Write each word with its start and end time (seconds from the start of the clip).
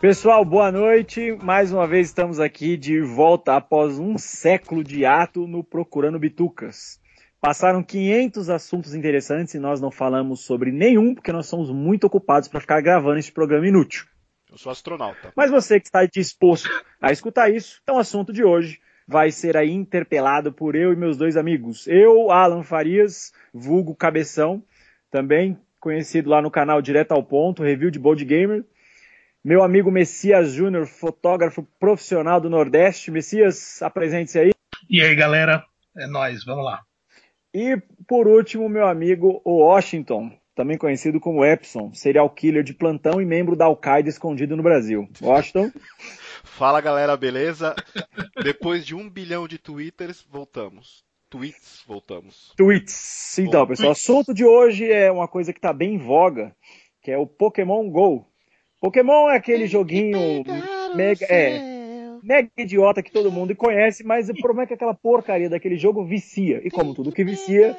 Pessoal, 0.00 0.42
boa 0.46 0.72
noite. 0.72 1.36
Mais 1.42 1.70
uma 1.70 1.86
vez 1.86 2.06
estamos 2.06 2.40
aqui 2.40 2.74
de 2.74 3.02
volta 3.02 3.54
após 3.56 3.98
um 3.98 4.16
século 4.16 4.82
de 4.82 5.04
ato 5.04 5.46
no 5.46 5.62
Procurando 5.62 6.18
Bitucas. 6.18 6.98
Passaram 7.38 7.82
500 7.82 8.48
assuntos 8.48 8.94
interessantes 8.94 9.52
e 9.52 9.58
nós 9.58 9.78
não 9.78 9.90
falamos 9.90 10.40
sobre 10.40 10.72
nenhum 10.72 11.14
porque 11.14 11.30
nós 11.30 11.44
somos 11.44 11.70
muito 11.70 12.06
ocupados 12.06 12.48
para 12.48 12.62
ficar 12.62 12.80
gravando 12.80 13.18
esse 13.18 13.30
programa 13.30 13.68
inútil. 13.68 14.06
Eu 14.50 14.56
sou 14.56 14.72
astronauta. 14.72 15.34
Mas 15.36 15.50
você 15.50 15.78
que 15.78 15.88
está 15.88 16.06
disposto 16.06 16.70
a 16.98 17.12
escutar 17.12 17.50
isso, 17.50 17.78
então 17.82 17.96
o 17.96 18.00
assunto 18.00 18.32
de 18.32 18.42
hoje 18.42 18.80
vai 19.06 19.30
ser 19.30 19.54
aí 19.54 19.70
interpelado 19.70 20.50
por 20.50 20.74
eu 20.74 20.94
e 20.94 20.96
meus 20.96 21.18
dois 21.18 21.36
amigos. 21.36 21.86
Eu, 21.86 22.30
Alan 22.30 22.62
Farias, 22.62 23.34
vulgo 23.52 23.94
Cabeção, 23.94 24.64
também 25.10 25.58
conhecido 25.78 26.30
lá 26.30 26.40
no 26.40 26.50
canal 26.50 26.80
Direto 26.80 27.12
ao 27.12 27.22
Ponto, 27.22 27.62
review 27.62 27.90
de 27.90 27.98
Bold 27.98 28.24
Gamer, 28.24 28.64
meu 29.44 29.62
amigo 29.62 29.90
Messias 29.90 30.52
Júnior, 30.52 30.86
fotógrafo 30.86 31.66
profissional 31.78 32.40
do 32.40 32.50
Nordeste. 32.50 33.10
Messias, 33.10 33.80
apresente-se 33.82 34.38
aí. 34.38 34.50
E 34.88 35.00
aí, 35.00 35.14
galera? 35.14 35.64
É 35.96 36.06
nós, 36.06 36.44
vamos 36.44 36.64
lá. 36.64 36.82
E 37.52 37.76
por 38.06 38.28
último, 38.28 38.68
meu 38.68 38.86
amigo 38.86 39.42
Washington, 39.44 40.30
também 40.54 40.78
conhecido 40.78 41.18
como 41.18 41.44
Epson, 41.44 41.92
serial 41.94 42.28
killer 42.30 42.62
de 42.62 42.74
plantão 42.74 43.20
e 43.20 43.24
membro 43.24 43.56
da 43.56 43.64
Al-Qaeda 43.64 44.08
escondido 44.08 44.56
no 44.56 44.62
Brasil. 44.62 45.08
Washington? 45.20 45.70
Fala 46.44 46.80
galera, 46.80 47.16
beleza? 47.16 47.74
Depois 48.42 48.84
de 48.84 48.94
um 48.94 49.08
bilhão 49.08 49.48
de 49.48 49.58
twitters, 49.58 50.24
voltamos. 50.30 51.04
Tweets, 51.30 51.82
voltamos. 51.86 52.52
Tweets. 52.56 53.38
Então, 53.38 53.66
pessoal, 53.66 53.90
o 53.90 53.92
assunto 53.92 54.34
de 54.34 54.44
hoje 54.44 54.90
é 54.90 55.10
uma 55.10 55.28
coisa 55.28 55.52
que 55.52 55.58
está 55.58 55.72
bem 55.72 55.94
em 55.94 55.98
voga, 55.98 56.54
que 57.00 57.10
é 57.10 57.16
o 57.16 57.26
Pokémon 57.26 57.88
GO. 57.88 58.26
Pokémon 58.80 59.28
é 59.28 59.36
aquele 59.36 59.66
joguinho 59.66 60.42
mega, 60.94 61.26
é, 61.26 61.60
mega 62.22 62.50
idiota 62.56 63.02
que 63.02 63.12
todo 63.12 63.30
mundo 63.30 63.54
conhece, 63.54 64.02
mas 64.02 64.28
o 64.28 64.34
problema 64.34 64.62
é 64.62 64.66
que 64.66 64.74
aquela 64.74 64.94
porcaria 64.94 65.50
daquele 65.50 65.76
jogo 65.76 66.04
vicia. 66.04 66.60
E 66.64 66.70
como 66.70 66.94
tudo 66.94 67.12
que 67.12 67.22
vicia, 67.22 67.76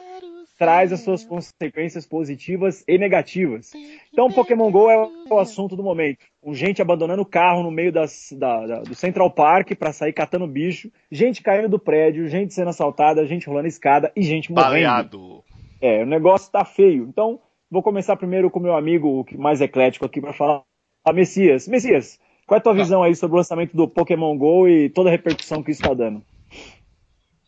traz 0.62 0.94
as 0.94 1.00
suas 1.00 1.26
consequências 1.26 2.06
positivas 2.06 2.84
e 2.88 2.96
negativas. 3.00 3.72
Então, 4.14 4.30
Pokémon 4.30 4.70
GO 4.70 4.92
é 4.92 5.10
o 5.28 5.40
assunto 5.40 5.76
do 5.76 5.82
momento. 5.82 6.20
Com 6.40 6.54
gente 6.54 6.84
abandonando 6.84 7.24
o 7.24 7.26
carro 7.26 7.64
no 7.64 7.72
meio 7.72 7.92
das, 7.92 8.32
da, 8.38 8.68
da, 8.68 8.82
do 8.82 8.94
Central 8.94 9.32
Park 9.32 9.72
para 9.72 9.92
sair 9.92 10.14
catando 10.14 10.46
bicho, 10.46 10.92
gente 11.12 11.42
caindo 11.42 11.68
do 11.68 11.80
prédio, 11.80 12.28
gente 12.28 12.54
sendo 12.54 12.70
assaltada, 12.70 13.26
gente 13.26 13.48
rolando 13.48 13.68
escada 13.68 14.12
e 14.16 14.22
gente 14.22 14.52
morrendo. 14.52 14.70
Baleado. 14.70 15.44
É, 15.82 16.04
o 16.04 16.06
negócio 16.06 16.52
tá 16.52 16.64
feio. 16.64 17.08
Então, 17.10 17.40
vou 17.70 17.82
começar 17.82 18.16
primeiro 18.16 18.52
com 18.52 18.60
o 18.60 18.62
meu 18.62 18.76
amigo 18.76 19.26
mais 19.40 19.62
eclético 19.62 20.06
aqui 20.06 20.22
para 20.22 20.32
falar 20.32 20.62
a 21.04 21.14
Messias. 21.14 21.68
Messias, 21.68 22.20
qual 22.46 22.58
é 22.58 22.60
a 22.60 22.64
tua 22.64 22.76
tá. 22.76 22.82
visão 22.82 23.04
aí 23.04 23.16
sobre 23.16 23.36
o 23.36 23.38
lançamento 23.38 23.76
do 23.76 23.88
Pokémon 23.88 24.38
GO 24.38 24.68
e 24.68 24.90
toda 24.90 25.10
a 25.10 25.12
repercussão 25.12 25.64
que 25.64 25.72
isso 25.72 25.82
está 25.82 25.94
dando? 25.94 26.24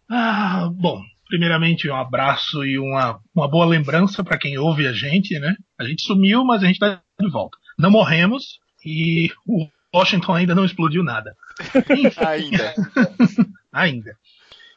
Ah, 0.09 0.69
bom, 0.73 1.01
primeiramente 1.27 1.89
um 1.89 1.95
abraço 1.95 2.63
e 2.63 2.77
uma, 2.77 3.19
uma 3.35 3.47
boa 3.47 3.65
lembrança 3.65 4.23
para 4.23 4.37
quem 4.37 4.57
ouve 4.57 4.87
a 4.87 4.93
gente, 4.93 5.37
né? 5.39 5.55
A 5.79 5.83
gente 5.83 6.03
sumiu, 6.03 6.43
mas 6.43 6.61
a 6.61 6.67
gente 6.67 6.75
está 6.75 7.01
de 7.19 7.29
volta. 7.29 7.57
Não 7.77 7.89
morremos 7.89 8.59
e 8.85 9.31
o 9.47 9.67
Washington 9.93 10.33
ainda 10.33 10.55
não 10.55 10.65
explodiu 10.65 11.03
nada. 11.03 11.35
ainda. 12.25 12.73
ainda. 13.73 14.17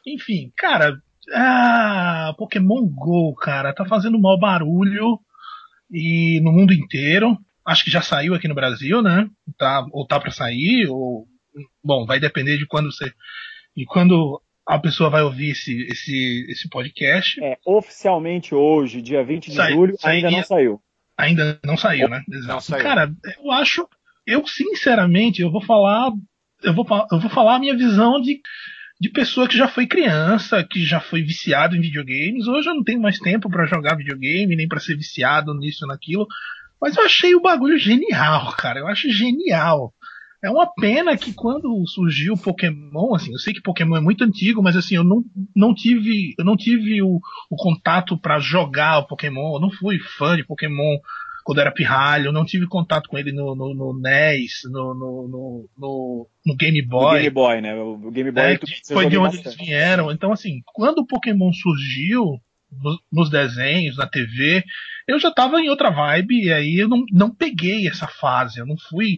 Enfim, 0.05 0.51
cara, 0.55 0.97
ah, 1.33 2.33
Pokémon 2.37 2.87
Go, 2.87 3.35
cara, 3.35 3.73
tá 3.73 3.85
fazendo 3.85 4.19
mau 4.19 4.39
barulho 4.39 5.19
e 5.91 6.39
no 6.41 6.51
mundo 6.51 6.73
inteiro 6.73 7.37
acho 7.67 7.83
que 7.83 7.91
já 7.91 8.01
saiu 8.01 8.33
aqui 8.33 8.47
no 8.47 8.55
Brasil, 8.55 9.01
né? 9.01 9.29
Tá, 9.57 9.85
ou 9.91 10.07
tá 10.07 10.19
para 10.19 10.31
sair, 10.31 10.87
ou 10.87 11.27
bom, 11.83 12.05
vai 12.05 12.19
depender 12.19 12.57
de 12.57 12.65
quando 12.65 12.91
você 12.91 13.11
e 13.75 13.85
quando 13.85 14.41
a 14.65 14.79
pessoa 14.79 15.09
vai 15.09 15.21
ouvir 15.21 15.51
esse, 15.51 15.83
esse, 15.83 16.45
esse 16.49 16.69
podcast. 16.69 17.41
É, 17.43 17.57
oficialmente 17.65 18.55
hoje, 18.55 19.01
dia 19.01 19.23
20 19.23 19.49
de 19.49 19.55
Sai, 19.55 19.73
julho, 19.73 19.95
ainda 20.03 20.31
não 20.31 20.43
saiu. 20.43 20.81
Ainda 21.17 21.59
não 21.63 21.77
saiu, 21.77 22.09
né? 22.09 22.23
Exato. 22.29 22.53
Não 22.53 22.59
saiu. 22.61 22.83
Cara, 22.83 23.11
eu 23.37 23.51
acho, 23.51 23.87
eu 24.25 24.45
sinceramente, 24.47 25.41
eu 25.41 25.51
vou 25.51 25.61
falar, 25.61 26.11
eu 26.63 26.73
vou, 26.73 26.85
eu 27.11 27.19
vou 27.19 27.29
falar 27.29 27.55
a 27.55 27.59
minha 27.59 27.75
visão 27.75 28.19
de, 28.21 28.41
de 28.99 29.09
pessoa 29.09 29.47
que 29.47 29.57
já 29.57 29.67
foi 29.67 29.87
criança, 29.87 30.63
que 30.63 30.83
já 30.83 30.99
foi 30.99 31.21
viciado 31.21 31.75
em 31.75 31.81
videogames. 31.81 32.47
Hoje 32.47 32.69
eu 32.69 32.75
não 32.75 32.83
tenho 32.83 33.01
mais 33.01 33.19
tempo 33.19 33.49
para 33.49 33.65
jogar 33.65 33.95
videogame, 33.95 34.55
nem 34.55 34.67
para 34.67 34.79
ser 34.79 34.95
viciado 34.95 35.53
nisso, 35.53 35.85
naquilo. 35.87 36.27
Mas 36.81 36.95
eu 36.95 37.03
achei 37.03 37.35
o 37.35 37.41
bagulho 37.41 37.77
genial, 37.77 38.53
cara. 38.57 38.79
Eu 38.79 38.87
acho 38.87 39.09
genial. 39.11 39.93
É 40.43 40.49
uma 40.51 40.71
pena 40.71 41.17
que 41.17 41.33
quando 41.33 41.83
surgiu 41.87 42.33
o 42.33 42.39
Pokémon, 42.39 43.15
assim, 43.15 43.31
eu 43.31 43.39
sei 43.39 43.53
que 43.53 43.61
Pokémon 43.61 43.97
é 43.97 44.01
muito 44.01 44.23
antigo, 44.23 44.61
mas 44.61 44.75
assim, 44.75 44.95
eu 44.95 45.03
não, 45.03 45.23
não 45.55 45.73
tive, 45.73 46.35
eu 46.37 46.45
não 46.45 46.55
tive 46.55 47.01
o, 47.01 47.19
o 47.49 47.55
contato 47.55 48.15
para 48.17 48.39
jogar 48.39 48.99
o 48.99 49.07
Pokémon, 49.07 49.55
eu 49.55 49.59
não 49.59 49.71
fui 49.71 49.97
fã 49.99 50.35
de 50.37 50.45
Pokémon 50.45 50.99
quando 51.47 51.61
era 51.61 51.71
pirralho, 51.71 52.25
eu 52.25 52.33
não 52.33 52.43
tive 52.43 52.67
contato 52.67 53.07
com 53.07 53.17
ele 53.17 53.31
no, 53.31 53.55
no, 53.55 53.73
no 53.73 53.99
NES, 53.99 54.63
no, 54.65 54.93
no, 54.93 55.69
no, 55.77 56.27
no, 56.45 56.55
Game 56.57 56.81
Boy. 56.81 57.05
No 57.05 57.19
Game 57.19 57.29
Boy, 57.29 57.61
né? 57.61 57.73
O 57.73 58.11
Game 58.11 58.31
Boy 58.31 58.43
é, 58.43 58.59
foi 58.85 59.07
de 59.07 59.17
onde 59.17 59.37
bastante. 59.37 59.55
eles 59.55 59.67
vieram. 59.67 60.11
Então, 60.11 60.33
assim, 60.33 60.59
quando 60.73 60.99
o 60.99 61.07
Pokémon 61.07 61.53
surgiu, 61.53 62.37
nos 63.11 63.29
desenhos, 63.29 63.97
na 63.97 64.07
TV, 64.07 64.63
eu 65.07 65.19
já 65.19 65.31
tava 65.31 65.61
em 65.61 65.69
outra 65.69 65.89
vibe 65.89 66.45
e 66.45 66.51
aí 66.51 66.75
eu 66.77 66.87
não, 66.87 67.03
não 67.11 67.33
peguei 67.33 67.87
essa 67.87 68.07
fase, 68.07 68.59
eu 68.59 68.65
não 68.65 68.77
fui 68.77 69.17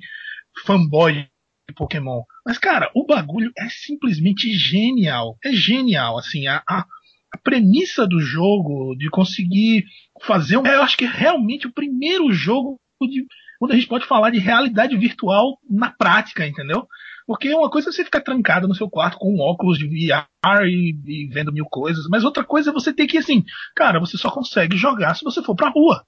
fanboy 0.66 1.14
de 1.14 1.76
Pokémon. 1.76 2.24
Mas, 2.46 2.58
cara, 2.58 2.92
o 2.96 3.06
bagulho 3.06 3.52
é 3.58 3.68
simplesmente 3.70 4.52
genial. 4.54 5.38
É 5.44 5.52
genial, 5.52 6.18
assim, 6.18 6.48
a, 6.48 6.64
a, 6.68 6.86
a 7.32 7.38
premissa 7.44 8.08
do 8.08 8.20
jogo, 8.20 8.96
de 8.96 9.10
conseguir 9.10 9.86
fazer 10.22 10.58
um. 10.58 10.66
Eu 10.66 10.82
acho 10.82 10.98
que 10.98 11.06
é 11.06 11.10
realmente 11.10 11.68
o 11.68 11.74
primeiro 11.74 12.32
jogo 12.32 12.80
de. 13.02 13.26
Quando 13.60 13.74
a 13.74 13.76
gente 13.76 13.88
pode 13.88 14.06
falar 14.06 14.30
de 14.30 14.40
realidade 14.40 14.96
virtual 14.96 15.60
na 15.70 15.92
prática, 15.92 16.48
entendeu? 16.48 16.88
Porque 17.30 17.54
uma 17.54 17.70
coisa 17.70 17.90
é 17.90 17.92
você 17.92 18.04
ficar 18.04 18.22
trancado 18.22 18.68
no 18.68 18.74
seu 18.74 18.90
quarto 18.90 19.20
com 19.20 19.32
um 19.32 19.40
óculos 19.40 19.78
de 19.78 19.86
VR 19.86 20.66
e, 20.66 20.98
e, 21.06 21.28
vendo 21.28 21.54
mil 21.54 21.66
coisas, 21.66 22.08
mas 22.10 22.24
outra 22.24 22.44
coisa 22.44 22.72
é 22.72 22.74
você 22.74 22.92
ter 22.92 23.06
que, 23.06 23.20
assim, 23.20 23.46
cara, 23.76 24.00
você 24.00 24.18
só 24.18 24.32
consegue 24.32 24.76
jogar 24.76 25.14
se 25.14 25.24
você 25.24 25.40
for 25.44 25.56
pra 25.56 25.70
rua. 25.70 26.04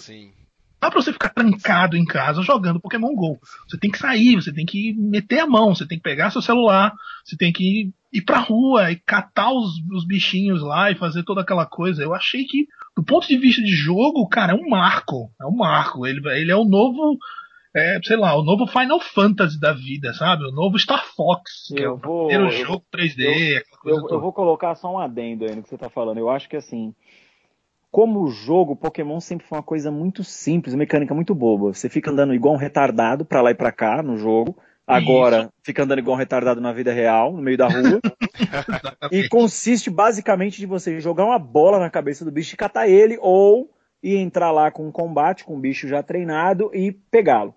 Sim. 0.00 0.28
Não 0.28 0.32
dá 0.80 0.90
pra 0.90 1.02
você 1.02 1.12
ficar 1.12 1.28
trancado 1.28 1.94
em 1.94 2.06
casa 2.06 2.40
jogando 2.40 2.80
Pokémon 2.80 3.14
GO. 3.14 3.38
Você 3.68 3.76
tem 3.76 3.90
que 3.90 3.98
sair, 3.98 4.36
você 4.36 4.50
tem 4.50 4.64
que 4.64 4.94
meter 4.94 5.40
a 5.40 5.46
mão, 5.46 5.74
você 5.74 5.86
tem 5.86 5.98
que 5.98 6.04
pegar 6.04 6.30
seu 6.30 6.40
celular, 6.40 6.94
você 7.22 7.36
tem 7.36 7.52
que 7.52 7.92
ir 8.10 8.22
pra 8.22 8.38
rua 8.38 8.90
e 8.90 8.96
catar 8.96 9.52
os, 9.52 9.74
os 9.92 10.06
bichinhos 10.06 10.62
lá 10.62 10.90
e 10.90 10.96
fazer 10.96 11.22
toda 11.22 11.42
aquela 11.42 11.66
coisa. 11.66 12.02
Eu 12.02 12.14
achei 12.14 12.46
que, 12.46 12.66
do 12.96 13.04
ponto 13.04 13.28
de 13.28 13.36
vista 13.36 13.60
de 13.60 13.76
jogo, 13.76 14.26
cara, 14.26 14.52
é 14.52 14.56
um 14.56 14.70
marco. 14.70 15.30
É 15.38 15.44
um 15.44 15.54
marco. 15.54 16.06
Ele, 16.06 16.26
ele 16.30 16.50
é 16.50 16.56
o 16.56 16.64
novo 16.64 17.18
é, 17.74 17.98
sei 18.02 18.16
lá, 18.16 18.38
o 18.38 18.42
novo 18.42 18.66
Final 18.66 19.00
Fantasy 19.00 19.58
da 19.58 19.72
vida, 19.72 20.12
sabe? 20.12 20.44
O 20.44 20.52
novo 20.52 20.78
Star 20.78 21.06
Fox, 21.06 21.68
que 21.68 21.80
eu 21.80 21.84
é 21.84 21.92
o 21.92 21.96
vou, 21.96 22.26
primeiro 22.28 22.50
jogo 22.50 22.84
3D. 22.94 23.62
Eu, 23.84 23.96
eu, 23.96 24.08
eu, 24.10 24.20
vou 24.20 24.32
colocar 24.32 24.74
só 24.74 24.92
um 24.92 24.98
adendo 24.98 25.44
aí 25.44 25.56
no 25.56 25.62
que 25.62 25.68
você 25.68 25.78
tá 25.78 25.88
falando. 25.88 26.18
Eu 26.18 26.28
acho 26.28 26.48
que 26.48 26.56
assim, 26.56 26.94
como 27.90 28.28
jogo, 28.28 28.76
Pokémon 28.76 29.20
sempre 29.20 29.46
foi 29.46 29.56
uma 29.56 29.64
coisa 29.64 29.90
muito 29.90 30.22
simples, 30.22 30.74
mecânica 30.74 31.14
muito 31.14 31.34
boba. 31.34 31.72
Você 31.72 31.88
fica 31.88 32.10
andando 32.10 32.34
igual 32.34 32.54
um 32.54 32.58
retardado 32.58 33.24
pra 33.24 33.40
lá 33.40 33.50
e 33.50 33.54
pra 33.54 33.72
cá 33.72 34.02
no 34.02 34.16
jogo. 34.16 34.56
Agora, 34.86 35.42
Isso. 35.42 35.50
fica 35.62 35.84
andando 35.84 36.00
igual 36.00 36.16
um 36.16 36.18
retardado 36.18 36.60
na 36.60 36.72
vida 36.72 36.92
real, 36.92 37.32
no 37.32 37.40
meio 37.40 37.56
da 37.56 37.68
rua. 37.68 38.00
e 39.12 39.28
consiste 39.28 39.88
basicamente 39.88 40.58
de 40.58 40.66
você 40.66 41.00
jogar 41.00 41.24
uma 41.24 41.38
bola 41.38 41.78
na 41.78 41.88
cabeça 41.88 42.24
do 42.24 42.32
bicho 42.32 42.54
e 42.54 42.58
catar 42.58 42.88
ele, 42.88 43.16
ou 43.20 43.70
e 44.02 44.16
entrar 44.16 44.50
lá 44.50 44.70
com 44.70 44.86
um 44.86 44.92
combate, 44.92 45.44
com 45.44 45.56
um 45.56 45.60
bicho 45.60 45.86
já 45.86 46.02
treinado 46.02 46.70
e 46.74 46.92
pegá-lo. 46.92 47.54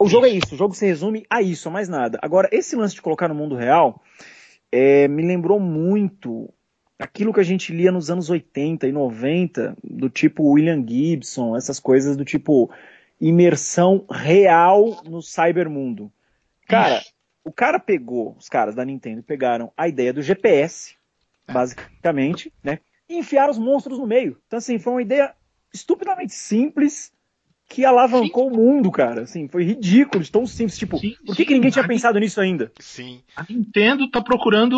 O 0.00 0.08
jogo 0.08 0.26
é 0.26 0.30
isso, 0.30 0.54
o 0.54 0.58
jogo 0.58 0.74
se 0.74 0.86
resume 0.86 1.24
a 1.28 1.42
isso, 1.42 1.68
a 1.68 1.72
mais 1.72 1.88
nada. 1.88 2.18
Agora, 2.22 2.48
esse 2.52 2.74
lance 2.74 2.94
de 2.94 3.02
colocar 3.02 3.28
no 3.28 3.34
mundo 3.34 3.54
real 3.54 4.02
é, 4.72 5.06
me 5.08 5.22
lembrou 5.22 5.60
muito 5.60 6.52
aquilo 6.98 7.32
que 7.32 7.40
a 7.40 7.44
gente 7.44 7.72
lia 7.72 7.90
nos 7.90 8.10
anos 8.10 8.28
80 8.28 8.86
e 8.86 8.92
90, 8.92 9.76
do 9.82 10.10
tipo 10.10 10.44
William 10.44 10.84
Gibson, 10.86 11.56
essas 11.56 11.80
coisas 11.80 12.16
do 12.16 12.24
tipo 12.24 12.70
imersão 13.20 14.04
real 14.10 15.02
no 15.04 15.22
cybermundo. 15.22 16.12
Cara, 16.68 17.02
o 17.44 17.50
cara 17.50 17.78
pegou, 17.78 18.36
os 18.38 18.48
caras 18.48 18.74
da 18.74 18.84
Nintendo 18.84 19.22
pegaram 19.22 19.72
a 19.76 19.88
ideia 19.88 20.12
do 20.12 20.22
GPS, 20.22 20.94
basicamente, 21.50 22.52
né? 22.62 22.78
E 23.08 23.18
enfiaram 23.18 23.50
os 23.50 23.58
monstros 23.58 23.98
no 23.98 24.06
meio. 24.06 24.38
Então, 24.46 24.58
assim, 24.58 24.78
foi 24.78 24.92
uma 24.92 25.02
ideia 25.02 25.34
estupidamente 25.72 26.32
simples, 26.32 27.12
que 27.70 27.84
alavancou 27.84 28.50
sim. 28.50 28.56
o 28.56 28.60
mundo, 28.60 28.90
cara. 28.90 29.22
Assim, 29.22 29.46
foi 29.46 29.62
ridículo, 29.62 30.26
tão 30.28 30.44
simples. 30.44 30.76
Tipo, 30.76 30.98
sim, 30.98 31.14
por 31.24 31.36
que, 31.36 31.42
sim, 31.42 31.44
que 31.46 31.54
ninguém 31.54 31.70
tinha 31.70 31.86
pensado 31.86 32.18
nisso 32.18 32.40
ainda? 32.40 32.72
Sim. 32.80 33.22
A 33.36 33.46
Nintendo 33.48 34.10
tá 34.10 34.20
procurando 34.20 34.76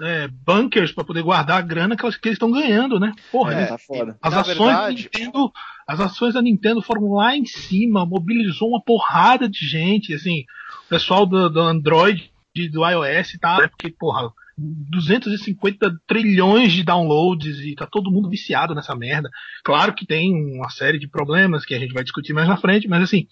é, 0.00 0.26
bunkers 0.26 0.92
para 0.92 1.04
poder 1.04 1.22
guardar 1.22 1.58
a 1.58 1.60
grana 1.60 1.94
que, 1.94 2.06
eles 2.06 2.16
estão 2.32 2.50
ganhando, 2.50 2.98
né? 2.98 3.12
Porra, 3.30 3.52
é, 3.52 3.66
tá 3.66 3.76
foda. 3.76 4.16
As 4.22 4.32
ações 4.32 4.56
verdade... 4.56 4.78
da 4.78 5.18
Nintendo, 5.18 5.52
as 5.86 6.00
ações 6.00 6.32
da 6.32 6.40
Nintendo 6.40 6.80
foram 6.80 7.12
lá 7.12 7.36
em 7.36 7.44
cima, 7.44 8.06
mobilizou 8.06 8.70
uma 8.70 8.80
porrada 8.80 9.46
de 9.46 9.66
gente, 9.66 10.14
assim, 10.14 10.46
o 10.86 10.88
pessoal 10.88 11.26
do, 11.26 11.50
do 11.50 11.60
Android, 11.60 12.32
do 12.72 12.88
iOS, 12.88 13.36
tá? 13.38 13.68
Porque, 13.68 13.90
porra, 13.90 14.32
250 14.58 16.00
trilhões 16.06 16.72
de 16.72 16.82
downloads 16.82 17.58
e 17.60 17.74
tá 17.74 17.86
todo 17.86 18.10
mundo 18.10 18.30
viciado 18.30 18.74
nessa 18.74 18.94
merda. 18.94 19.30
Claro 19.62 19.94
que 19.94 20.06
tem 20.06 20.32
uma 20.54 20.70
série 20.70 20.98
de 20.98 21.08
problemas 21.08 21.64
que 21.64 21.74
a 21.74 21.78
gente 21.78 21.92
vai 21.92 22.02
discutir 22.02 22.32
mais 22.32 22.48
na 22.48 22.56
frente, 22.56 22.88
mas 22.88 23.02
assim, 23.02 23.26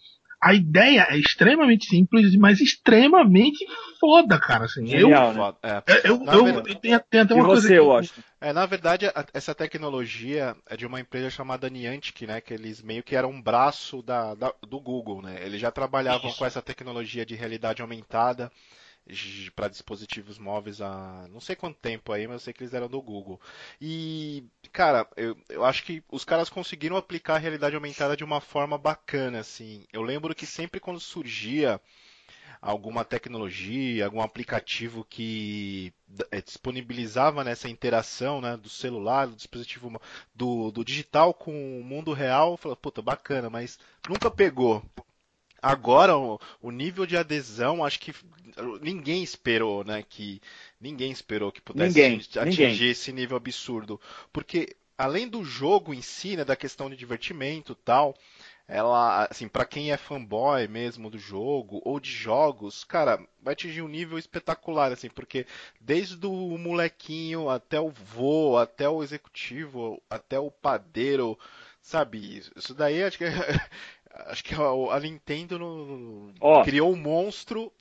a 0.44 0.52
ideia 0.52 1.06
é 1.08 1.16
extremamente 1.16 1.86
simples, 1.86 2.36
mas 2.36 2.60
extremamente 2.60 3.64
foda, 3.98 4.38
cara. 4.38 4.66
Assim, 4.66 4.86
Genial, 4.86 5.32
eu, 5.32 5.42
né? 5.42 5.54
é, 5.62 5.82
eu, 6.04 6.22
eu, 6.22 6.32
eu, 6.32 6.46
eu 6.56 6.62
tenho, 6.74 7.00
tenho 7.00 7.22
até 7.22 7.34
uma 7.34 7.42
e 7.42 7.46
coisa 7.46 7.62
você, 7.62 7.78
eu 7.78 7.96
acho. 7.96 8.12
É, 8.38 8.52
na 8.52 8.66
verdade, 8.66 9.06
a, 9.06 9.24
essa 9.32 9.54
tecnologia 9.54 10.54
é 10.68 10.76
de 10.76 10.84
uma 10.84 11.00
empresa 11.00 11.30
chamada 11.30 11.70
Niantic, 11.70 12.26
né? 12.26 12.42
Que 12.42 12.52
eles 12.52 12.82
meio 12.82 13.02
que 13.02 13.16
eram 13.16 13.30
um 13.30 13.40
braço 13.40 14.02
da, 14.02 14.34
da 14.34 14.52
do 14.68 14.78
Google, 14.78 15.22
né? 15.22 15.38
Eles 15.42 15.58
já 15.58 15.70
trabalhavam 15.70 16.28
Isso. 16.28 16.38
com 16.38 16.44
essa 16.44 16.60
tecnologia 16.60 17.24
de 17.24 17.34
realidade 17.34 17.80
aumentada 17.80 18.52
para 19.54 19.68
dispositivos 19.68 20.38
móveis 20.38 20.80
há 20.80 21.26
não 21.30 21.40
sei 21.40 21.54
quanto 21.54 21.78
tempo 21.78 22.12
aí, 22.12 22.26
mas 22.26 22.34
eu 22.34 22.40
sei 22.40 22.52
que 22.52 22.62
eles 22.62 22.74
eram 22.74 22.88
do 22.88 23.02
Google. 23.02 23.40
E, 23.80 24.44
cara, 24.72 25.06
eu, 25.16 25.36
eu 25.48 25.64
acho 25.64 25.84
que 25.84 26.02
os 26.10 26.24
caras 26.24 26.48
conseguiram 26.48 26.96
aplicar 26.96 27.34
a 27.34 27.38
realidade 27.38 27.74
aumentada 27.74 28.16
de 28.16 28.24
uma 28.24 28.40
forma 28.40 28.78
bacana, 28.78 29.40
assim. 29.40 29.86
Eu 29.92 30.02
lembro 30.02 30.34
que 30.34 30.46
sempre 30.46 30.80
quando 30.80 31.00
surgia 31.00 31.80
alguma 32.64 33.04
tecnologia, 33.04 34.06
algum 34.06 34.22
aplicativo 34.22 35.04
que 35.04 35.92
é, 36.30 36.40
disponibilizava 36.40 37.44
nessa 37.44 37.68
interação 37.68 38.40
né, 38.40 38.56
do 38.56 38.70
celular, 38.70 39.26
do 39.26 39.36
dispositivo 39.36 40.00
do, 40.34 40.70
do 40.70 40.82
digital 40.82 41.34
com 41.34 41.52
o 41.80 41.84
mundo 41.84 42.14
real, 42.14 42.52
eu 42.52 42.56
falei, 42.56 42.76
puta, 42.80 43.02
bacana, 43.02 43.50
mas 43.50 43.78
nunca 44.08 44.30
pegou. 44.30 44.82
Agora, 45.64 46.16
o, 46.16 46.38
o, 46.60 46.70
nível 46.70 47.06
de 47.06 47.16
adesão, 47.16 47.82
acho 47.82 47.98
que 47.98 48.14
ninguém 48.82 49.22
esperou, 49.22 49.82
né? 49.82 50.04
Que 50.06 50.40
ninguém 50.78 51.10
esperou 51.10 51.50
que 51.50 51.62
pudesse 51.62 51.98
ninguém, 51.98 52.18
atingir 52.36 52.72
ninguém. 52.72 52.90
esse 52.90 53.12
nível 53.12 53.36
absurdo. 53.36 54.00
Porque 54.32 54.76
além 54.98 55.26
do 55.26 55.42
jogo 55.42 55.94
em 55.94 56.02
si, 56.02 56.36
né, 56.36 56.44
da 56.44 56.54
questão 56.54 56.90
de 56.90 56.96
divertimento 56.96 57.74
tal, 57.74 58.14
ela, 58.66 59.26
assim, 59.30 59.46
para 59.46 59.64
quem 59.64 59.92
é 59.92 59.96
fanboy 59.96 60.66
mesmo 60.68 61.10
do 61.10 61.18
jogo 61.18 61.82
ou 61.84 62.00
de 62.00 62.10
jogos, 62.10 62.82
cara, 62.82 63.18
vai 63.42 63.52
atingir 63.52 63.82
um 63.82 63.88
nível 63.88 64.18
espetacular, 64.18 64.90
assim, 64.90 65.10
porque 65.10 65.46
desde 65.80 66.26
o 66.26 66.56
molequinho 66.58 67.50
até 67.50 67.78
o 67.78 67.90
vô, 67.90 68.56
até 68.56 68.88
o 68.88 69.02
executivo, 69.02 70.02
até 70.08 70.38
o 70.38 70.50
padeiro, 70.50 71.38
sabe? 71.82 72.42
Isso 72.56 72.74
daí 72.74 73.04
acho 73.04 73.18
que 73.18 73.24
é, 73.24 73.30
Acho 74.26 74.44
que 74.44 74.54
a, 74.54 75.00
Nintendo 75.00 75.58
no, 75.58 76.32
oh. 76.40 76.62
criou 76.62 76.92
um 76.92 76.96
monstro 76.96 77.72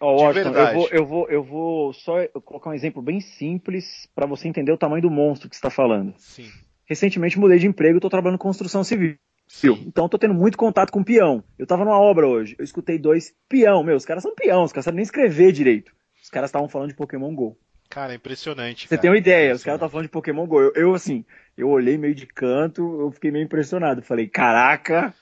oh, 0.00 0.16
de 0.16 0.22
Washington, 0.22 0.52
verdade. 0.52 0.78
Eu 0.78 0.80
vou, 0.80 0.88
eu 0.90 1.06
vou, 1.06 1.28
eu 1.28 1.42
vou 1.42 1.92
só 1.92 2.26
colocar 2.44 2.70
um 2.70 2.74
exemplo 2.74 3.02
bem 3.02 3.20
simples 3.20 4.08
para 4.14 4.26
você 4.26 4.48
entender 4.48 4.72
o 4.72 4.78
tamanho 4.78 5.02
do 5.02 5.10
monstro 5.10 5.48
que 5.48 5.54
está 5.54 5.70
falando. 5.70 6.14
Sim. 6.18 6.50
Recentemente 6.86 7.38
mudei 7.38 7.58
de 7.58 7.66
emprego, 7.66 7.98
estou 7.98 8.10
trabalhando 8.10 8.36
em 8.36 8.42
construção 8.42 8.82
civil. 8.82 9.16
Sim. 9.46 9.84
Então 9.86 10.06
estou 10.06 10.18
tendo 10.18 10.34
muito 10.34 10.56
contato 10.56 10.90
com 10.90 11.04
peão. 11.04 11.44
Eu 11.58 11.64
estava 11.64 11.84
numa 11.84 12.00
obra 12.00 12.26
hoje, 12.26 12.56
eu 12.58 12.64
escutei 12.64 12.98
dois 12.98 13.34
peão, 13.48 13.82
meu, 13.84 13.96
os 13.96 14.04
caras 14.04 14.22
são 14.22 14.34
peão, 14.34 14.64
os 14.64 14.72
caras 14.72 14.84
sabem 14.84 14.96
nem 14.96 15.02
escrever 15.02 15.52
direito. 15.52 15.92
Os 16.22 16.30
caras 16.30 16.48
estavam 16.48 16.68
falando 16.68 16.88
de 16.88 16.96
Pokémon 16.96 17.34
GO. 17.34 17.56
Cara, 17.88 18.12
é 18.12 18.16
impressionante. 18.16 18.82
Você 18.82 18.88
cara. 18.88 19.02
tem 19.02 19.10
uma 19.10 19.18
ideia, 19.18 19.54
os 19.54 19.62
caras 19.62 19.78
estavam 19.78 19.92
falando 19.92 20.06
de 20.06 20.10
Pokémon 20.10 20.46
GO. 20.46 20.60
Eu, 20.60 20.72
eu, 20.74 20.94
assim, 20.94 21.24
eu 21.56 21.68
olhei 21.68 21.96
meio 21.96 22.14
de 22.14 22.26
canto, 22.26 22.82
eu 23.00 23.12
fiquei 23.12 23.30
meio 23.30 23.44
impressionado. 23.44 24.02
Falei, 24.02 24.26
caraca, 24.26 25.14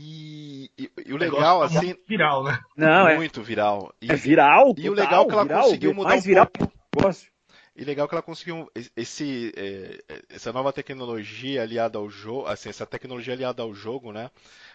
e, 0.00 0.70
e, 0.78 0.90
e, 1.06 1.12
o 1.12 1.16
legal, 1.16 1.60
assim. 1.60 1.86
Muito 1.86 2.06
viral, 2.06 2.44
né? 2.44 2.60
Não, 2.76 3.08
é 3.08 3.16
muito 3.16 3.40
é, 3.40 3.42
viral. 3.42 3.92
E, 4.00 4.12
é 4.12 4.14
viral? 4.14 4.72
E 4.78 4.88
o 4.88 4.92
legal 4.92 5.24
é 5.24 5.26
que 5.26 5.32
ela 5.32 5.42
viral, 5.42 5.62
conseguiu 5.64 5.94
mudar 5.94 6.08
mais 6.10 6.22
um 6.22 6.26
viral 6.26 6.46
pouco. 6.46 6.72
Negócio. 6.96 7.28
E 7.74 7.84
legal 7.84 8.08
que 8.08 8.14
ela 8.14 8.22
conseguiu 8.22 8.70
esse, 8.96 9.52
é, 9.56 10.00
essa 10.28 10.52
nova 10.52 10.72
tecnologia 10.72 11.62
aliada 11.62 11.98
ao 11.98 12.08
jogo, 12.08 12.46
assim, 12.46 12.68
essa 12.68 12.86
tecnologia 12.86 13.34
aliada 13.34 13.62
ao 13.62 13.74
jogo, 13.74 14.12
né? 14.12 14.30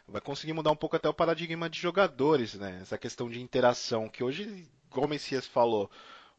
Vai 0.07 0.19
conseguir 0.19 0.51
mudar 0.51 0.71
um 0.71 0.75
pouco 0.75 0.97
até 0.97 1.07
o 1.07 1.13
paradigma 1.13 1.69
de 1.69 1.79
jogadores, 1.79 2.55
né? 2.55 2.79
Essa 2.81 2.97
questão 2.97 3.29
de 3.29 3.41
interação, 3.41 4.09
que 4.09 4.23
hoje, 4.23 4.67
como 4.89 5.07
o 5.07 5.09
Messias 5.09 5.47
falou, 5.47 5.89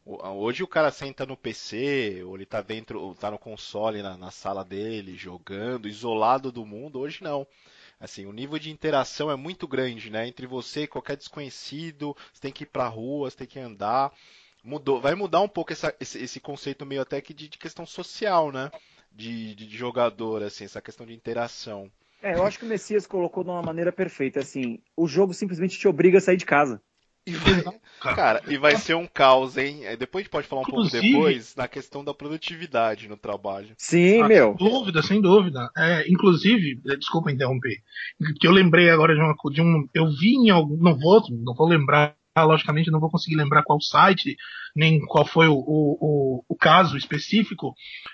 hoje 0.05 0.61
o 0.61 0.67
cara 0.67 0.91
senta 0.91 1.25
no 1.25 1.35
PC, 1.35 2.23
ou 2.23 2.35
ele 2.35 2.45
tá 2.45 2.61
dentro, 2.61 3.01
ou 3.01 3.15
tá 3.15 3.31
no 3.31 3.39
console 3.39 4.03
na, 4.03 4.15
na 4.15 4.29
sala 4.29 4.63
dele, 4.63 5.15
jogando, 5.15 5.87
isolado 5.87 6.51
do 6.51 6.65
mundo, 6.65 6.99
hoje 6.99 7.23
não. 7.23 7.47
Assim, 7.99 8.25
o 8.25 8.33
nível 8.33 8.59
de 8.59 8.69
interação 8.69 9.31
é 9.31 9.35
muito 9.35 9.67
grande, 9.67 10.09
né? 10.09 10.27
Entre 10.27 10.45
você 10.45 10.83
e 10.83 10.87
qualquer 10.87 11.15
desconhecido, 11.15 12.15
você 12.33 12.41
tem 12.41 12.51
que 12.51 12.63
ir 12.63 12.67
pra 12.67 12.87
rua, 12.87 13.29
você 13.29 13.37
tem 13.37 13.47
que 13.47 13.59
andar. 13.59 14.11
Mudou, 14.63 14.99
vai 14.99 15.15
mudar 15.15 15.41
um 15.41 15.47
pouco 15.47 15.71
essa, 15.71 15.95
esse, 15.99 16.21
esse, 16.21 16.39
conceito 16.39 16.85
meio 16.85 17.01
até 17.01 17.21
que 17.21 17.33
de, 17.33 17.47
de 17.47 17.57
questão 17.57 17.85
social, 17.85 18.51
né? 18.51 18.71
De, 19.11 19.55
de, 19.55 19.67
de, 19.67 19.77
jogador, 19.77 20.43
assim, 20.43 20.65
essa 20.65 20.81
questão 20.81 21.05
de 21.05 21.13
interação. 21.13 21.89
É, 22.21 22.33
eu 22.33 22.43
acho 22.43 22.59
que 22.59 22.65
o 22.65 22.67
Messias 22.67 23.05
colocou 23.05 23.43
de 23.43 23.49
uma 23.49 23.61
maneira 23.61 23.91
perfeita, 23.91 24.39
assim, 24.39 24.81
o 24.97 25.07
jogo 25.07 25.33
simplesmente 25.33 25.77
te 25.77 25.87
obriga 25.87 26.17
a 26.17 26.21
sair 26.21 26.37
de 26.37 26.45
casa. 26.45 26.81
E 27.27 27.31
vai, 27.31 27.63
cara, 28.13 28.43
e 28.47 28.55
vai 28.55 28.75
ser 28.75 28.93
um 28.93 29.07
caos, 29.07 29.57
hein? 29.57 29.81
Depois 29.97 30.21
a 30.21 30.23
gente 30.23 30.31
pode 30.31 30.47
falar 30.47 30.61
um 30.61 30.65
Inclusive, 30.67 31.01
pouco 31.11 31.27
depois 31.27 31.55
na 31.55 31.67
questão 31.67 32.03
da 32.03 32.13
produtividade 32.13 33.07
no 33.07 33.17
trabalho. 33.17 33.69
Sim, 33.77 34.21
ah, 34.21 34.27
meu. 34.27 34.55
Sem 34.55 34.69
dúvida, 34.69 35.01
sem 35.01 35.21
dúvida. 35.21 35.71
É, 35.75 36.05
inclusive, 36.07 36.79
é, 36.87 36.95
desculpa 36.95 37.31
interromper, 37.31 37.77
que 38.39 38.45
eu 38.45 38.51
lembrei 38.51 38.91
agora 38.91 39.15
de, 39.15 39.21
uma, 39.21 39.35
de 39.51 39.61
um. 39.61 39.89
Eu 39.91 40.07
vi 40.07 40.35
em 40.35 40.51
algum. 40.51 40.77
Não 40.77 40.95
vou, 40.95 41.23
não 41.31 41.55
vou 41.55 41.67
lembrar, 41.67 42.15
logicamente, 42.37 42.91
não 42.91 42.99
vou 42.99 43.09
conseguir 43.09 43.37
lembrar 43.37 43.63
qual 43.63 43.81
site, 43.81 44.37
nem 44.75 44.99
qual 44.99 45.25
foi 45.25 45.47
o, 45.47 45.55
o, 45.55 45.97
o, 45.99 46.45
o 46.47 46.55
caso 46.55 46.95
específico, 46.95 47.73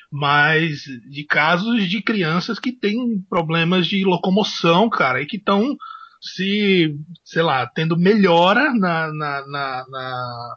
mas 0.10 0.84
de 1.10 1.26
casos 1.26 1.90
de 1.90 2.02
crianças 2.02 2.60
que 2.60 2.72
têm 2.72 3.20
problemas 3.30 3.88
de 3.88 4.06
locomoção, 4.06 4.90
cara, 4.90 5.22
e 5.22 5.26
que 5.26 5.36
estão 5.36 5.76
se, 6.22 6.96
sei 7.26 7.42
lá, 7.42 7.66
tendo 7.66 7.98
melhora 7.98 8.72
na, 8.74 9.12
na, 9.12 9.48
na, 9.48 9.86
na, 9.90 10.56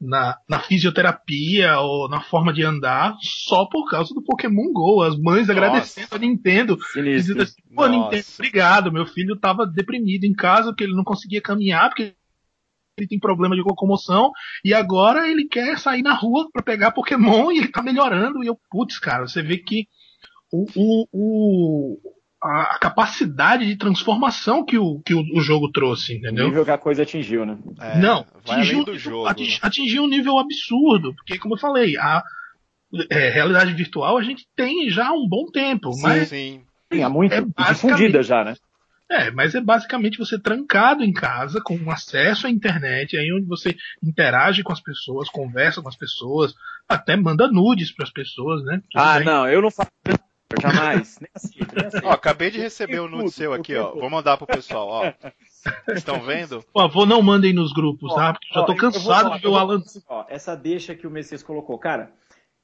na, 0.00 0.38
na 0.48 0.60
fisioterapia 0.60 1.78
ou 1.78 2.08
na 2.08 2.22
forma 2.22 2.52
de 2.52 2.64
andar 2.64 3.14
só 3.20 3.66
por 3.66 3.90
causa 3.90 4.14
do 4.14 4.24
Pokémon 4.24 4.72
GO. 4.72 5.02
As 5.02 5.18
mães 5.18 5.48
Nossa. 5.48 5.52
agradecendo 5.52 6.14
a 6.14 6.18
Nintendo. 6.18 6.78
Dizendo 6.94 7.42
assim, 7.42 7.60
pô, 7.74 7.86
Nintendo, 7.86 8.24
obrigado, 8.34 8.92
meu 8.92 9.06
filho 9.06 9.36
tava 9.36 9.66
deprimido 9.66 10.24
em 10.24 10.32
casa 10.32 10.70
porque 10.70 10.84
ele 10.84 10.96
não 10.96 11.04
conseguia 11.04 11.42
caminhar, 11.42 11.90
porque 11.90 12.14
ele 12.96 13.06
tem 13.06 13.18
problema 13.18 13.54
de 13.54 13.60
locomoção 13.60 14.32
e 14.64 14.72
agora 14.72 15.28
ele 15.28 15.46
quer 15.46 15.78
sair 15.78 16.02
na 16.02 16.14
rua 16.14 16.48
para 16.50 16.62
pegar 16.62 16.92
Pokémon 16.92 17.52
e 17.52 17.58
ele 17.58 17.68
tá 17.68 17.82
melhorando. 17.82 18.42
E 18.42 18.46
eu, 18.46 18.58
putz, 18.70 18.98
cara, 18.98 19.28
você 19.28 19.42
vê 19.42 19.58
que 19.58 19.86
o, 20.50 20.64
o, 20.74 21.08
o, 21.12 22.15
a, 22.42 22.78
capacidade 22.78 23.66
de 23.66 23.76
transformação 23.76 24.64
que 24.64 24.78
o, 24.78 25.00
que 25.00 25.14
o, 25.14 25.20
o, 25.34 25.40
jogo 25.40 25.70
trouxe, 25.70 26.16
entendeu? 26.16 26.46
O 26.46 26.48
nível 26.48 26.64
que 26.64 26.70
a 26.70 26.78
coisa 26.78 27.02
atingiu, 27.02 27.44
né? 27.44 27.58
É, 27.80 27.98
Não, 27.98 28.26
atingiu, 28.44 28.98
jogo, 28.98 29.26
atingiu, 29.26 29.52
né? 29.52 29.58
atingiu, 29.62 30.02
um 30.02 30.08
nível 30.08 30.38
absurdo, 30.38 31.14
porque 31.14 31.38
como 31.38 31.54
eu 31.54 31.58
falei, 31.58 31.96
a 31.96 32.22
é, 33.10 33.30
realidade 33.30 33.72
virtual 33.72 34.18
a 34.18 34.22
gente 34.22 34.46
tem 34.54 34.88
já 34.90 35.08
há 35.08 35.12
um 35.12 35.28
bom 35.28 35.46
tempo, 35.46 35.92
sim, 35.92 36.02
mas 36.02 36.28
sim. 36.28 36.62
Sim, 36.92 37.02
há 37.02 37.08
muito 37.08 37.34
é 37.34 37.42
difundida 37.68 38.22
já, 38.22 38.44
né? 38.44 38.54
É, 39.08 39.30
mas 39.30 39.54
é 39.54 39.60
basicamente 39.60 40.18
você 40.18 40.36
trancado 40.36 41.04
em 41.04 41.12
casa, 41.12 41.60
com 41.60 41.78
acesso 41.90 42.46
à 42.46 42.50
internet, 42.50 43.16
aí 43.16 43.32
onde 43.32 43.46
você 43.46 43.76
interage 44.02 44.64
com 44.64 44.72
as 44.72 44.80
pessoas, 44.80 45.28
conversa 45.28 45.80
com 45.80 45.88
as 45.88 45.96
pessoas, 45.96 46.54
até 46.88 47.16
manda 47.16 47.48
nudes 47.48 47.92
para 47.92 48.04
as 48.04 48.10
pessoas, 48.10 48.64
né? 48.64 48.82
Tudo 48.90 49.00
ah, 49.00 49.16
bem. 49.18 49.24
não, 49.24 49.48
eu 49.48 49.62
não 49.62 49.70
faço 49.70 49.90
Jamais. 50.60 51.18
Nem 51.20 51.30
assim, 51.34 51.58
nem 51.74 51.86
assim. 51.86 52.00
Ó, 52.04 52.10
acabei 52.10 52.50
de 52.50 52.58
receber 52.58 53.00
o 53.00 53.08
nude 53.08 53.30
seu 53.30 53.52
aqui, 53.52 53.74
ó. 53.76 53.92
Vou 53.92 54.08
mandar 54.08 54.36
pro 54.36 54.46
pessoal, 54.46 54.88
ó. 54.88 55.12
Estão 55.92 56.20
vendo? 56.20 56.62
Por 56.72 56.82
favor, 56.82 57.06
não 57.06 57.20
mandem 57.20 57.52
nos 57.52 57.72
grupos, 57.72 58.14
tá? 58.14 58.32
Porque 58.32 58.48
já 58.54 58.62
tô 58.64 58.76
cansado 58.76 59.32
de 59.32 59.40
ver 59.40 59.48
o 59.48 59.56
Alan. 59.56 59.82
Ó, 60.08 60.24
essa 60.28 60.54
deixa 60.54 60.94
que 60.94 61.06
o 61.06 61.10
Messias 61.10 61.42
colocou. 61.42 61.76
Cara, 61.78 62.12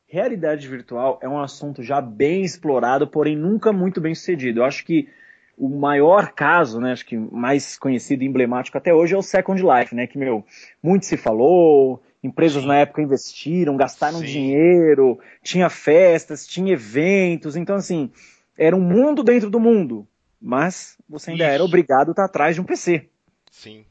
realidade 0.07 0.69
virtual 0.69 1.19
é 1.23 1.29
um 1.29 1.41
assunto 1.41 1.83
já 1.83 2.01
bem 2.01 2.43
explorado, 2.43 3.07
porém 3.07 3.37
nunca 3.37 3.73
muito 3.73 4.01
bem 4.01 4.15
sucedido. 4.15 4.61
Eu 4.61 4.65
acho 4.65 4.85
que 4.85 5.09
o 5.57 5.69
maior 5.69 6.33
caso, 6.33 6.81
né, 6.81 6.93
acho 6.93 7.05
que 7.05 7.17
mais 7.17 7.79
conhecido 7.79 8.23
e 8.23 8.27
emblemático 8.27 8.79
até 8.79 8.93
hoje 8.93 9.15
é 9.15 9.19
o 9.19 9.23
Second 9.23 9.63
Life, 9.63 9.95
né, 9.95 10.07
que, 10.07 10.19
meu, 10.19 10.45
muito 10.83 11.07
se 11.07 11.17
falou, 11.17 12.03
Empresas 12.23 12.63
Sim. 12.63 12.69
na 12.69 12.79
época 12.79 13.03
investiram, 13.03 13.77
gastaram 13.77 14.19
Sim. 14.21 14.27
dinheiro, 14.27 15.19
tinha 15.43 15.69
festas, 15.69 16.47
tinha 16.47 16.73
eventos, 16.73 17.57
então 17.57 17.75
assim, 17.75 18.11
era 18.57 18.77
um 18.77 18.81
mundo 18.81 19.25
dentro 19.25 19.51
do 19.51 19.59
mundo. 19.59 20.07
mas 20.41 20.97
você 21.09 21.31
ainda 21.31 21.45
Isso. 21.45 21.53
era 21.55 21.65
obrigado 21.65 22.09
a 22.09 22.11
estar 22.13 22.25
atrás 22.25 22.55
de 22.55 22.61
um 22.61 22.65
PC. 22.65 23.09
Sim. 23.51 23.85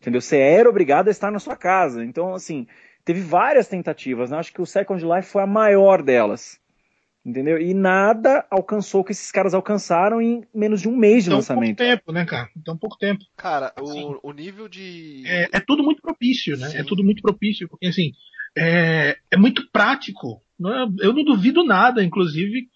Entendeu? 0.00 0.20
Você 0.20 0.38
era 0.38 0.68
obrigado 0.68 1.08
a 1.08 1.10
estar 1.10 1.30
na 1.30 1.38
sua 1.38 1.56
casa. 1.56 2.04
Então, 2.04 2.34
assim, 2.34 2.66
teve 3.04 3.20
várias 3.20 3.68
tentativas. 3.68 4.30
Né? 4.30 4.38
Acho 4.38 4.52
que 4.52 4.60
o 4.60 4.66
Second 4.66 5.04
Life 5.04 5.28
foi 5.28 5.42
a 5.42 5.46
maior 5.46 6.02
delas. 6.02 6.60
Entendeu? 7.26 7.60
E 7.60 7.74
nada 7.74 8.46
alcançou 8.48 9.00
o 9.00 9.04
que 9.04 9.10
esses 9.10 9.32
caras 9.32 9.52
alcançaram 9.52 10.22
em 10.22 10.44
menos 10.54 10.80
de 10.80 10.88
um 10.88 10.96
mês 10.96 11.24
de 11.24 11.30
então, 11.30 11.38
lançamento. 11.38 11.76
Pouco 11.76 11.90
tempo, 11.90 12.12
né, 12.12 12.24
cara? 12.24 12.48
Então 12.56 12.76
pouco 12.78 12.96
tempo. 12.96 13.24
Cara, 13.36 13.72
assim, 13.74 14.04
o, 14.04 14.20
o 14.22 14.32
nível 14.32 14.68
de. 14.68 15.24
É, 15.26 15.48
é, 15.54 15.60
tudo 15.60 15.82
muito 15.82 16.00
propício, 16.00 16.56
né? 16.56 16.68
Sim. 16.68 16.78
É 16.78 16.84
tudo 16.84 17.02
muito 17.02 17.20
propício, 17.20 17.68
porque 17.68 17.88
assim, 17.88 18.12
é, 18.56 19.16
é 19.28 19.36
muito 19.36 19.68
prático. 19.72 20.40
Não 20.56 20.72
é, 20.72 20.88
eu 21.00 21.12
não 21.12 21.24
duvido 21.24 21.64
nada, 21.64 22.00
inclusive. 22.04 22.68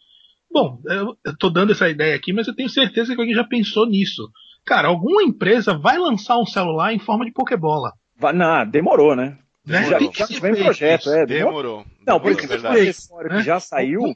Bom, 0.50 0.80
eu, 0.86 1.16
eu 1.24 1.38
tô 1.38 1.48
dando 1.48 1.70
essa 1.70 1.88
ideia 1.88 2.16
aqui, 2.16 2.32
mas 2.32 2.48
eu 2.48 2.54
tenho 2.56 2.68
certeza 2.68 3.14
que 3.14 3.20
alguém 3.20 3.36
já 3.36 3.44
pensou 3.44 3.88
nisso. 3.88 4.28
Cara, 4.66 4.88
alguma 4.88 5.22
empresa 5.22 5.78
vai 5.78 5.96
lançar 5.96 6.36
um 6.38 6.44
celular 6.44 6.92
em 6.92 6.98
forma 6.98 7.24
de 7.24 7.30
Pokébola. 7.30 7.92
Vai, 8.18 8.32
não, 8.32 8.68
demorou, 8.68 9.14
né? 9.14 9.38
Demorou. 9.64 10.12
Já, 10.12 10.26
já 10.26 10.40
vem 10.40 10.56
projeto, 10.56 11.08
é. 11.08 11.24
Demorou. 11.24 11.84
Não, 12.10 12.20
por 12.20 12.32
isso 12.32 12.40
que 12.40 12.54
esse 12.54 12.66
acessório 12.66 13.30
que 13.30 13.42
já 13.42 13.60
saiu 13.60 14.14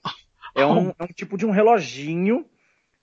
é 0.55 0.65
um, 0.67 0.91
é 0.91 1.05
um 1.05 1.13
tipo 1.15 1.37
de 1.37 1.47
um 1.47 1.51
reloginho 1.51 2.45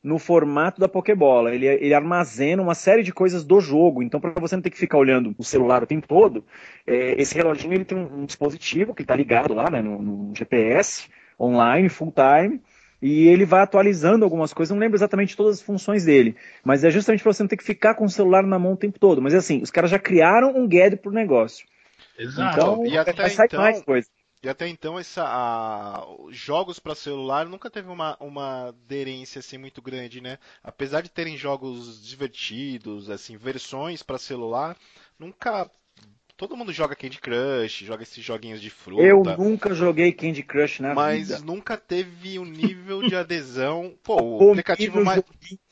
no 0.04 0.18
formato 0.18 0.80
da 0.80 0.88
Pokébola. 0.88 1.54
Ele, 1.54 1.68
ele 1.68 1.94
armazena 1.94 2.62
uma 2.62 2.74
série 2.74 3.04
de 3.04 3.14
coisas 3.14 3.44
do 3.44 3.60
jogo. 3.60 4.02
Então, 4.02 4.20
para 4.20 4.32
você 4.40 4.56
não 4.56 4.64
ter 4.64 4.72
que 4.72 4.78
ficar 4.78 4.98
olhando 4.98 5.36
o 5.38 5.44
celular 5.44 5.84
o 5.84 5.88
tempo 5.88 6.08
todo, 6.08 6.44
é, 6.88 7.22
esse 7.22 7.36
reloginho 7.36 7.74
ele 7.74 7.86
tem 7.86 7.98
um, 7.98 8.22
um 8.22 8.26
dispositivo 8.26 8.96
que 8.96 9.04
está 9.04 9.16
ligado 9.16 9.54
lá 9.54 9.70
né, 9.70 9.82
no, 9.82 10.02
no, 10.02 10.36
GPS, 10.36 11.08
online, 11.40 11.90
full 11.90 12.14
time. 12.14 12.62
E 13.02 13.28
ele 13.28 13.46
vai 13.46 13.62
atualizando 13.62 14.24
algumas 14.24 14.54
coisas, 14.54 14.72
não 14.72 14.80
lembro 14.80 14.96
exatamente 14.96 15.36
todas 15.36 15.56
as 15.58 15.62
funções 15.64 16.06
dele, 16.06 16.36
mas 16.64 16.84
é 16.84 16.92
justamente 16.92 17.24
para 17.24 17.34
você 17.34 17.42
não 17.42 17.48
ter 17.48 17.58
que 17.58 17.64
ficar 17.64 17.96
com 17.96 18.06
o 18.06 18.10
celular 18.10 18.44
na 18.44 18.60
mão 18.60 18.74
o 18.74 18.78
tempo 18.78 19.00
todo. 19.00 19.20
Mas 19.20 19.34
é 19.34 19.38
assim, 19.38 19.60
os 19.60 19.72
caras 19.72 19.90
já 19.90 19.98
criaram 19.98 20.56
um 20.56 20.68
gadget 20.68 21.02
pro 21.02 21.12
negócio. 21.12 21.66
Exato. 22.18 22.60
Então, 22.60 22.86
e 22.86 22.96
até 22.96 23.12
vai 23.12 23.30
sair 23.32 23.48
então, 23.48 23.60
mais 23.60 23.82
coisa. 23.82 24.08
E 24.44 24.50
até 24.50 24.68
então, 24.68 24.98
essa, 24.98 25.24
a, 25.24 26.04
jogos 26.32 26.80
para 26.80 26.96
celular 26.96 27.46
nunca 27.48 27.70
teve 27.70 27.90
uma, 27.90 28.18
uma 28.20 28.70
aderência 28.70 29.38
assim, 29.38 29.58
muito 29.58 29.84
grande, 29.84 30.20
né? 30.20 30.40
Apesar 30.64 31.02
de 31.02 31.12
terem 31.12 31.38
jogos 31.38 32.04
divertidos, 32.04 33.10
assim, 33.10 33.38
versões 33.38 34.02
para 34.02 34.18
celular, 34.18 34.76
nunca. 35.20 35.70
Todo 36.36 36.58
mundo 36.58 36.74
joga 36.74 36.96
Candy 36.96 37.20
Crush, 37.20 37.86
joga 37.86 38.02
esses 38.02 38.24
joguinhos 38.24 38.60
de 38.60 38.72
fruta. 38.72 39.04
Eu 39.04 39.24
nunca 39.24 39.76
joguei 39.76 40.12
Candy 40.12 40.42
Crush 40.42 40.80
na 40.80 40.96
mas 40.96 41.28
vida. 41.28 41.34
Mas 41.36 41.44
nunca 41.44 41.78
teve 41.78 42.40
um 42.40 42.46
nível 42.46 43.08
de 43.08 43.16
adesão. 43.16 43.96
Pô, 44.02 44.20
o 44.20 44.50
aplicativo 44.50 45.06
mais. 45.06 45.22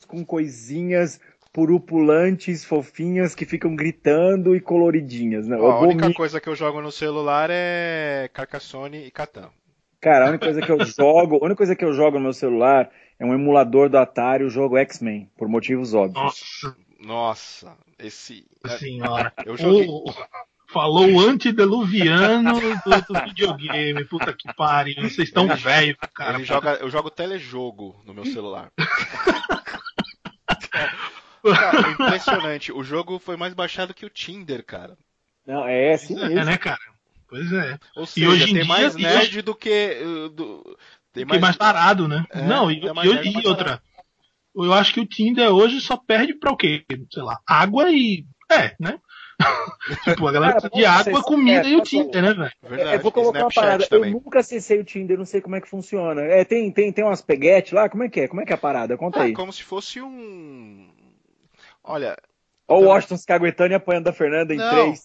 Com 0.06 0.24
coisinhas 0.24 1.18
purupulantes, 1.52 2.64
fofinhas, 2.64 3.34
que 3.34 3.44
ficam 3.44 3.74
gritando 3.74 4.54
e 4.54 4.60
coloridinhas, 4.60 5.48
né? 5.48 5.56
a 5.56 5.80
única 5.80 6.12
coisa 6.14 6.40
que 6.40 6.48
eu 6.48 6.54
jogo 6.54 6.80
no 6.80 6.92
celular 6.92 7.50
é 7.50 8.30
Carcassonne 8.32 9.04
e 9.04 9.10
Catan. 9.10 9.50
Cara, 10.00 10.26
a 10.26 10.28
única 10.30 10.46
coisa 10.46 10.62
que 10.62 10.70
eu 10.70 10.78
jogo, 10.86 11.36
a 11.36 11.44
única 11.44 11.56
coisa 11.56 11.76
que 11.76 11.84
eu 11.84 11.92
jogo 11.92 12.18
no 12.18 12.24
meu 12.24 12.32
celular 12.32 12.90
é 13.18 13.24
um 13.24 13.34
emulador 13.34 13.88
do 13.88 13.98
Atari, 13.98 14.44
o 14.44 14.50
jogo 14.50 14.78
X-Men, 14.78 15.28
por 15.36 15.48
motivos 15.48 15.92
óbvios. 15.92 16.22
Nossa, 16.22 16.76
nossa, 17.00 17.76
esse. 17.98 18.46
Senhora. 18.78 19.32
Eu 19.44 19.56
joguei. 19.56 19.88
falou 20.68 21.10
o 21.10 21.20
antediluviano 21.20 22.60
do, 22.60 23.14
do 23.14 23.24
videogame. 23.24 24.04
Puta 24.04 24.32
que 24.32 24.52
pariu. 24.54 25.02
Vocês 25.02 25.28
estão 25.28 25.48
velhos, 25.48 25.96
cara. 26.14 26.36
Ele 26.36 26.44
joga, 26.44 26.74
eu 26.74 26.88
jogo 26.88 27.10
telejogo 27.10 28.00
no 28.06 28.14
meu 28.14 28.24
celular. 28.24 28.70
Cara, 31.42 31.90
impressionante. 31.90 32.72
O 32.72 32.82
jogo 32.82 33.18
foi 33.18 33.36
mais 33.36 33.54
baixado 33.54 33.94
que 33.94 34.06
o 34.06 34.10
Tinder, 34.10 34.64
cara. 34.64 34.96
Não, 35.46 35.66
é 35.66 35.94
assim 35.94 36.16
é, 36.16 36.28
mesmo. 36.28 36.38
É, 36.40 36.44
né, 36.44 36.56
cara? 36.56 36.78
Pois 37.28 37.52
é. 37.52 37.78
Ou 37.96 38.06
seja, 38.06 38.26
e 38.26 38.28
hoje 38.28 38.44
tem 38.46 38.54
dia, 38.54 38.64
mais 38.64 38.94
nerd 38.96 39.28
hoje... 39.28 39.42
do 39.42 39.54
que. 39.54 39.98
Uh, 40.02 40.28
do... 40.30 40.78
Tem 41.12 41.24
mais... 41.24 41.40
mais 41.40 41.56
parado, 41.56 42.08
né? 42.08 42.24
É, 42.30 42.42
Não, 42.42 42.70
e, 42.70 42.80
e, 42.80 43.42
e 43.42 43.46
outra. 43.46 43.80
Eu 44.54 44.72
acho 44.72 44.92
que 44.92 45.00
o 45.00 45.06
Tinder 45.06 45.48
hoje 45.54 45.80
só 45.80 45.96
perde 45.96 46.34
pra 46.34 46.52
o 46.52 46.56
quê? 46.56 46.84
Sei 47.12 47.22
lá, 47.22 47.38
água 47.46 47.90
e. 47.90 48.24
É, 48.50 48.74
né? 48.80 48.98
tipo, 50.04 50.26
a 50.26 50.32
galera 50.32 50.52
precisa 50.52 50.74
de 50.74 50.84
água, 50.84 51.22
comida 51.22 51.66
é, 51.66 51.70
e 51.70 51.76
o 51.76 51.82
Tinder, 51.82 52.22
né, 52.22 52.34
velho? 52.34 52.80
É, 52.80 52.96
eu 52.96 53.00
vou 53.00 53.12
colocar 53.12 53.40
uma 53.40 53.50
parada. 53.50 53.86
Também. 53.86 54.12
Eu 54.12 54.20
nunca 54.20 54.40
acessei 54.40 54.78
o 54.78 54.84
Tinder, 54.84 55.16
não 55.16 55.24
sei 55.24 55.40
como 55.40 55.56
é 55.56 55.60
que 55.60 55.68
funciona. 55.68 56.20
É, 56.22 56.44
tem, 56.44 56.70
tem, 56.70 56.92
tem 56.92 57.04
umas 57.04 57.22
peguetes 57.22 57.72
lá? 57.72 57.88
Como 57.88 58.02
é 58.02 58.08
que 58.08 58.20
é? 58.20 58.28
Como 58.28 58.42
é 58.42 58.44
que 58.44 58.52
é 58.52 58.54
a 58.54 58.58
parada? 58.58 58.96
Conta 58.96 59.20
ah, 59.20 59.22
aí. 59.22 59.32
Como 59.32 59.52
se 59.52 59.62
fosse 59.62 60.00
um. 60.00 60.88
Olha. 61.90 62.16
Olha 62.68 62.86
o 62.86 62.88
Washington 62.88 63.16
se 63.16 63.26
caguetando 63.26 63.72
e 63.72 63.74
apanhando 63.74 64.04
da 64.04 64.12
Fernanda 64.12 64.54
em 64.54 64.58
3, 64.58 65.00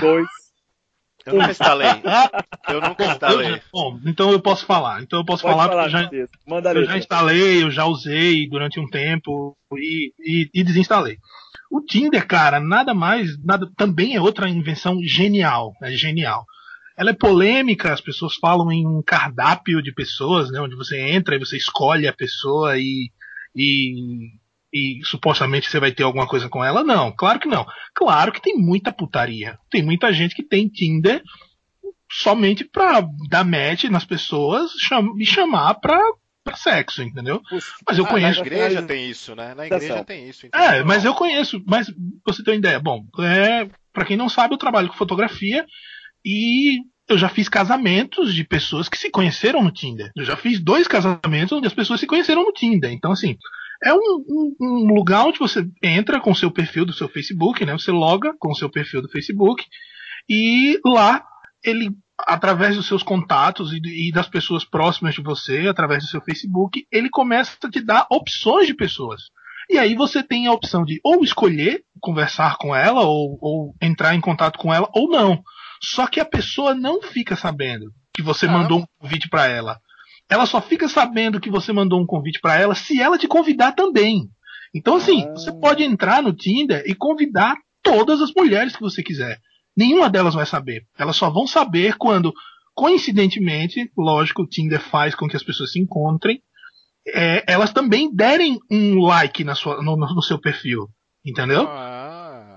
2. 0.00 0.26
Eu 1.26 1.34
nunca 1.34 1.50
instalei. 1.50 1.88
Eu 2.68 2.80
nunca 2.80 3.04
instalei. 3.04 3.62
Bom, 3.70 4.00
então 4.06 4.32
eu 4.32 4.40
posso 4.40 4.64
falar. 4.64 5.02
Então 5.02 5.18
eu 5.18 5.24
posso 5.24 5.42
Pode 5.42 5.54
falar, 5.54 5.68
falar 5.68 5.82
porque 5.90 6.16
eu 6.16 6.26
já, 6.26 6.28
Manda 6.46 6.72
eu 6.72 6.84
já 6.86 6.96
instalei, 6.96 7.62
eu 7.62 7.70
já 7.70 7.84
usei 7.84 8.48
durante 8.48 8.80
um 8.80 8.88
tempo 8.88 9.54
e, 9.74 10.14
e, 10.18 10.50
e, 10.54 10.64
desinstalei. 10.64 11.18
O 11.70 11.82
Tinder, 11.82 12.26
cara, 12.26 12.58
nada 12.58 12.94
mais, 12.94 13.38
nada, 13.44 13.70
também 13.76 14.16
é 14.16 14.20
outra 14.20 14.48
invenção 14.48 14.98
genial, 15.02 15.74
é 15.82 15.90
genial. 15.90 16.46
Ela 16.96 17.10
é 17.10 17.14
polêmica, 17.14 17.92
as 17.92 18.00
pessoas 18.00 18.34
falam 18.36 18.72
em 18.72 18.86
um 18.86 19.02
cardápio 19.02 19.82
de 19.82 19.92
pessoas, 19.92 20.50
né, 20.50 20.60
onde 20.60 20.74
você 20.74 20.98
entra 20.98 21.36
e 21.36 21.38
você 21.38 21.56
escolhe 21.56 22.08
a 22.08 22.12
pessoa 22.12 22.78
e, 22.78 23.10
e 23.54 24.39
e 24.72 25.00
supostamente 25.04 25.68
você 25.68 25.80
vai 25.80 25.92
ter 25.92 26.04
alguma 26.04 26.26
coisa 26.26 26.48
com 26.48 26.64
ela? 26.64 26.84
Não, 26.84 27.12
claro 27.12 27.40
que 27.40 27.48
não. 27.48 27.66
Claro 27.94 28.32
que 28.32 28.40
tem 28.40 28.56
muita 28.56 28.92
putaria. 28.92 29.58
Tem 29.70 29.82
muita 29.82 30.12
gente 30.12 30.34
que 30.34 30.42
tem 30.42 30.68
Tinder 30.68 31.22
somente 32.10 32.64
pra 32.64 33.04
dar 33.28 33.44
match 33.44 33.84
nas 33.84 34.04
pessoas 34.04 34.72
cham 34.72 35.14
e 35.18 35.24
chamar 35.24 35.74
pra, 35.74 36.00
pra 36.44 36.56
sexo, 36.56 37.02
entendeu? 37.02 37.40
Mas 37.86 37.98
eu 37.98 38.04
ah, 38.04 38.08
conheço. 38.08 38.40
Na 38.40 38.46
igreja 38.46 38.82
tem 38.82 39.10
isso, 39.10 39.34
né? 39.34 39.54
Na 39.54 39.66
igreja 39.66 39.94
tá 39.94 40.04
tem 40.04 40.28
isso. 40.28 40.46
Então 40.46 40.60
é, 40.60 40.82
mas 40.82 41.04
eu 41.04 41.14
conheço. 41.14 41.62
Mas 41.66 41.92
você 42.24 42.42
tem 42.42 42.54
uma 42.54 42.58
ideia. 42.58 42.80
Bom, 42.80 43.04
é, 43.20 43.68
pra 43.92 44.04
quem 44.04 44.16
não 44.16 44.28
sabe, 44.28 44.54
eu 44.54 44.58
trabalho 44.58 44.88
com 44.88 44.94
fotografia 44.94 45.64
e 46.24 46.78
eu 47.08 47.18
já 47.18 47.28
fiz 47.28 47.48
casamentos 47.48 48.32
de 48.32 48.44
pessoas 48.44 48.88
que 48.88 48.96
se 48.96 49.10
conheceram 49.10 49.62
no 49.62 49.72
Tinder. 49.72 50.12
Eu 50.16 50.24
já 50.24 50.36
fiz 50.36 50.60
dois 50.60 50.86
casamentos 50.86 51.52
onde 51.52 51.66
as 51.66 51.74
pessoas 51.74 51.98
se 51.98 52.06
conheceram 52.06 52.44
no 52.44 52.52
Tinder. 52.52 52.92
Então, 52.92 53.10
assim, 53.10 53.36
é 53.82 53.94
um, 53.94 53.98
um, 53.98 54.56
um, 54.60 54.94
lugar 54.94 55.24
onde 55.24 55.38
você 55.38 55.66
entra 55.82 56.20
com 56.20 56.32
o 56.32 56.36
seu 56.36 56.50
perfil 56.50 56.84
do 56.84 56.92
seu 56.92 57.08
Facebook, 57.08 57.64
né? 57.64 57.72
Você 57.72 57.90
loga 57.90 58.34
com 58.38 58.50
o 58.50 58.54
seu 58.54 58.70
perfil 58.70 59.00
do 59.00 59.08
Facebook 59.08 59.64
e 60.28 60.78
lá 60.84 61.24
ele, 61.64 61.90
através 62.18 62.76
dos 62.76 62.86
seus 62.86 63.02
contatos 63.02 63.72
e, 63.72 64.08
e 64.08 64.12
das 64.12 64.28
pessoas 64.28 64.64
próximas 64.64 65.14
de 65.14 65.22
você, 65.22 65.66
através 65.68 66.02
do 66.02 66.10
seu 66.10 66.20
Facebook, 66.20 66.86
ele 66.92 67.08
começa 67.08 67.56
a 67.62 67.70
te 67.70 67.80
dar 67.80 68.06
opções 68.10 68.66
de 68.66 68.74
pessoas. 68.74 69.22
E 69.68 69.78
aí 69.78 69.94
você 69.94 70.22
tem 70.22 70.46
a 70.46 70.52
opção 70.52 70.84
de 70.84 71.00
ou 71.04 71.22
escolher 71.22 71.82
conversar 72.00 72.56
com 72.56 72.74
ela, 72.74 73.02
ou, 73.02 73.38
ou 73.40 73.74
entrar 73.80 74.14
em 74.14 74.20
contato 74.20 74.58
com 74.58 74.74
ela, 74.74 74.88
ou 74.92 75.08
não. 75.08 75.42
Só 75.82 76.06
que 76.06 76.20
a 76.20 76.24
pessoa 76.24 76.74
não 76.74 77.00
fica 77.00 77.36
sabendo 77.36 77.86
que 78.12 78.22
você 78.22 78.46
ah. 78.46 78.50
mandou 78.50 78.80
um 78.80 78.84
convite 78.98 79.28
para 79.28 79.46
ela 79.46 79.78
ela 80.30 80.46
só 80.46 80.60
fica 80.62 80.88
sabendo 80.88 81.40
que 81.40 81.50
você 81.50 81.72
mandou 81.72 82.00
um 82.00 82.06
convite 82.06 82.40
para 82.40 82.58
ela 82.58 82.74
se 82.74 83.00
ela 83.00 83.18
te 83.18 83.26
convidar 83.26 83.72
também. 83.72 84.30
Então, 84.72 84.96
assim, 84.96 85.24
ah. 85.24 85.32
você 85.32 85.52
pode 85.52 85.82
entrar 85.82 86.22
no 86.22 86.32
Tinder 86.32 86.84
e 86.86 86.94
convidar 86.94 87.56
todas 87.82 88.22
as 88.22 88.32
mulheres 88.32 88.76
que 88.76 88.82
você 88.82 89.02
quiser. 89.02 89.40
Nenhuma 89.76 90.08
delas 90.08 90.34
vai 90.34 90.46
saber. 90.46 90.86
Elas 90.96 91.16
só 91.16 91.28
vão 91.28 91.46
saber 91.46 91.96
quando, 91.98 92.32
coincidentemente, 92.74 93.90
lógico, 93.98 94.42
o 94.42 94.46
Tinder 94.46 94.80
faz 94.80 95.16
com 95.16 95.28
que 95.28 95.36
as 95.36 95.42
pessoas 95.42 95.72
se 95.72 95.80
encontrem, 95.80 96.40
é, 97.08 97.42
elas 97.52 97.72
também 97.72 98.14
derem 98.14 98.58
um 98.70 99.00
like 99.00 99.42
na 99.42 99.56
sua, 99.56 99.82
no, 99.82 99.96
no 99.96 100.22
seu 100.22 100.38
perfil. 100.38 100.88
Entendeu? 101.24 101.66
Ah. 101.68 101.99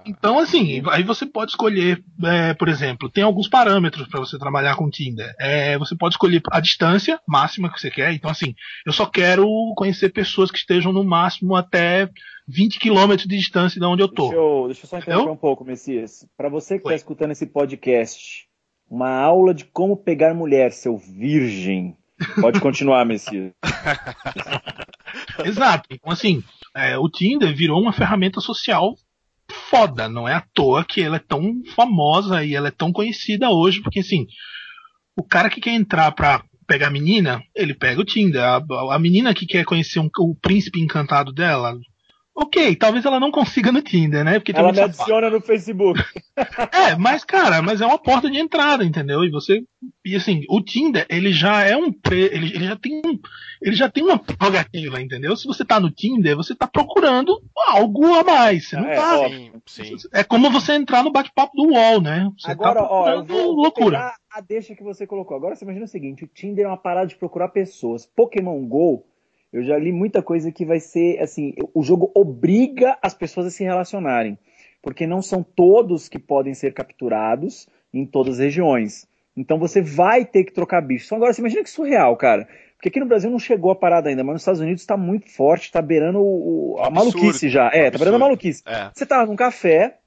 Então, 0.06 0.40
assim, 0.40 0.82
aí 0.90 1.04
você 1.04 1.26
pode 1.26 1.52
escolher, 1.52 2.04
é, 2.24 2.54
por 2.54 2.68
exemplo, 2.68 3.10
tem 3.10 3.24
alguns 3.24 3.48
parâmetros 3.48 4.08
para 4.08 4.20
você 4.20 4.38
trabalhar 4.38 4.76
com 4.76 4.90
Tinder. 4.90 5.34
É, 5.40 5.78
você 5.78 5.96
pode 5.96 6.16
escolher 6.16 6.42
a 6.52 6.60
distância 6.60 7.20
máxima 7.28 7.72
que 7.72 7.80
você 7.80 7.90
quer. 7.90 8.14
Então, 8.14 8.30
assim, 8.30 8.54
eu 8.86 8.92
só 8.92 9.06
quero 9.06 9.48
conhecer 9.76 10.10
pessoas 10.10 10.52
que 10.52 10.58
estejam 10.58 10.92
no 10.92 11.04
máximo 11.04 11.56
até 11.56 12.10
20 12.48 12.80
quilômetros 12.80 13.28
de 13.28 13.38
distância 13.38 13.80
de 13.80 13.86
onde 13.86 14.04
eu 14.04 14.08
tô. 14.08 14.30
Deixa 14.30 14.36
eu, 14.36 14.64
deixa 14.68 14.86
eu 14.86 14.90
só 14.90 14.98
interromper 14.98 15.32
um 15.32 15.38
pouco, 15.38 15.64
Messias. 15.64 16.28
Para 16.38 16.50
você 16.50 16.76
que 16.76 16.84
está 16.84 16.96
escutando 16.96 17.32
esse 17.32 17.46
podcast, 17.46 18.48
uma 18.90 19.10
aula 19.10 19.54
de 19.54 19.66
como 19.66 19.96
pegar 19.96 20.34
mulher, 20.34 20.72
seu 20.72 20.98
virgem. 20.98 21.96
Pode 22.40 22.60
continuar, 22.60 23.06
Messias. 23.06 23.52
Exato. 25.46 25.88
Então, 25.92 26.12
assim, 26.12 26.44
é, 26.76 26.98
o 26.98 27.10
Tinder 27.10 27.56
virou 27.56 27.82
uma 27.82 27.94
ferramenta 27.94 28.40
social 28.40 28.96
foda. 29.74 30.08
Não 30.08 30.28
é 30.28 30.36
à 30.36 30.42
toa 30.54 30.86
que 30.86 31.02
ela 31.02 31.16
é 31.16 31.20
tão 31.20 31.64
famosa 31.76 32.46
e 32.46 32.54
ela 32.54 32.68
é 32.68 32.72
tão 32.72 32.92
conhecida 32.92 33.50
hoje, 33.50 33.82
porque 33.82 34.02
assim, 34.02 34.28
o 35.18 35.24
cara 35.24 35.50
que 35.50 35.60
quer 35.60 35.74
entrar 35.74 36.12
pra 36.12 36.44
pegar 36.68 36.88
a 36.88 36.92
menina, 36.92 37.42
ele 37.56 37.74
pega 37.74 38.00
o 38.00 38.06
Tinder. 38.06 38.44
A, 38.44 38.62
a 38.92 39.00
menina 39.00 39.34
que 39.34 39.48
quer 39.48 39.66
conhecer 39.66 40.00
um, 40.00 40.10
o 40.20 40.36
príncipe 40.36 40.80
encantado 40.80 41.34
dela, 41.34 41.76
Ok, 42.36 42.76
talvez 42.78 43.06
ela 43.06 43.20
não 43.20 43.30
consiga 43.30 43.72
no 43.72 43.82
Tinder, 43.82 44.26
né? 44.26 44.40
Porque 44.40 44.52
ela 44.56 44.72
me 44.72 44.80
adiciona 44.80 45.30
no 45.30 45.40
Facebook. 45.40 46.02
é, 46.74 46.96
mas 46.96 47.24
cara, 47.24 47.62
mas 47.62 47.80
é 47.80 47.86
uma 47.86 48.00
porta 48.00 48.30
de 48.30 48.40
entrada, 48.40 48.84
entendeu? 48.84 49.24
E 49.24 49.30
você 49.30 49.64
e 50.04 50.16
assim, 50.16 50.44
o 50.50 50.60
Tinder, 50.60 51.06
ele 51.10 51.32
já 51.32 51.64
é 51.64 51.78
um 51.78 51.92
pre, 51.92 52.24
ele, 52.24 52.48
ele 52.56 52.66
já 52.66 52.76
tem 52.76 53.02
um, 53.06 53.20
ele 53.62 53.76
já 53.76 53.88
tem 53.88 54.04
uma 54.04 54.18
prerrogativa, 54.18 55.00
entendeu? 55.00 55.36
Se 55.36 55.46
você 55.46 55.64
tá 55.64 55.80
no 55.80 55.92
Tinder, 55.92 56.36
você 56.36 56.56
tá 56.56 56.66
procurando 56.66 57.40
algo 57.68 58.12
a 58.16 58.24
mais, 58.24 58.68
você 58.68 58.78
não 58.78 58.90
é, 58.90 58.96
tá. 58.96 59.30
Sim, 59.68 59.98
sim. 59.98 60.08
É 60.12 60.24
como 60.24 60.50
você 60.50 60.74
entrar 60.74 61.04
no 61.04 61.12
bate-papo 61.12 61.56
do 61.56 61.70
UOL, 61.70 62.02
né? 62.02 62.32
Você 62.38 62.48
tá 62.48 62.54
Agora, 62.54 62.82
tá 62.82 62.88
ó, 62.90 63.10
eu 63.10 63.24
vou, 63.24 63.52
loucura. 63.52 64.12
a 64.32 64.42
deixa 64.42 64.76
que 64.76 64.84
você 64.84 65.06
colocou. 65.06 65.38
Agora 65.38 65.56
você 65.56 65.66
imagina 65.66 65.86
o 65.86 65.90
seguinte, 65.90 66.24
o 66.24 66.28
Tinder 66.28 66.66
é 66.66 66.68
uma 66.68 66.78
parada 66.78 67.08
de 67.08 67.16
procurar 67.16 67.50
pessoas. 67.50 68.08
Pokémon 68.08 68.60
Go 68.66 69.06
eu 69.54 69.64
já 69.64 69.78
li 69.78 69.92
muita 69.92 70.24
coisa 70.24 70.52
que 70.52 70.66
vai 70.66 70.80
ser 70.80 71.20
assim, 71.22 71.54
o 71.74 71.84
jogo 71.84 72.12
obriga 72.16 72.98
as 73.02 73.14
pessoas 73.14 73.46
a 73.46 73.52
se 73.52 73.64
relacionarem, 73.64 74.38
porque 74.82 75.06
não 75.06 75.22
são 75.22 75.44
todos 75.44 76.10
que 76.10 76.18
podem 76.18 76.56
ser 76.56 76.74
capturados 76.74 77.70
em 77.94 78.04
todas 78.04 78.34
as 78.34 78.40
regiões. 78.40 79.08
Então 79.38 79.60
você 79.60 79.82
vai 79.82 80.26
ter 80.26 80.44
que 80.44 80.52
trocar 80.52 80.82
bicho. 80.82 81.06
Então 81.06 81.18
agora 81.18 81.32
você 81.32 81.42
imagina 81.42 81.64
que 81.64 81.70
surreal, 81.70 82.18
cara. 82.18 82.48
Porque 82.76 82.90
aqui 82.90 83.00
no 83.00 83.06
Brasil 83.06 83.30
não 83.30 83.40
chegou 83.40 83.72
a 83.72 83.76
parada 83.76 84.10
ainda, 84.10 84.24
mas 84.24 84.34
nos 84.34 84.42
Estados 84.42 84.60
Unidos 84.60 84.82
está 84.82 84.98
muito 84.98 85.30
forte, 85.32 85.66
está 85.66 85.82
beirando 85.82 86.20
o, 86.20 86.76
a 86.80 86.88
absurdo, 86.88 87.18
maluquice 87.18 87.48
já. 87.48 87.70
É, 87.72 87.88
está 87.88 87.98
beirando 87.98 88.18
a 88.18 88.20
maluquice. 88.20 88.62
É. 88.66 88.90
Você 88.94 89.06
tá 89.06 89.26
num 89.26 89.36
café, 89.36 90.00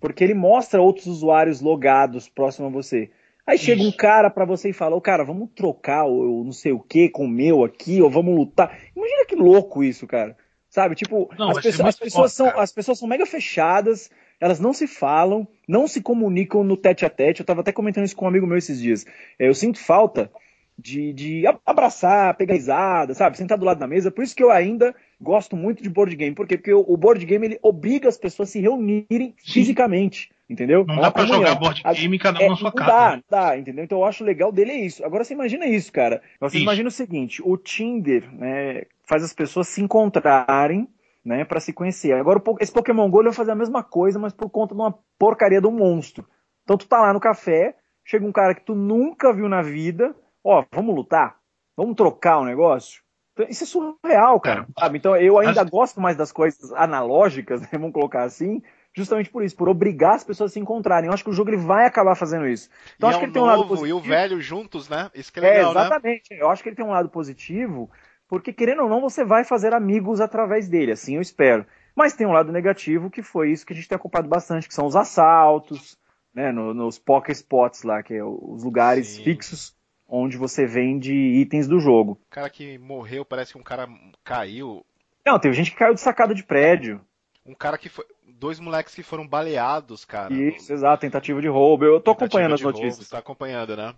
porque 0.00 0.24
ele 0.24 0.34
mostra 0.34 0.82
outros 0.82 1.06
usuários 1.06 1.60
logados 1.60 2.28
próximo 2.28 2.66
a 2.66 2.70
você. 2.70 3.10
Aí 3.46 3.58
chega 3.58 3.82
um 3.82 3.92
cara 3.92 4.30
para 4.30 4.44
você 4.44 4.70
e 4.70 4.72
fala, 4.72 4.96
ô 4.96 5.00
cara, 5.00 5.22
vamos 5.22 5.50
trocar 5.54 6.04
o 6.04 6.42
não 6.42 6.52
sei 6.52 6.72
o 6.72 6.80
que 6.80 7.10
com 7.10 7.26
o 7.26 7.28
meu 7.28 7.62
aqui, 7.62 8.00
ou 8.00 8.10
vamos 8.10 8.34
lutar. 8.34 8.78
Imagina 8.96 9.26
que 9.26 9.36
louco 9.36 9.84
isso, 9.84 10.06
cara. 10.06 10.36
Sabe, 10.70 10.94
tipo, 10.96 11.30
não, 11.38 11.50
as, 11.50 11.60
pessoas, 11.60 11.88
as, 11.88 11.98
pessoas 11.98 12.32
são, 12.32 12.48
as 12.58 12.72
pessoas 12.72 12.98
são 12.98 13.06
mega 13.06 13.24
fechadas, 13.24 14.10
elas 14.40 14.58
não 14.58 14.72
se 14.72 14.88
falam, 14.88 15.46
não 15.68 15.86
se 15.86 16.00
comunicam 16.00 16.64
no 16.64 16.76
tete 16.76 17.04
a 17.04 17.10
tete. 17.10 17.40
Eu 17.40 17.46
tava 17.46 17.60
até 17.60 17.70
comentando 17.70 18.04
isso 18.04 18.16
com 18.16 18.24
um 18.24 18.28
amigo 18.28 18.46
meu 18.46 18.58
esses 18.58 18.80
dias. 18.80 19.04
É, 19.38 19.46
eu 19.46 19.54
sinto 19.54 19.78
falta 19.78 20.32
de, 20.76 21.12
de 21.12 21.44
abraçar, 21.64 22.36
pegar 22.36 22.54
risada, 22.54 23.14
sabe? 23.14 23.36
Sentar 23.36 23.56
do 23.56 23.64
lado 23.64 23.78
da 23.78 23.86
mesa. 23.86 24.10
Por 24.10 24.24
isso 24.24 24.34
que 24.34 24.42
eu 24.42 24.50
ainda 24.50 24.94
gosto 25.20 25.56
muito 25.56 25.82
de 25.82 25.88
board 25.88 26.14
game. 26.16 26.34
Por 26.34 26.46
quê? 26.46 26.56
Porque 26.56 26.72
o, 26.72 26.96
board 26.96 27.24
game 27.24 27.46
ele 27.46 27.58
obriga 27.62 28.08
as 28.08 28.16
pessoas 28.16 28.48
a 28.48 28.52
se 28.52 28.60
reunirem 28.60 29.34
Sim. 29.38 29.52
fisicamente. 29.52 30.30
Entendeu? 30.48 30.84
Não 30.86 30.98
é 30.98 31.00
dá 31.00 31.10
pra 31.10 31.22
comunhão. 31.22 31.42
jogar 31.42 31.58
board 31.58 31.82
game 31.82 32.18
cada 32.18 32.38
um 32.38 32.42
é, 32.42 32.48
na 32.50 32.56
sua 32.56 32.72
casa. 32.72 32.92
Dá, 32.92 33.22
dá, 33.30 33.58
entendeu? 33.58 33.84
Então 33.84 33.98
eu 33.98 34.04
acho 34.04 34.22
legal 34.22 34.52
dele 34.52 34.72
é 34.72 34.76
isso. 34.76 35.04
Agora 35.04 35.24
você 35.24 35.32
imagina 35.32 35.66
isso, 35.66 35.90
cara. 35.90 36.22
Você 36.38 36.56
isso. 36.56 36.64
imagina 36.64 36.88
o 36.88 36.92
seguinte: 36.92 37.42
o 37.42 37.56
Tinder 37.56 38.30
né, 38.32 38.82
faz 39.08 39.24
as 39.24 39.32
pessoas 39.32 39.68
se 39.68 39.80
encontrarem 39.80 40.86
né, 41.24 41.44
para 41.44 41.60
se 41.60 41.72
conhecer. 41.72 42.12
Agora 42.12 42.42
esse 42.60 42.72
Pokémon 42.72 43.08
GO 43.08 43.20
ele 43.20 43.28
vai 43.28 43.36
fazer 43.36 43.52
a 43.52 43.56
mesma 43.56 43.82
coisa, 43.82 44.18
mas 44.18 44.32
por 44.32 44.50
conta 44.50 44.74
de 44.74 44.80
uma 44.80 44.98
porcaria 45.18 45.60
de 45.60 45.66
um 45.66 45.72
monstro. 45.72 46.26
Então 46.62 46.76
tu 46.76 46.86
tá 46.86 47.00
lá 47.00 47.12
no 47.12 47.20
café, 47.20 47.76
chega 48.04 48.26
um 48.26 48.32
cara 48.32 48.54
que 48.54 48.64
tu 48.64 48.74
nunca 48.74 49.32
viu 49.32 49.48
na 49.48 49.62
vida, 49.62 50.14
ó, 50.42 50.64
vamos 50.72 50.94
lutar? 50.94 51.36
Vamos 51.76 51.96
trocar 51.96 52.38
o 52.38 52.42
um 52.42 52.44
negócio? 52.44 53.02
Isso 53.48 53.64
é 53.64 53.66
surreal, 53.66 54.38
cara. 54.38 54.66
É. 54.76 54.80
Sabe? 54.80 54.98
Então 54.98 55.16
eu 55.16 55.38
ainda 55.38 55.62
As... 55.62 55.70
gosto 55.70 56.00
mais 56.00 56.16
das 56.16 56.30
coisas 56.30 56.72
analógicas, 56.72 57.60
né, 57.62 57.68
vamos 57.72 57.92
colocar 57.92 58.22
assim, 58.22 58.62
justamente 58.94 59.28
por 59.28 59.42
isso, 59.42 59.56
por 59.56 59.68
obrigar 59.68 60.14
as 60.14 60.24
pessoas 60.24 60.52
a 60.52 60.54
se 60.54 60.60
encontrarem. 60.60 61.08
Eu 61.08 61.14
acho 61.14 61.24
que 61.24 61.30
o 61.30 61.34
jogo 61.34 61.50
ele 61.50 61.56
vai 61.56 61.86
acabar 61.86 62.14
fazendo 62.14 62.46
isso. 62.46 62.70
Então 62.96 63.08
e 63.08 63.10
acho 63.10 63.18
é 63.18 63.20
que 63.20 63.26
ele 63.26 63.32
tem 63.32 63.42
um 63.42 63.46
lado 63.46 63.66
positivo. 63.66 63.88
E 63.88 63.92
o 63.92 64.00
velho 64.00 64.40
juntos, 64.40 64.88
né? 64.88 65.10
Isso 65.14 65.32
que 65.32 65.40
é, 65.40 65.42
é 65.42 65.50
legal, 65.56 65.68
é 65.68 65.70
exatamente. 65.70 66.30
Né? 66.30 66.40
Eu 66.40 66.50
acho 66.50 66.62
que 66.62 66.68
ele 66.68 66.76
tem 66.76 66.84
um 66.84 66.90
lado 66.90 67.08
positivo, 67.08 67.90
porque 68.28 68.52
querendo 68.52 68.82
ou 68.82 68.88
não, 68.88 69.00
você 69.00 69.24
vai 69.24 69.42
fazer 69.42 69.74
amigos 69.74 70.20
através 70.20 70.68
dele, 70.68 70.92
assim 70.92 71.16
eu 71.16 71.22
espero. 71.22 71.66
Mas 71.96 72.14
tem 72.14 72.26
um 72.26 72.32
lado 72.32 72.52
negativo, 72.52 73.10
que 73.10 73.22
foi 73.22 73.50
isso 73.50 73.66
que 73.66 73.72
a 73.72 73.76
gente 73.76 73.88
tem 73.88 73.96
acompanhado 73.96 74.28
bastante, 74.28 74.66
que 74.66 74.74
são 74.74 74.86
os 74.86 74.96
assaltos, 74.96 75.96
né, 76.34 76.50
no, 76.50 76.74
nos 76.74 76.98
poker 76.98 77.32
spots 77.32 77.84
lá, 77.84 78.02
que 78.02 78.14
é 78.14 78.24
os 78.24 78.64
lugares 78.64 79.06
Sim. 79.08 79.24
fixos 79.24 79.74
onde 80.14 80.36
você 80.36 80.66
vende 80.66 81.12
itens 81.12 81.66
do 81.66 81.80
jogo. 81.80 82.12
O 82.12 82.30
cara 82.30 82.48
que 82.48 82.78
morreu, 82.78 83.24
parece 83.24 83.52
que 83.52 83.58
um 83.58 83.62
cara 83.62 83.88
caiu. 84.22 84.84
Não, 85.26 85.38
teve 85.38 85.54
gente 85.54 85.70
que 85.70 85.76
caiu 85.76 85.94
de 85.94 86.00
sacada 86.00 86.34
de 86.34 86.44
prédio. 86.44 87.00
Um 87.44 87.54
cara 87.54 87.76
que 87.76 87.88
foi. 87.88 88.04
Dois 88.36 88.58
moleques 88.58 88.94
que 88.94 89.02
foram 89.02 89.26
baleados, 89.26 90.04
cara. 90.04 90.34
Isso, 90.34 90.72
exato, 90.72 91.00
tentativa 91.00 91.40
de 91.40 91.48
roubo. 91.48 91.84
Eu 91.84 92.00
tô 92.00 92.10
acompanhando 92.10 92.54
as 92.54 92.60
notícias. 92.60 92.96
Roubo, 92.96 93.10
tá 93.10 93.18
acompanhando, 93.18 93.76
né? 93.76 93.94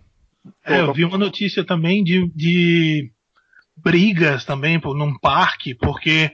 É, 0.65 0.79
eu 0.79 0.93
vi 0.93 1.03
uma 1.03 1.17
notícia 1.17 1.65
também 1.65 2.03
de, 2.03 2.31
de 2.33 3.11
brigas 3.75 4.45
também 4.45 4.79
num 4.79 5.17
parque, 5.19 5.75
porque 5.75 6.31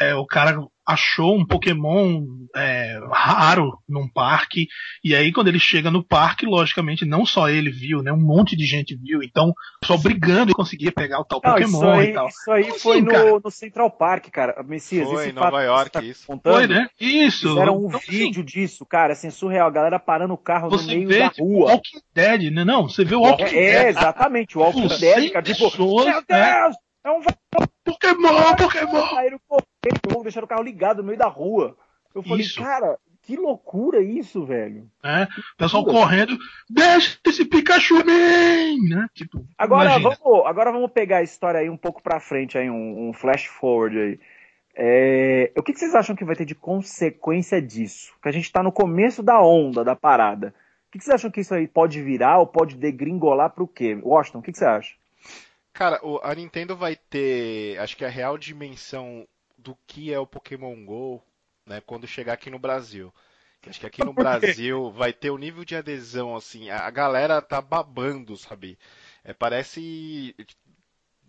é, 0.00 0.14
o 0.14 0.26
cara 0.26 0.58
achou 0.86 1.36
um 1.36 1.46
Pokémon 1.46 2.22
é, 2.54 2.98
raro 3.10 3.78
num 3.88 4.08
parque, 4.08 4.66
e 5.02 5.14
aí 5.14 5.32
quando 5.32 5.48
ele 5.48 5.58
chega 5.58 5.90
no 5.90 6.04
parque, 6.04 6.46
logicamente, 6.46 7.04
não 7.04 7.24
só 7.24 7.48
ele 7.48 7.70
viu, 7.70 8.02
né? 8.02 8.12
Um 8.12 8.20
monte 8.20 8.56
de 8.56 8.66
gente 8.66 8.96
viu, 8.96 9.22
então 9.22 9.52
só 9.84 9.96
brigando 9.96 10.50
e 10.50 10.54
conseguia 10.54 10.92
pegar 10.92 11.20
o 11.20 11.24
tal 11.24 11.40
não, 11.42 11.52
Pokémon 11.52 11.78
isso 11.78 11.84
aí, 11.84 12.10
e 12.10 12.12
tal. 12.12 12.28
Isso 12.28 12.50
aí 12.50 12.62
então, 12.64 12.78
foi 12.78 12.98
assim, 12.98 13.30
no, 13.30 13.40
no, 13.42 13.50
Central 13.50 13.90
Park, 13.90 14.28
cara. 14.30 14.62
Messias, 14.62 15.08
foi, 15.08 15.28
em 15.28 15.32
Nova 15.32 15.62
York, 15.62 15.90
tá 15.90 16.02
isso. 16.02 16.26
Contando, 16.26 16.54
foi, 16.54 16.66
né? 16.66 16.88
Isso. 17.00 17.48
Fizeram 17.48 17.78
um 17.78 17.86
então, 17.86 17.98
assim, 17.98 18.10
vídeo 18.10 18.42
assim, 18.42 18.60
disso, 18.60 18.86
cara, 18.86 19.12
assim, 19.12 19.30
surreal. 19.30 19.68
A 19.68 19.72
galera 19.72 19.98
parando 19.98 20.34
o 20.34 20.38
carro 20.38 20.68
no 20.68 20.82
meio 20.82 21.08
vê, 21.08 21.18
da 21.20 21.30
tipo, 21.30 21.44
rua. 21.44 21.72
Walking 21.72 22.00
Dead, 22.14 22.52
né? 22.52 22.64
Não, 22.64 22.88
você 22.88 23.04
vê 23.04 23.14
o 23.14 23.20
Walking 23.20 23.44
é, 23.44 23.50
Dead. 23.50 23.84
É, 23.84 23.88
exatamente, 23.88 24.58
o 24.58 24.60
Walking 24.60 24.88
Dead, 24.88 25.32
cara. 25.32 25.44
Tipo, 25.44 25.70
pessoas, 25.70 26.06
meu 26.06 26.16
né? 26.16 26.24
Deus! 26.28 26.70
Né? 26.70 26.84
É 27.06 27.10
um 27.10 27.20
Pokémon, 27.84 28.54
Pokémon! 28.56 29.02
Saíram 29.84 30.00
correndo, 30.02 30.22
deixaram 30.22 30.44
o 30.46 30.48
carro 30.48 30.62
ligado 30.62 30.98
no 30.98 31.04
meio 31.04 31.18
da 31.18 31.28
rua. 31.28 31.76
Eu 32.14 32.22
falei, 32.22 32.44
isso. 32.44 32.62
cara, 32.62 32.98
que 33.22 33.36
loucura 33.36 34.02
isso, 34.02 34.44
velho. 34.44 34.88
É, 35.02 35.24
o 35.24 35.56
pessoal 35.56 35.84
correndo, 35.84 36.36
deixa 36.68 37.18
esse 37.26 37.44
Pikachu 37.44 37.96
man! 37.96 38.88
Né? 38.88 39.06
Tipo, 39.14 39.44
agora, 39.58 39.98
vamos, 39.98 40.18
agora 40.46 40.72
vamos 40.72 40.90
pegar 40.90 41.18
a 41.18 41.22
história 41.22 41.60
aí 41.60 41.68
um 41.68 41.76
pouco 41.76 42.02
pra 42.02 42.20
frente, 42.20 42.56
aí, 42.56 42.70
um, 42.70 43.08
um 43.08 43.12
flash 43.12 43.46
forward 43.46 43.98
aí. 43.98 44.20
É, 44.76 45.52
o 45.56 45.62
que, 45.62 45.72
que, 45.72 45.78
vocês 45.78 45.94
acham 45.94 46.16
que 46.16 46.24
vai 46.24 46.34
ter 46.34 46.44
de 46.44 46.54
consequência 46.54 47.62
disso? 47.62 48.12
Que 48.22 48.28
a 48.28 48.32
gente 48.32 48.50
tá 48.50 48.62
no 48.62 48.72
começo 48.72 49.22
da 49.22 49.40
onda 49.40 49.84
da 49.84 49.94
parada. 49.94 50.48
O 50.88 50.92
que, 50.92 50.98
que 50.98 51.04
vocês 51.04 51.14
acham 51.14 51.30
que 51.30 51.40
isso 51.40 51.54
aí 51.54 51.66
pode 51.66 52.02
virar 52.02 52.38
ou 52.38 52.46
pode 52.46 52.76
degringolar 52.76 53.50
pro 53.50 53.68
quê? 53.68 53.98
Washington, 54.02 54.38
o 54.38 54.42
que, 54.42 54.52
que 54.52 54.58
você 54.58 54.64
acha? 54.64 54.94
Cara, 55.72 56.00
a 56.22 56.34
Nintendo 56.34 56.76
vai 56.76 56.94
ter, 56.94 57.78
acho 57.78 57.96
que 57.96 58.04
a 58.04 58.08
real 58.08 58.38
dimensão 58.38 59.26
do 59.64 59.76
que 59.86 60.12
é 60.12 60.18
o 60.18 60.26
Pokémon 60.26 60.84
Go, 60.84 61.22
né, 61.66 61.80
quando 61.80 62.06
chegar 62.06 62.34
aqui 62.34 62.50
no 62.50 62.58
Brasil. 62.58 63.12
Acho 63.66 63.80
que 63.80 63.86
aqui 63.86 64.04
no 64.04 64.12
Brasil 64.12 64.92
vai 64.92 65.12
ter 65.12 65.30
o 65.30 65.34
um 65.34 65.38
nível 65.38 65.64
de 65.64 65.74
adesão, 65.74 66.36
assim, 66.36 66.68
a 66.68 66.90
galera 66.90 67.40
tá 67.40 67.62
babando, 67.62 68.36
sabe? 68.36 68.78
É, 69.24 69.32
parece. 69.32 70.36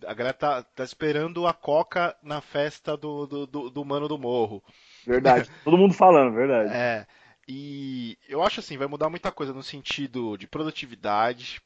A 0.05 0.13
galera 0.13 0.33
tá, 0.33 0.61
tá 0.61 0.83
esperando 0.83 1.47
a 1.47 1.53
Coca 1.53 2.15
na 2.21 2.41
festa 2.41 2.97
do, 2.97 3.25
do, 3.25 3.47
do, 3.47 3.69
do 3.69 3.85
Mano 3.85 4.09
do 4.09 4.17
Morro. 4.17 4.61
Verdade, 5.07 5.49
todo 5.63 5.77
mundo 5.77 5.93
falando, 5.93 6.33
verdade. 6.33 6.69
É. 6.73 7.07
E 7.47 8.17
eu 8.27 8.43
acho 8.43 8.59
assim, 8.59 8.77
vai 8.77 8.87
mudar 8.87 9.09
muita 9.09 9.31
coisa 9.31 9.53
no 9.53 9.63
sentido 9.63 10.35
de 10.35 10.47
produtividade, 10.47 11.61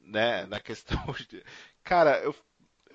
né? 0.00 0.46
Na 0.46 0.60
questão 0.60 1.02
de. 1.28 1.42
Cara, 1.82 2.18
eu, 2.18 2.32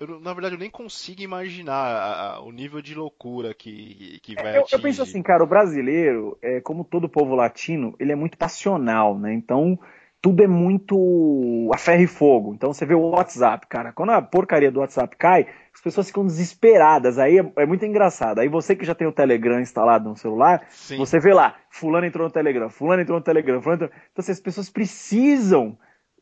eu 0.00 0.20
na 0.20 0.32
verdade 0.32 0.54
eu 0.54 0.58
nem 0.58 0.70
consigo 0.70 1.22
imaginar 1.22 1.72
a, 1.74 2.34
a, 2.34 2.40
o 2.40 2.52
nível 2.52 2.80
de 2.80 2.94
loucura 2.94 3.54
que, 3.54 4.18
que 4.22 4.34
vai 4.34 4.56
é, 4.56 4.58
eu, 4.58 4.66
eu, 4.70 4.80
penso 4.80 5.02
assim, 5.02 5.22
cara, 5.22 5.42
o 5.42 5.46
brasileiro, 5.46 6.38
é, 6.42 6.60
como 6.60 6.84
todo 6.84 7.08
povo 7.08 7.34
latino, 7.34 7.94
ele 7.98 8.12
é 8.12 8.16
muito 8.16 8.38
passional, 8.38 9.18
né? 9.18 9.32
Então 9.34 9.78
tudo 10.20 10.42
é 10.42 10.48
muito 10.48 11.70
a 11.72 11.78
ferro 11.78 12.02
e 12.02 12.06
fogo. 12.06 12.54
Então 12.54 12.72
você 12.72 12.84
vê 12.84 12.94
o 12.94 13.10
WhatsApp, 13.10 13.66
cara, 13.68 13.92
quando 13.92 14.10
a 14.10 14.20
porcaria 14.20 14.70
do 14.70 14.80
WhatsApp 14.80 15.16
cai, 15.16 15.46
as 15.72 15.80
pessoas 15.80 16.08
ficam 16.08 16.26
desesperadas. 16.26 17.18
Aí 17.18 17.38
é, 17.38 17.52
é 17.56 17.66
muito 17.66 17.84
engraçado. 17.84 18.40
Aí 18.40 18.48
você 18.48 18.74
que 18.74 18.84
já 18.84 18.94
tem 18.94 19.06
o 19.06 19.12
Telegram 19.12 19.60
instalado 19.60 20.08
no 20.08 20.16
celular, 20.16 20.66
Sim. 20.70 20.98
você 20.98 21.20
vê 21.20 21.32
lá, 21.32 21.56
fulano 21.70 22.06
entrou 22.06 22.26
no 22.26 22.32
Telegram, 22.32 22.68
fulano 22.68 23.02
entrou 23.02 23.18
no 23.18 23.24
Telegram, 23.24 23.62
fulano 23.62 23.84
entrou... 23.84 24.00
Então 24.12 24.22
assim, 24.22 24.32
as 24.32 24.40
pessoas 24.40 24.68
precisam 24.68 25.78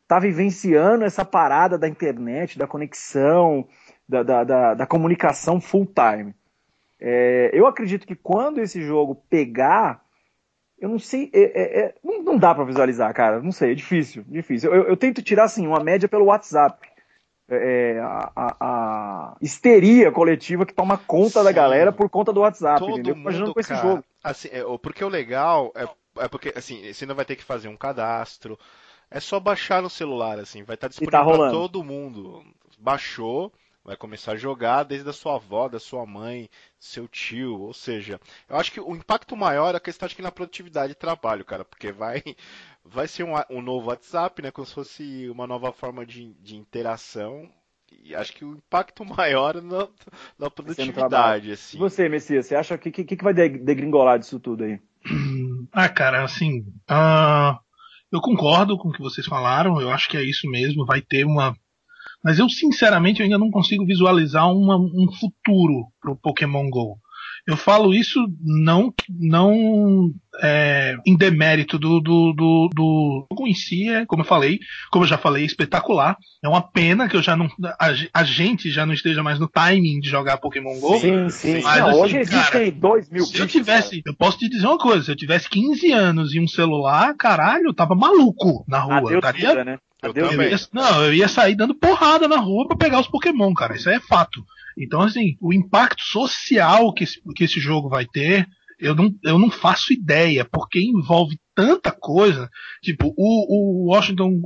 tá 0.07 0.19
vivenciando 0.19 1.03
essa 1.03 1.25
parada 1.25 1.77
da 1.77 1.87
internet, 1.87 2.57
da 2.57 2.65
conexão, 2.65 3.67
da, 4.07 4.23
da, 4.23 4.43
da, 4.43 4.73
da 4.73 4.87
comunicação 4.87 5.59
full 5.59 5.85
time. 5.85 6.33
É, 6.99 7.51
eu 7.53 7.67
acredito 7.67 8.07
que 8.07 8.15
quando 8.15 8.59
esse 8.59 8.81
jogo 8.81 9.21
pegar, 9.29 10.01
eu 10.79 10.89
não 10.89 10.97
sei, 10.97 11.29
é, 11.33 11.41
é, 11.41 11.79
é 11.81 11.95
não, 12.03 12.23
não, 12.23 12.37
dá 12.37 12.55
para 12.55 12.63
visualizar, 12.63 13.13
cara, 13.13 13.41
não 13.41 13.51
sei, 13.51 13.73
é 13.73 13.75
difícil, 13.75 14.23
difícil. 14.27 14.73
Eu, 14.73 14.83
eu 14.87 14.97
tento 14.97 15.21
tirar 15.21 15.43
assim 15.43 15.67
uma 15.67 15.83
média 15.83 16.07
pelo 16.07 16.25
WhatsApp. 16.25 16.87
É, 17.49 17.93
é, 17.95 17.99
a, 17.99 18.31
a, 18.35 18.55
a, 18.59 19.37
histeria 19.41 20.11
coletiva 20.11 20.65
que 20.65 20.73
toma 20.73 20.97
conta 20.97 21.39
Sim. 21.39 21.45
da 21.45 21.51
galera 21.51 21.93
por 21.93 22.09
conta 22.09 22.33
do 22.33 22.41
WhatsApp, 22.41 22.79
Todo 22.79 22.91
entendeu? 22.91 23.15
Imaginando 23.15 23.53
com 23.53 23.59
esse 23.59 23.75
jogo. 23.75 24.03
Assim, 24.21 24.49
porque 24.81 25.01
o 25.03 25.07
legal 25.07 25.71
é, 25.73 25.87
é 26.25 26.27
porque 26.27 26.51
assim, 26.55 26.91
você 26.91 27.05
não 27.05 27.15
vai 27.15 27.23
ter 27.23 27.37
que 27.37 27.43
fazer 27.45 27.69
um 27.69 27.77
cadastro, 27.77 28.59
é 29.09 29.19
só 29.19 29.39
baixar 29.39 29.81
no 29.81 29.89
celular, 29.89 30.39
assim, 30.39 30.63
vai 30.63 30.75
estar 30.75 30.87
tá 30.87 30.89
disponível 30.89 31.19
tá 31.19 31.37
para 31.37 31.51
todo 31.51 31.83
mundo. 31.83 32.43
Baixou, 32.79 33.51
vai 33.83 33.95
começar 33.95 34.33
a 34.33 34.37
jogar 34.37 34.83
desde 34.83 35.09
a 35.09 35.13
sua 35.13 35.35
avó, 35.35 35.69
da 35.69 35.79
sua 35.79 36.05
mãe, 36.05 36.49
seu 36.77 37.07
tio, 37.07 37.61
ou 37.61 37.73
seja, 37.73 38.19
eu 38.49 38.57
acho 38.57 38.71
que 38.71 38.81
o 38.81 38.95
impacto 38.95 39.35
maior 39.35 39.73
é 39.73 39.77
a 39.77 39.81
questão 39.81 40.05
aqui 40.05 40.21
na 40.21 40.31
produtividade 40.31 40.89
de 40.89 40.99
trabalho, 40.99 41.45
cara, 41.45 41.63
porque 41.63 41.91
vai 41.91 42.21
vai 42.83 43.07
ser 43.07 43.23
um, 43.23 43.33
um 43.49 43.61
novo 43.61 43.87
WhatsApp, 43.87 44.41
né, 44.41 44.51
como 44.51 44.67
se 44.67 44.73
fosse 44.73 45.29
uma 45.29 45.47
nova 45.47 45.71
forma 45.71 46.05
de, 46.05 46.33
de 46.33 46.57
interação, 46.57 47.49
e 48.03 48.13
acho 48.13 48.33
que 48.33 48.43
o 48.43 48.55
impacto 48.55 49.05
maior 49.07 49.61
na, 49.61 49.87
na 50.37 50.49
produtividade, 50.49 51.53
assim. 51.53 51.77
E 51.77 51.79
você, 51.79 52.09
Messias, 52.09 52.45
você 52.45 52.55
acha 52.55 52.77
que 52.77 52.91
que, 52.91 53.05
que 53.05 53.23
vai 53.23 53.33
degringolar 53.33 54.19
disso 54.19 54.37
tudo 54.37 54.65
aí? 54.65 54.81
Ah, 55.71 55.87
cara, 55.87 56.23
assim, 56.23 56.59
uh, 56.89 57.57
eu 58.11 58.21
concordo 58.21 58.77
com 58.77 58.89
o 58.89 58.91
que 58.91 59.01
vocês 59.01 59.25
falaram, 59.25 59.81
eu 59.81 59.91
acho 59.91 60.09
que 60.09 60.17
é 60.17 60.23
isso 60.23 60.49
mesmo, 60.49 60.85
vai 60.85 61.01
ter 61.01 61.25
uma 61.25 61.55
mas 62.23 62.39
eu, 62.39 62.49
sinceramente, 62.49 63.19
eu 63.19 63.25
ainda 63.25 63.37
não 63.37 63.51
consigo 63.51 63.85
visualizar 63.85 64.51
uma, 64.51 64.75
um 64.75 65.07
futuro 65.11 65.87
para 66.01 66.11
o 66.11 66.17
Pokémon 66.17 66.69
GO. 66.69 66.99
Eu 67.47 67.55
falo 67.55 67.93
isso 67.93 68.19
não, 68.43 68.93
não 69.09 70.11
é, 70.43 70.97
em 71.05 71.15
demérito 71.15 71.79
do, 71.79 72.01
do, 72.01 72.33
do, 72.33 72.69
do 72.75 73.27
jogo 73.31 73.47
em 73.47 73.53
si, 73.53 73.87
é, 73.87 74.05
como 74.05 74.21
eu 74.21 74.27
falei, 74.27 74.59
como 74.91 75.05
eu 75.05 75.07
já 75.07 75.17
falei, 75.17 75.45
espetacular. 75.45 76.17
É 76.43 76.49
uma 76.49 76.61
pena 76.61 77.07
que 77.07 77.15
eu 77.15 77.21
já 77.21 77.37
não, 77.37 77.47
a, 77.79 77.93
a 78.13 78.23
gente 78.25 78.69
já 78.69 78.85
não 78.85 78.93
esteja 78.93 79.23
mais 79.23 79.39
no 79.39 79.47
timing 79.47 80.01
de 80.01 80.09
jogar 80.09 80.37
Pokémon 80.37 80.77
GO. 80.77 80.99
Sim, 80.99 81.29
sim. 81.29 81.61
Mas, 81.61 81.79
não, 81.79 81.89
assim, 81.89 81.99
hoje 81.99 82.17
existem 82.17 82.71
2 82.71 83.09
mil 83.09 83.25
Se 83.25 83.39
eu 83.39 83.47
tivesse, 83.47 84.01
eu 84.05 84.13
posso 84.13 84.37
te 84.37 84.49
dizer 84.49 84.67
uma 84.67 84.77
coisa, 84.77 85.05
se 85.05 85.11
eu 85.11 85.15
tivesse 85.15 85.49
15 85.49 85.91
anos 85.93 86.33
e 86.33 86.41
um 86.41 86.47
celular, 86.47 87.15
caralho, 87.15 87.67
eu 87.67 87.73
tava 87.73 87.95
maluco 87.95 88.65
na 88.67 88.79
rua. 88.79 89.09
Eu 89.09 89.19
estaria, 89.19 89.49
vida, 89.49 89.81
Eu, 90.01 90.13
eu 90.13 90.41
ia, 90.43 90.57
não, 90.71 91.05
eu 91.05 91.13
ia 91.13 91.27
sair 91.27 91.55
dando 91.55 91.73
porrada 91.73 92.27
na 92.27 92.37
rua 92.37 92.67
para 92.67 92.77
pegar 92.77 92.99
os 92.99 93.07
Pokémon, 93.07 93.53
cara. 93.53 93.75
Isso 93.75 93.89
é 93.89 93.99
fato. 93.99 94.43
Então, 94.77 95.01
assim, 95.01 95.35
o 95.41 95.51
impacto 95.51 96.03
social 96.03 96.93
que 96.93 97.03
esse, 97.03 97.19
que 97.35 97.43
esse 97.43 97.59
jogo 97.59 97.89
vai 97.89 98.05
ter, 98.05 98.47
eu 98.79 98.93
não, 98.93 99.11
eu 99.23 99.39
não 99.39 99.49
faço 99.49 99.91
ideia, 99.91 100.45
porque 100.45 100.79
envolve 100.79 101.39
tanta 101.55 101.91
coisa. 101.91 102.49
Tipo, 102.83 103.11
o, 103.17 103.87
o 103.87 103.91
Washington 103.91 104.41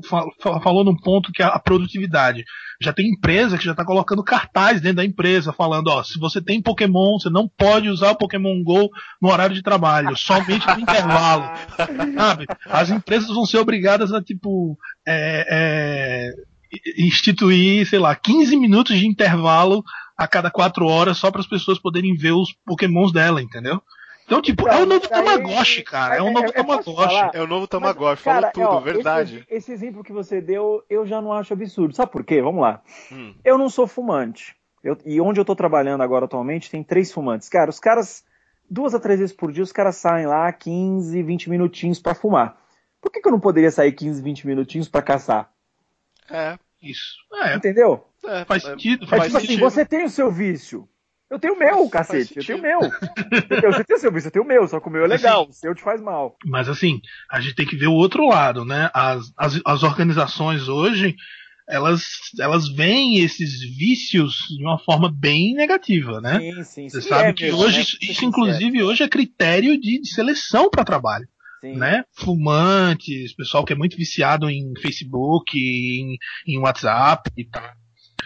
falou 0.63 0.85
num 0.85 0.95
ponto 0.95 1.31
que 1.33 1.43
é 1.43 1.45
a 1.45 1.59
produtividade. 1.59 2.45
Já 2.81 2.93
tem 2.93 3.09
empresa 3.09 3.57
que 3.57 3.65
já 3.65 3.71
está 3.71 3.83
colocando 3.83 4.23
cartaz 4.23 4.79
dentro 4.79 4.97
da 4.97 5.05
empresa, 5.05 5.51
falando, 5.51 5.89
ó, 5.89 6.01
se 6.03 6.17
você 6.17 6.41
tem 6.41 6.61
Pokémon, 6.61 7.19
você 7.19 7.29
não 7.29 7.47
pode 7.47 7.89
usar 7.89 8.11
o 8.11 8.17
Pokémon 8.17 8.63
GO 8.63 8.89
no 9.21 9.29
horário 9.29 9.53
de 9.53 9.61
trabalho, 9.61 10.15
somente 10.15 10.65
no 10.65 10.79
intervalo. 10.79 11.51
Sabe? 12.17 12.45
As 12.65 12.89
empresas 12.89 13.27
vão 13.27 13.45
ser 13.45 13.57
obrigadas 13.57 14.13
a, 14.13 14.21
tipo, 14.21 14.77
é, 15.05 15.45
é, 15.49 16.33
instituir, 16.97 17.85
sei 17.85 17.99
lá, 17.99 18.15
15 18.15 18.55
minutos 18.55 18.97
de 18.97 19.05
intervalo 19.05 19.83
a 20.17 20.27
cada 20.27 20.49
quatro 20.49 20.85
horas 20.85 21.17
só 21.17 21.29
para 21.29 21.41
as 21.41 21.47
pessoas 21.47 21.79
poderem 21.79 22.15
ver 22.15 22.31
os 22.31 22.53
Pokémons 22.65 23.11
dela, 23.11 23.41
entendeu? 23.41 23.81
Então, 24.31 24.41
tipo, 24.41 24.65
é 24.69 24.81
o 24.81 24.85
novo 24.85 25.09
Tamagotchi, 25.09 25.83
cara. 25.83 26.15
É 26.15 26.21
o 26.21 26.31
novo 26.31 26.53
Tamagotchi. 26.53 27.29
É 27.33 27.41
o 27.41 27.47
novo 27.47 27.67
Tamagotchi, 27.67 28.23
falou 28.23 28.49
tudo, 28.53 28.65
ó, 28.65 28.79
verdade. 28.79 29.39
Esse, 29.39 29.55
esse, 29.55 29.71
exemplo 29.73 30.01
que 30.05 30.13
você 30.13 30.39
deu, 30.39 30.81
eu 30.89 31.05
já 31.05 31.21
não 31.21 31.33
acho 31.33 31.51
absurdo. 31.51 31.93
Sabe 31.93 32.13
por 32.13 32.23
quê? 32.23 32.41
Vamos 32.41 32.61
lá. 32.61 32.81
Hum. 33.11 33.35
Eu 33.43 33.57
não 33.57 33.69
sou 33.69 33.85
fumante. 33.85 34.55
Eu, 34.81 34.97
e 35.05 35.19
onde 35.19 35.37
eu 35.41 35.43
tô 35.43 35.53
trabalhando 35.53 35.99
agora 35.99 36.23
atualmente, 36.23 36.71
tem 36.71 36.81
três 36.81 37.11
fumantes. 37.11 37.49
Cara, 37.49 37.69
os 37.69 37.77
caras, 37.77 38.23
duas 38.69 38.95
a 38.95 39.01
três 39.01 39.19
vezes 39.19 39.35
por 39.35 39.51
dia, 39.51 39.63
os 39.63 39.73
caras 39.73 39.97
saem 39.97 40.25
lá 40.25 40.49
15, 40.49 41.21
20 41.21 41.49
minutinhos 41.49 41.99
para 41.99 42.15
fumar. 42.15 42.57
Por 43.01 43.11
que, 43.11 43.19
que 43.19 43.27
eu 43.27 43.33
não 43.33 43.39
poderia 43.39 43.69
sair 43.69 43.91
15, 43.91 44.21
20 44.21 44.47
minutinhos 44.47 44.87
para 44.87 45.01
caçar? 45.01 45.51
É. 46.29 46.57
Isso. 46.81 47.17
É. 47.33 47.53
Entendeu? 47.57 48.07
É, 48.23 48.45
faz 48.45 48.63
sentido. 48.63 49.03
É, 49.03 49.07
faz 49.09 49.23
tipo 49.23 49.39
sentido. 49.41 49.51
assim, 49.51 49.75
você 49.75 49.85
tem 49.85 50.05
o 50.05 50.09
seu 50.09 50.31
vício. 50.31 50.87
Eu 51.31 51.39
tenho 51.39 51.53
o 51.53 51.57
meu, 51.57 51.89
cacete. 51.89 52.33
Eu 52.35 52.45
tenho 52.45 52.59
o 52.59 52.61
meu. 52.61 52.79
Você 53.71 53.85
tem 53.85 53.95
o 53.95 53.99
seu 53.99 54.11
vício, 54.11 54.27
eu 54.27 54.31
tenho 54.31 54.43
o 54.43 54.47
meu, 54.47 54.67
só 54.67 54.81
que 54.81 54.89
o 54.89 54.91
meu 54.91 55.05
é 55.05 55.07
legal, 55.07 55.43
assim, 55.43 55.51
o 55.51 55.53
seu 55.53 55.73
te 55.73 55.81
faz 55.81 56.01
mal. 56.01 56.35
Mas 56.45 56.67
assim, 56.67 56.99
a 57.31 57.39
gente 57.39 57.55
tem 57.55 57.65
que 57.65 57.77
ver 57.77 57.87
o 57.87 57.93
outro 57.93 58.27
lado, 58.27 58.65
né? 58.65 58.91
As, 58.93 59.31
as, 59.37 59.61
as 59.65 59.83
organizações 59.83 60.67
hoje, 60.67 61.15
elas, 61.69 62.03
elas 62.37 62.67
veem 62.67 63.19
esses 63.19 63.61
vícios 63.77 64.45
de 64.49 64.61
uma 64.61 64.77
forma 64.77 65.09
bem 65.09 65.53
negativa, 65.53 66.19
né? 66.19 66.37
Sim, 66.37 66.63
sim, 66.63 66.89
Você 66.89 67.01
sabe 67.01 67.29
é 67.29 67.33
que 67.33 67.45
mesmo, 67.45 67.59
hoje, 67.59 67.77
né? 67.77 68.11
isso 68.11 68.25
inclusive 68.25 68.83
hoje 68.83 69.03
é 69.03 69.07
critério 69.07 69.79
de, 69.79 70.01
de 70.01 70.13
seleção 70.13 70.69
para 70.69 70.83
trabalho. 70.83 71.27
Sim. 71.61 71.77
Né? 71.77 72.03
Fumantes, 72.11 73.33
pessoal 73.33 73.63
que 73.63 73.71
é 73.71 73.75
muito 73.75 73.95
viciado 73.95 74.49
em 74.49 74.73
Facebook, 74.81 75.57
em, 75.57 76.17
em 76.45 76.59
WhatsApp 76.59 77.31
e 77.37 77.45
tal. 77.45 77.80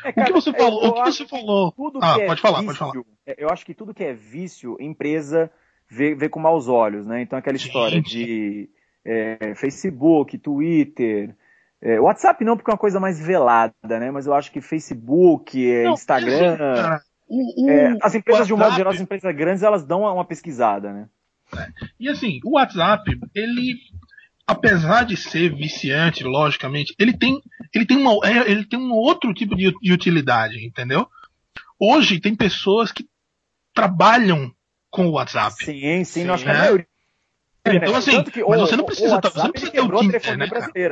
É, 0.05 0.13
cara, 0.13 0.29
o 0.29 0.33
que 0.33 0.41
você 0.41 0.53
falou? 0.53 0.87
O 0.87 0.93
que 0.93 1.11
você 1.11 1.27
falou? 1.27 1.73
ah, 2.01 2.17
pode 2.27 2.41
falar, 2.41 2.59
vício, 2.59 2.77
pode 2.77 2.77
falar. 2.77 3.05
É, 3.25 3.43
eu 3.43 3.49
acho 3.49 3.65
que 3.65 3.73
tudo 3.73 3.93
que 3.93 4.03
é 4.03 4.13
vício, 4.13 4.77
empresa 4.79 5.51
vê, 5.89 6.13
vê 6.13 6.29
com 6.29 6.39
maus 6.39 6.67
olhos, 6.67 7.07
né? 7.07 7.21
Então 7.21 7.39
aquela 7.39 7.57
história 7.57 7.99
de 8.01 8.69
é, 9.03 9.53
Facebook, 9.55 10.37
Twitter, 10.37 11.35
é, 11.81 11.99
WhatsApp 11.99 12.43
não, 12.43 12.55
porque 12.55 12.69
é 12.69 12.73
uma 12.73 12.79
coisa 12.79 12.99
mais 12.99 13.19
velada, 13.19 13.73
né? 13.83 14.11
Mas 14.11 14.27
eu 14.27 14.33
acho 14.33 14.51
que 14.51 14.61
Facebook, 14.61 15.71
é, 15.71 15.85
não, 15.85 15.93
Instagram. 15.93 16.57
Cara, 16.57 17.01
o, 17.27 17.65
o, 17.65 17.69
é, 17.69 17.97
as 18.01 18.13
empresas, 18.13 18.45
de 18.45 18.53
um 18.53 18.57
modo 18.57 18.75
geral, 18.75 18.93
as 18.93 19.01
empresas 19.01 19.35
grandes, 19.35 19.63
elas 19.63 19.83
dão 19.83 20.01
uma, 20.01 20.25
pesquisada, 20.25 20.93
né? 20.93 21.09
É. 21.55 21.67
E 21.99 22.09
assim, 22.09 22.39
o 22.43 22.55
WhatsApp, 22.55 23.03
ele 23.33 23.75
apesar 24.47 25.03
de 25.03 25.17
ser 25.17 25.53
viciante, 25.55 26.23
logicamente, 26.23 26.93
ele 26.99 27.17
tem, 27.17 27.41
ele 27.73 27.85
tem, 27.85 27.97
uma, 27.97 28.27
é, 28.27 28.51
ele 28.51 28.65
tem 28.65 28.79
um 28.79 28.91
outro 28.91 29.33
tipo 29.33 29.55
de, 29.55 29.73
de 29.81 29.93
utilidade, 29.93 30.65
entendeu? 30.65 31.07
Hoje 31.79 32.19
tem 32.19 32.35
pessoas 32.35 32.91
que 32.91 33.07
trabalham 33.73 34.53
com 34.89 35.07
o 35.07 35.11
WhatsApp. 35.11 35.55
Sim, 35.63 35.73
sim, 35.73 36.03
sim 36.03 36.23
nós 36.23 36.43
né? 36.43 36.85
Então, 37.67 37.95
assim, 37.95 38.23
que, 38.23 38.43
mas 38.43 38.59
você 38.59 38.75
não 38.75 38.85
precisa, 38.85 39.19
você 39.19 39.39
não 39.39 39.51
precisa 39.51 39.71
ter 39.71 39.81
o 39.81 39.99
Tinder, 39.99 40.37
né, 40.37 40.47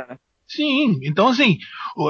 né? 0.07 0.17
Sim, 0.47 0.99
então 1.03 1.27
assim, 1.27 1.57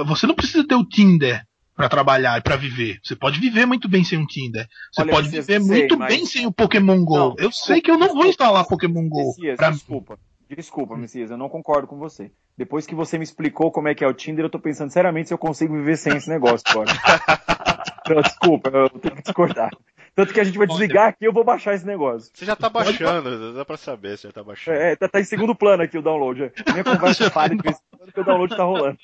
você 0.05 0.25
não 0.25 0.33
precisa 0.33 0.65
ter 0.65 0.75
o 0.75 0.85
Tinder 0.85 1.45
para 1.75 1.89
trabalhar 1.89 2.37
e 2.37 2.41
para 2.41 2.55
viver. 2.55 2.99
Você 3.03 3.15
pode 3.15 3.39
viver 3.39 3.65
muito 3.65 3.89
bem 3.89 4.03
sem 4.03 4.17
um 4.17 4.25
Tinder. 4.25 4.67
Você 4.91 5.01
Olha, 5.01 5.11
pode 5.11 5.27
viver 5.27 5.61
sei, 5.61 5.79
muito 5.79 5.97
mas... 5.97 6.15
bem 6.15 6.25
sem 6.25 6.45
o 6.45 6.51
Pokémon 6.51 7.03
Go. 7.03 7.17
Não, 7.17 7.35
eu 7.37 7.49
desculpa, 7.49 7.73
sei 7.73 7.81
que 7.81 7.91
eu 7.91 7.97
não 7.97 8.13
vou 8.13 8.25
instalar 8.25 8.65
Pokémon 8.65 9.07
Go. 9.09 9.35
Pra... 9.57 9.71
Desculpa. 9.71 10.17
Desculpa, 10.55 10.95
Messias, 10.95 11.31
eu 11.31 11.37
não 11.37 11.49
concordo 11.49 11.87
com 11.87 11.97
você. 11.97 12.31
Depois 12.57 12.85
que 12.85 12.95
você 12.95 13.17
me 13.17 13.23
explicou 13.23 13.71
como 13.71 13.87
é 13.87 13.95
que 13.95 14.03
é 14.03 14.07
o 14.07 14.13
Tinder, 14.13 14.45
eu 14.45 14.49
tô 14.49 14.59
pensando 14.59 14.91
seriamente 14.91 15.27
se 15.27 15.33
eu 15.33 15.37
consigo 15.37 15.73
viver 15.73 15.97
sem 15.97 16.15
esse 16.15 16.29
negócio 16.29 16.63
agora. 16.69 16.91
então, 18.05 18.21
desculpa, 18.21 18.69
eu 18.69 18.89
tenho 18.89 19.15
que 19.15 19.23
discordar. 19.23 19.71
Tanto 20.15 20.33
que 20.33 20.39
a 20.39 20.43
gente 20.43 20.57
vai 20.57 20.67
desligar 20.67 21.09
aqui 21.09 21.25
e 21.25 21.27
eu 21.27 21.33
vou 21.33 21.43
baixar 21.43 21.73
esse 21.73 21.85
negócio. 21.85 22.29
Você 22.33 22.45
já 22.45 22.55
tá 22.55 22.69
baixando, 22.69 23.53
dá 23.53 23.65
pra 23.65 23.77
saber 23.77 24.17
se 24.17 24.27
já 24.27 24.31
tá 24.31 24.43
baixando. 24.43 24.77
É, 24.77 24.95
tá, 24.95 25.07
tá 25.07 25.19
em 25.19 25.23
segundo 25.23 25.55
plano 25.55 25.81
aqui 25.81 25.97
o 25.97 26.03
download. 26.03 26.51
Minha 26.71 26.83
conversa 26.83 27.31
falha 27.31 27.57
que 27.57 28.19
o 28.19 28.23
download 28.23 28.55
tá 28.55 28.63
rolando. 28.63 28.97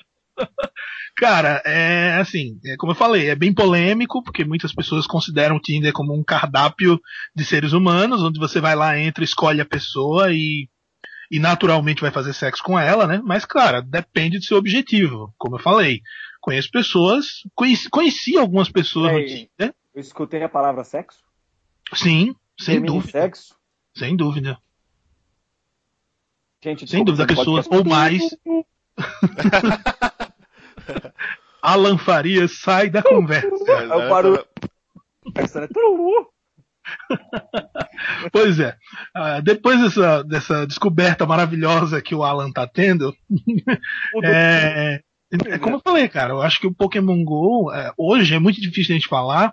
Cara, 1.16 1.60
é 1.66 2.14
assim, 2.14 2.58
é, 2.64 2.76
como 2.76 2.92
eu 2.92 2.96
falei, 2.96 3.28
é 3.28 3.34
bem 3.34 3.52
polêmico, 3.52 4.22
porque 4.22 4.44
muitas 4.44 4.72
pessoas 4.72 5.06
consideram 5.06 5.56
o 5.56 5.60
Tinder 5.60 5.92
como 5.92 6.14
um 6.14 6.22
cardápio 6.22 6.98
de 7.34 7.44
seres 7.44 7.72
humanos, 7.72 8.22
onde 8.22 8.38
você 8.38 8.60
vai 8.60 8.74
lá, 8.74 8.98
entra, 8.98 9.24
escolhe 9.24 9.60
a 9.60 9.66
pessoa 9.66 10.32
e 10.32 10.68
e 11.30 11.38
naturalmente 11.38 12.00
vai 12.00 12.10
fazer 12.10 12.32
sexo 12.32 12.62
com 12.62 12.78
ela, 12.78 13.06
né? 13.06 13.20
Mas, 13.24 13.44
cara, 13.44 13.80
depende 13.80 14.38
do 14.38 14.44
seu 14.44 14.58
objetivo. 14.58 15.32
Como 15.38 15.56
eu 15.56 15.60
falei, 15.60 16.00
conheço 16.40 16.70
pessoas, 16.70 17.42
conheci, 17.54 17.88
conheci 17.88 18.36
algumas 18.36 18.68
pessoas 18.68 19.12
no 19.12 19.24
Tinder. 19.24 19.74
Eu 19.94 20.00
escutei 20.00 20.42
a 20.42 20.48
palavra 20.48 20.82
sexo? 20.82 21.20
Sim, 21.94 22.34
sem 22.58 22.74
Termine 22.74 22.94
dúvida. 22.94 23.12
Sexo? 23.12 23.54
Sem 23.94 24.16
dúvida. 24.16 24.58
Gente, 26.62 26.86
sem 26.88 27.04
dúvida, 27.04 27.26
pessoas 27.26 27.66
ou 27.70 27.84
mais. 27.84 28.22
Alan 31.62 31.98
Farias 31.98 32.58
sai 32.58 32.90
da 32.90 33.02
conversa. 33.02 33.48
É, 33.48 33.86
o 33.86 34.08
barulho. 34.08 34.44
pois 38.32 38.58
é. 38.58 38.76
Uh, 39.16 39.42
depois 39.42 39.80
dessa, 39.80 40.22
dessa 40.24 40.66
descoberta 40.66 41.26
maravilhosa 41.26 42.02
que 42.02 42.14
o 42.14 42.22
Alan 42.22 42.50
tá 42.50 42.66
tendo, 42.66 43.14
é, 44.24 45.00
é, 45.46 45.58
como 45.58 45.76
eu 45.76 45.80
falei, 45.80 46.08
cara, 46.08 46.32
eu 46.32 46.42
acho 46.42 46.60
que 46.60 46.66
o 46.66 46.74
Pokémon 46.74 47.24
GO 47.24 47.72
é, 47.72 47.92
hoje 47.96 48.34
é 48.34 48.38
muito 48.38 48.60
difícil 48.60 48.94
a 48.94 48.98
gente 48.98 49.08
falar. 49.08 49.52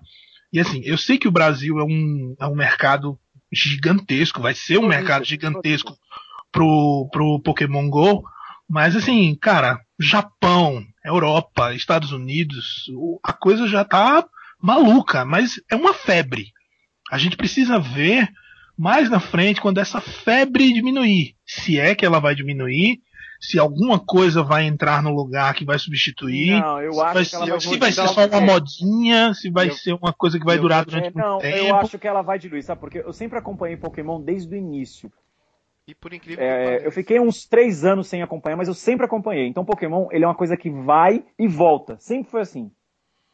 E 0.52 0.60
assim, 0.60 0.82
eu 0.84 0.98
sei 0.98 1.18
que 1.18 1.28
o 1.28 1.32
Brasil 1.32 1.78
é 1.80 1.84
um, 1.84 2.36
é 2.40 2.48
um 2.48 2.56
mercado 2.56 3.20
gigantesco, 3.52 4.42
vai 4.42 4.54
ser 4.54 4.78
um 4.80 4.88
mercado 4.88 5.24
gigantesco 5.24 5.96
pro, 6.52 7.08
pro 7.12 7.40
Pokémon 7.42 7.90
GO. 7.90 8.24
Mas 8.68 8.96
assim, 8.96 9.36
cara, 9.36 9.80
Japão, 10.00 10.84
Europa, 11.06 11.74
Estados 11.74 12.12
Unidos, 12.12 12.86
a 13.24 13.32
coisa 13.32 13.68
já 13.68 13.86
tá 13.86 14.26
maluca, 14.62 15.24
mas 15.24 15.62
é 15.72 15.76
uma 15.76 15.94
febre. 15.94 16.52
A 17.12 17.18
gente 17.18 17.38
precisa 17.38 17.80
ver 17.80 18.28
mais 18.78 19.10
na 19.10 19.20
frente 19.20 19.62
quando 19.62 19.80
essa 19.80 20.00
febre 20.02 20.72
diminuir. 20.74 21.36
Se 21.46 21.80
é 21.80 21.96
que 21.96 22.06
ela 22.06 22.20
vai 22.20 22.36
diminuir, 22.36 23.00
se 23.40 23.58
alguma 23.60 24.00
coisa 24.00 24.44
vai 24.44 24.66
entrar 24.66 25.02
no 25.02 25.12
lugar 25.14 25.54
que 25.54 25.64
vai 25.66 25.78
substituir. 25.80 26.60
Não, 26.60 26.82
eu 26.82 26.94
se 26.94 27.02
acho 27.02 27.14
vai, 27.14 27.26
que 27.26 27.36
ela 27.36 27.46
se, 27.46 27.50
vai 27.52 27.60
se 27.60 27.78
vai 27.80 27.92
ser 27.92 28.08
só 28.08 28.26
uma 28.28 28.42
modinha, 28.42 29.34
se 29.34 29.50
vai 29.50 29.70
Eu- 29.70 29.74
ser 29.74 29.94
uma 29.94 30.12
coisa 30.14 30.38
que 30.40 30.46
vai 30.46 30.58
eu- 30.58 30.62
durar 30.62 30.82
É, 30.82 30.86
durante 30.86 31.16
não, 31.16 31.34
muito 31.34 31.42
tempo. 31.44 31.58
eu 31.68 31.76
acho 31.76 31.98
que 32.00 32.08
ela 32.08 32.22
vai 32.22 32.38
diluir, 32.40 32.64
sabe? 32.64 32.82
Porque 32.82 33.00
eu 33.00 33.14
sempre 33.14 33.38
acompanhei 33.38 33.78
Pokémon 33.78 34.22
desde 34.22 34.54
o 34.54 34.58
início. 34.58 35.12
E 35.88 35.96
por 35.96 36.14
incrível 36.14 36.38
que 36.40 36.44
É, 36.44 36.64
pareça. 36.66 36.86
eu 36.86 36.92
fiquei 36.92 37.20
uns 37.20 37.46
três 37.46 37.86
anos 37.86 38.08
sem 38.08 38.22
acompanhar, 38.22 38.58
mas 38.58 38.68
eu 38.68 38.74
sempre 38.74 39.06
acompanhei. 39.06 39.48
Então 39.48 39.64
Pokémon, 39.64 40.08
ele 40.12 40.26
é 40.26 40.28
uma 40.28 40.36
coisa 40.36 40.58
que 40.58 40.70
vai 40.70 41.24
e 41.40 41.48
volta. 41.48 41.96
Sempre 42.00 42.30
foi 42.30 42.42
assim. 42.42 42.70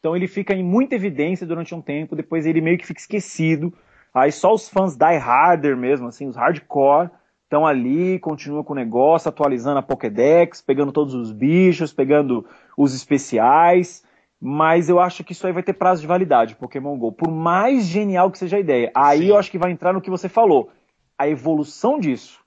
Então 0.04 0.14
ele 0.14 0.28
fica 0.28 0.52
em 0.52 0.62
muita 0.62 0.94
evidência 0.94 1.46
durante 1.46 1.74
um 1.74 1.80
tempo, 1.80 2.14
depois 2.14 2.44
ele 2.44 2.60
meio 2.60 2.76
que 2.76 2.86
fica 2.86 3.00
esquecido. 3.00 3.72
Aí 4.12 4.30
só 4.30 4.52
os 4.52 4.68
fãs 4.68 4.94
die 4.94 5.16
harder 5.16 5.74
mesmo, 5.78 6.06
assim, 6.06 6.28
os 6.28 6.36
hardcore, 6.36 7.08
estão 7.44 7.66
ali, 7.66 8.18
continuam 8.18 8.62
com 8.62 8.74
o 8.74 8.76
negócio, 8.76 9.30
atualizando 9.30 9.78
a 9.78 9.82
Pokédex, 9.82 10.60
pegando 10.60 10.92
todos 10.92 11.14
os 11.14 11.32
bichos, 11.32 11.90
pegando 11.90 12.44
os 12.76 12.94
especiais. 12.94 14.04
Mas 14.38 14.90
eu 14.90 15.00
acho 15.00 15.24
que 15.24 15.32
isso 15.32 15.46
aí 15.46 15.54
vai 15.54 15.62
ter 15.62 15.72
prazo 15.72 16.02
de 16.02 16.06
validade, 16.06 16.54
Pokémon 16.54 16.98
GO. 16.98 17.10
Por 17.10 17.30
mais 17.30 17.86
genial 17.86 18.30
que 18.30 18.36
seja 18.36 18.58
a 18.58 18.60
ideia. 18.60 18.92
Aí 18.94 19.20
Sim. 19.20 19.28
eu 19.28 19.38
acho 19.38 19.50
que 19.50 19.56
vai 19.56 19.70
entrar 19.70 19.94
no 19.94 20.02
que 20.02 20.10
você 20.10 20.28
falou. 20.28 20.70
A 21.18 21.26
evolução 21.26 21.98
disso. 21.98 22.40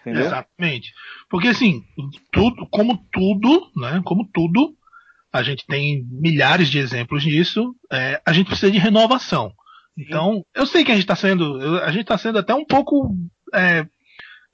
Entendeu? 0.00 0.26
Exatamente. 0.26 0.92
Porque 1.30 1.46
assim, 1.46 1.84
tudo, 2.32 2.66
como 2.68 2.98
tudo, 3.12 3.70
né? 3.76 4.02
Como 4.04 4.28
tudo, 4.34 4.74
a 5.36 5.42
gente 5.42 5.64
tem 5.66 6.04
milhares 6.10 6.68
de 6.68 6.78
exemplos 6.78 7.22
disso. 7.22 7.74
é, 7.92 8.20
a 8.24 8.32
gente 8.32 8.46
precisa 8.48 8.70
de 8.72 8.78
renovação. 8.78 9.52
Então, 9.98 10.44
eu 10.54 10.66
sei 10.66 10.84
que 10.84 10.90
a 10.92 10.94
gente 10.94 11.04
está 11.04 11.16
sendo, 11.16 11.80
a 11.80 11.90
gente 11.90 12.02
está 12.02 12.18
sendo 12.18 12.38
até 12.38 12.54
um 12.54 12.64
pouco 12.66 13.14
é, 13.54 13.86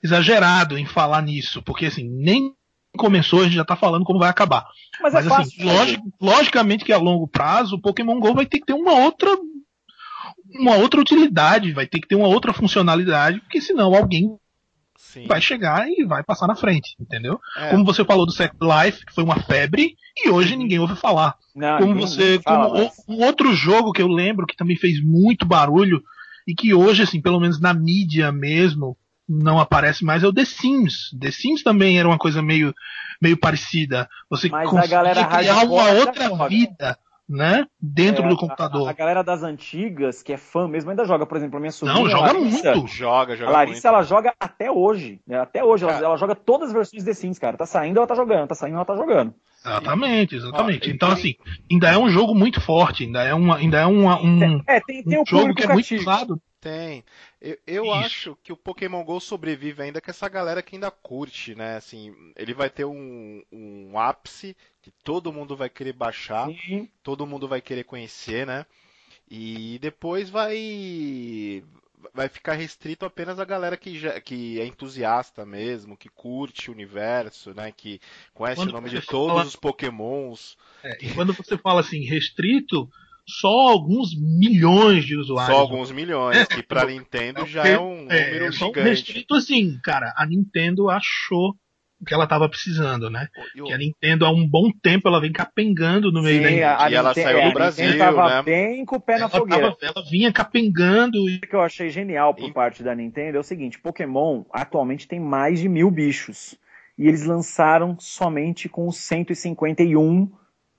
exagerado 0.01 0.77
em 0.77 0.85
falar 0.85 1.21
nisso, 1.21 1.61
porque 1.63 1.87
assim 1.87 2.07
nem 2.09 2.51
começou, 2.97 3.41
a 3.41 3.43
gente 3.45 3.55
já 3.55 3.63
está 3.63 3.75
falando 3.75 4.05
como 4.05 4.19
vai 4.19 4.29
acabar. 4.29 4.65
Mas, 5.01 5.13
Mas 5.13 5.25
é 5.25 5.27
assim, 5.33 5.57
fácil. 5.57 5.65
logi- 5.65 5.99
logicamente 6.21 6.85
que 6.85 6.93
a 6.93 6.97
longo 6.97 7.27
prazo 7.27 7.75
o 7.75 7.81
Pokémon 7.81 8.19
Go 8.19 8.33
vai 8.33 8.45
ter 8.45 8.59
que 8.59 8.65
ter 8.65 8.73
uma 8.73 8.93
outra 8.93 9.29
uma 10.55 10.75
outra 10.75 11.01
utilidade, 11.01 11.71
vai 11.73 11.87
ter 11.87 11.99
que 11.99 12.07
ter 12.07 12.15
uma 12.15 12.27
outra 12.27 12.53
funcionalidade, 12.53 13.39
porque 13.41 13.59
senão 13.59 13.93
alguém 13.95 14.37
Sim. 15.11 15.27
vai 15.27 15.39
chegar 15.41 15.87
e 15.87 16.03
vai 16.05 16.23
passar 16.23 16.47
na 16.47 16.55
frente, 16.55 16.95
entendeu? 16.99 17.39
É, 17.57 17.69
Como 17.69 17.85
você 17.85 18.03
falou 18.05 18.25
do 18.25 18.31
Second 18.31 18.57
Life, 18.65 19.05
que 19.05 19.13
foi 19.13 19.23
uma 19.23 19.39
febre, 19.41 19.95
e 20.17 20.29
hoje 20.29 20.55
ninguém 20.55 20.79
ouve 20.79 20.95
falar. 20.95 21.35
Não, 21.55 21.77
Como 21.77 21.95
você, 21.95 22.39
fala, 22.41 22.69
como 22.69 22.83
mas- 22.83 22.93
um 23.07 23.23
outro 23.23 23.53
jogo 23.53 23.91
que 23.91 24.01
eu 24.01 24.07
lembro 24.07 24.47
que 24.47 24.55
também 24.55 24.75
fez 24.75 25.03
muito 25.03 25.45
barulho 25.45 26.01
e 26.47 26.55
que 26.55 26.73
hoje, 26.73 27.03
assim, 27.03 27.21
pelo 27.21 27.39
menos 27.39 27.59
na 27.59 27.73
mídia 27.73 28.31
mesmo, 28.31 28.97
não 29.29 29.59
aparece 29.59 30.03
mais 30.03 30.23
é 30.23 30.27
o 30.27 30.33
The 30.33 30.45
Sims. 30.45 31.11
The 31.19 31.31
Sims 31.31 31.63
também 31.63 31.99
era 31.99 32.07
uma 32.07 32.17
coisa 32.17 32.41
meio, 32.41 32.73
meio 33.21 33.37
parecida. 33.37 34.09
Você 34.29 34.49
Mas 34.49 34.69
conseguia 34.69 35.25
criar 35.27 35.63
uma 35.65 35.91
outra 35.91 36.47
vida, 36.47 36.97
né, 37.27 37.65
dentro 37.81 38.23
É, 38.23 38.27
do 38.27 38.35
a- 38.35 38.37
computador. 38.37 38.87
A, 38.87 38.91
a 38.91 38.93
galera 38.93 39.23
das 39.23 39.43
antigas, 39.43 40.21
que 40.21 40.33
é 40.33 40.37
fã 40.37 40.67
mesmo, 40.67 40.89
ainda 40.89 41.05
joga. 41.05 41.25
Por 41.25 41.37
exemplo, 41.37 41.57
a 41.57 41.59
minha 41.59 41.71
sobrinha. 41.71 42.01
Não, 42.01 42.09
joga 42.09 42.23
a 42.29 42.33
Larissa, 42.33 42.75
muito. 42.75 42.87
Joga, 42.87 43.33
A 43.33 43.35
joga 43.35 43.51
Larissa, 43.51 43.73
muito. 43.89 43.95
ela 43.95 44.03
joga 44.03 44.33
até 44.39 44.69
hoje. 44.71 45.21
né? 45.25 45.39
Até 45.39 45.63
hoje. 45.63 45.83
Ela, 45.85 45.93
ela 45.97 46.17
joga 46.17 46.35
todas 46.35 46.69
as 46.69 46.73
versões 46.73 47.01
de 47.03 47.09
The 47.09 47.13
Sims, 47.13 47.39
cara. 47.39 47.57
Tá 47.57 47.65
saindo, 47.65 47.97
ela 47.97 48.07
tá 48.07 48.15
jogando. 48.15 48.47
Tá 48.47 48.55
saindo, 48.55 48.75
ela 48.75 48.85
tá 48.85 48.95
jogando. 48.95 49.33
Exatamente, 49.65 50.35
exatamente. 50.35 50.89
Ó, 50.89 50.93
então, 50.93 51.09
tem- 51.09 51.17
assim, 51.17 51.35
ainda 51.71 51.89
é 51.89 51.97
um 51.97 52.09
jogo 52.09 52.35
muito 52.35 52.59
forte, 52.59 53.05
ainda 53.05 53.23
é, 53.23 53.33
uma, 53.33 53.57
ainda 53.57 53.79
é 53.79 53.85
uma, 53.85 54.21
um, 54.21 54.61
É, 54.67 54.81
tem, 54.81 55.01
tem 55.03 55.17
um 55.17 55.21
o 55.21 55.25
jogo 55.25 55.53
que 55.55 55.63
é 55.63 55.67
muito 55.73 55.95
usado. 55.95 56.41
Tem. 56.59 57.03
Eu, 57.41 57.57
eu 57.67 57.83
Isso. 57.85 57.93
acho 57.93 58.37
que 58.41 58.53
o 58.53 58.57
Pokémon 58.57 59.03
GO 59.03 59.19
sobrevive 59.19 59.81
ainda 59.81 59.99
com 59.99 60.09
essa 60.09 60.29
galera 60.29 60.61
que 60.61 60.75
ainda 60.77 60.89
curte, 60.89 61.55
né? 61.55 61.75
Assim, 61.75 62.13
ele 62.37 62.53
vai 62.53 62.69
ter 62.69 62.85
um, 62.85 63.41
um 63.51 63.99
ápice 63.99 64.55
que 64.83 64.91
todo 65.03 65.31
mundo 65.33 65.55
vai 65.55 65.69
querer 65.69 65.93
baixar, 65.93 66.47
Sim. 66.67 66.87
todo 67.01 67.25
mundo 67.25 67.47
vai 67.47 67.61
querer 67.61 67.85
conhecer, 67.85 68.45
né? 68.45 68.65
E 69.31 69.79
depois 69.81 70.29
vai 70.29 71.63
vai 72.13 72.27
ficar 72.27 72.53
restrito 72.53 73.05
apenas 73.05 73.39
a 73.39 73.45
galera 73.45 73.77
que, 73.77 73.97
já, 73.97 74.19
que 74.19 74.59
é 74.59 74.65
entusiasta 74.65 75.45
mesmo, 75.45 75.95
que 75.95 76.09
curte 76.09 76.69
o 76.69 76.73
universo, 76.73 77.53
né? 77.55 77.71
Que 77.75 77.99
conhece 78.33 78.59
Quando 78.61 78.69
o 78.69 78.73
nome 78.73 78.89
de 78.89 79.01
todos 79.01 79.27
fala- 79.33 79.45
os 79.45 79.55
Pokémons. 79.55 80.57
É, 80.83 80.97
e 81.01 81.13
quando 81.13 81.31
você 81.33 81.57
fala 81.57 81.79
assim, 81.79 82.01
restrito, 82.03 82.89
só 83.25 83.69
alguns 83.69 84.13
milhões 84.19 85.05
de 85.05 85.15
usuários. 85.15 85.55
Só 85.55 85.61
alguns 85.61 85.91
milhões, 85.91 86.45
que 86.49 86.61
pra 86.61 86.85
Nintendo 86.85 87.45
já 87.47 87.65
é 87.65 87.79
um 87.79 88.05
É, 88.11 88.25
número 88.25 88.47
um 88.47 88.51
gigante. 88.51 88.89
restrito 88.89 89.33
assim, 89.35 89.79
cara. 89.81 90.13
A 90.17 90.25
Nintendo 90.25 90.89
achou 90.89 91.55
o 92.03 92.05
que 92.05 92.13
ela 92.13 92.27
tava 92.27 92.47
precisando, 92.47 93.09
né? 93.09 93.27
E 93.55 93.61
o- 93.61 93.65
Que 93.65 93.73
a 93.73 93.77
Nintendo 93.77 94.25
há 94.25 94.29
um 94.31 94.47
bom 94.47 94.69
tempo 94.81 95.07
ela 95.07 95.19
vem 95.19 95.31
capengando 95.31 96.11
no 96.11 96.21
meio 96.21 96.41
da 96.43 96.49
Sim, 96.49 96.55
internet. 96.57 96.81
a, 96.81 96.85
a 96.85 96.91
E 96.91 96.93
ela 96.95 97.09
Nintendo- 97.09 97.25
saiu 97.27 97.39
é, 97.39 97.43
do 97.43 97.49
a 97.49 97.53
Brasil, 97.53 97.85
Nintendo 97.85 98.03
tava 98.05 98.29
né? 98.29 98.43
bem 98.43 98.85
com 98.85 98.95
o 98.97 98.99
pé 99.01 99.13
na 99.13 99.19
Ela, 99.21 99.29
fogueira. 99.29 99.71
tava- 99.71 99.77
ela 99.81 100.05
vinha 100.09 100.31
capengando 100.31 101.17
e 101.29 101.37
O 101.37 101.41
que 101.41 101.55
eu 101.55 101.61
achei 101.61 101.89
genial 101.89 102.33
por 102.35 102.49
E- 102.49 102.53
parte 102.53 102.83
da 102.83 102.93
Nintendo 102.93 103.37
é 103.37 103.39
o 103.39 103.43
seguinte: 103.43 103.79
Pokémon 103.79 104.43
atualmente 104.51 105.07
tem 105.07 105.19
mais 105.19 105.59
de 105.59 105.67
mil 105.69 105.89
bichos. 105.89 106.55
E 106.97 107.07
eles 107.07 107.25
lançaram 107.25 107.97
somente 107.99 108.69
com 108.69 108.87
os 108.87 108.97
151 108.97 110.29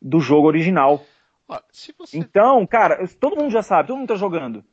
do 0.01 0.21
jogo 0.21 0.47
original. 0.47 1.05
Você 1.73 1.93
Então, 2.15 2.67
cara, 2.67 3.07
todo 3.21 3.37
mundo 3.37 3.51
já 3.51 3.63
sabe, 3.63 3.89
todo 3.89 3.99
mundo 3.99 4.09
tá 4.09 4.15
jogando. 4.17 4.65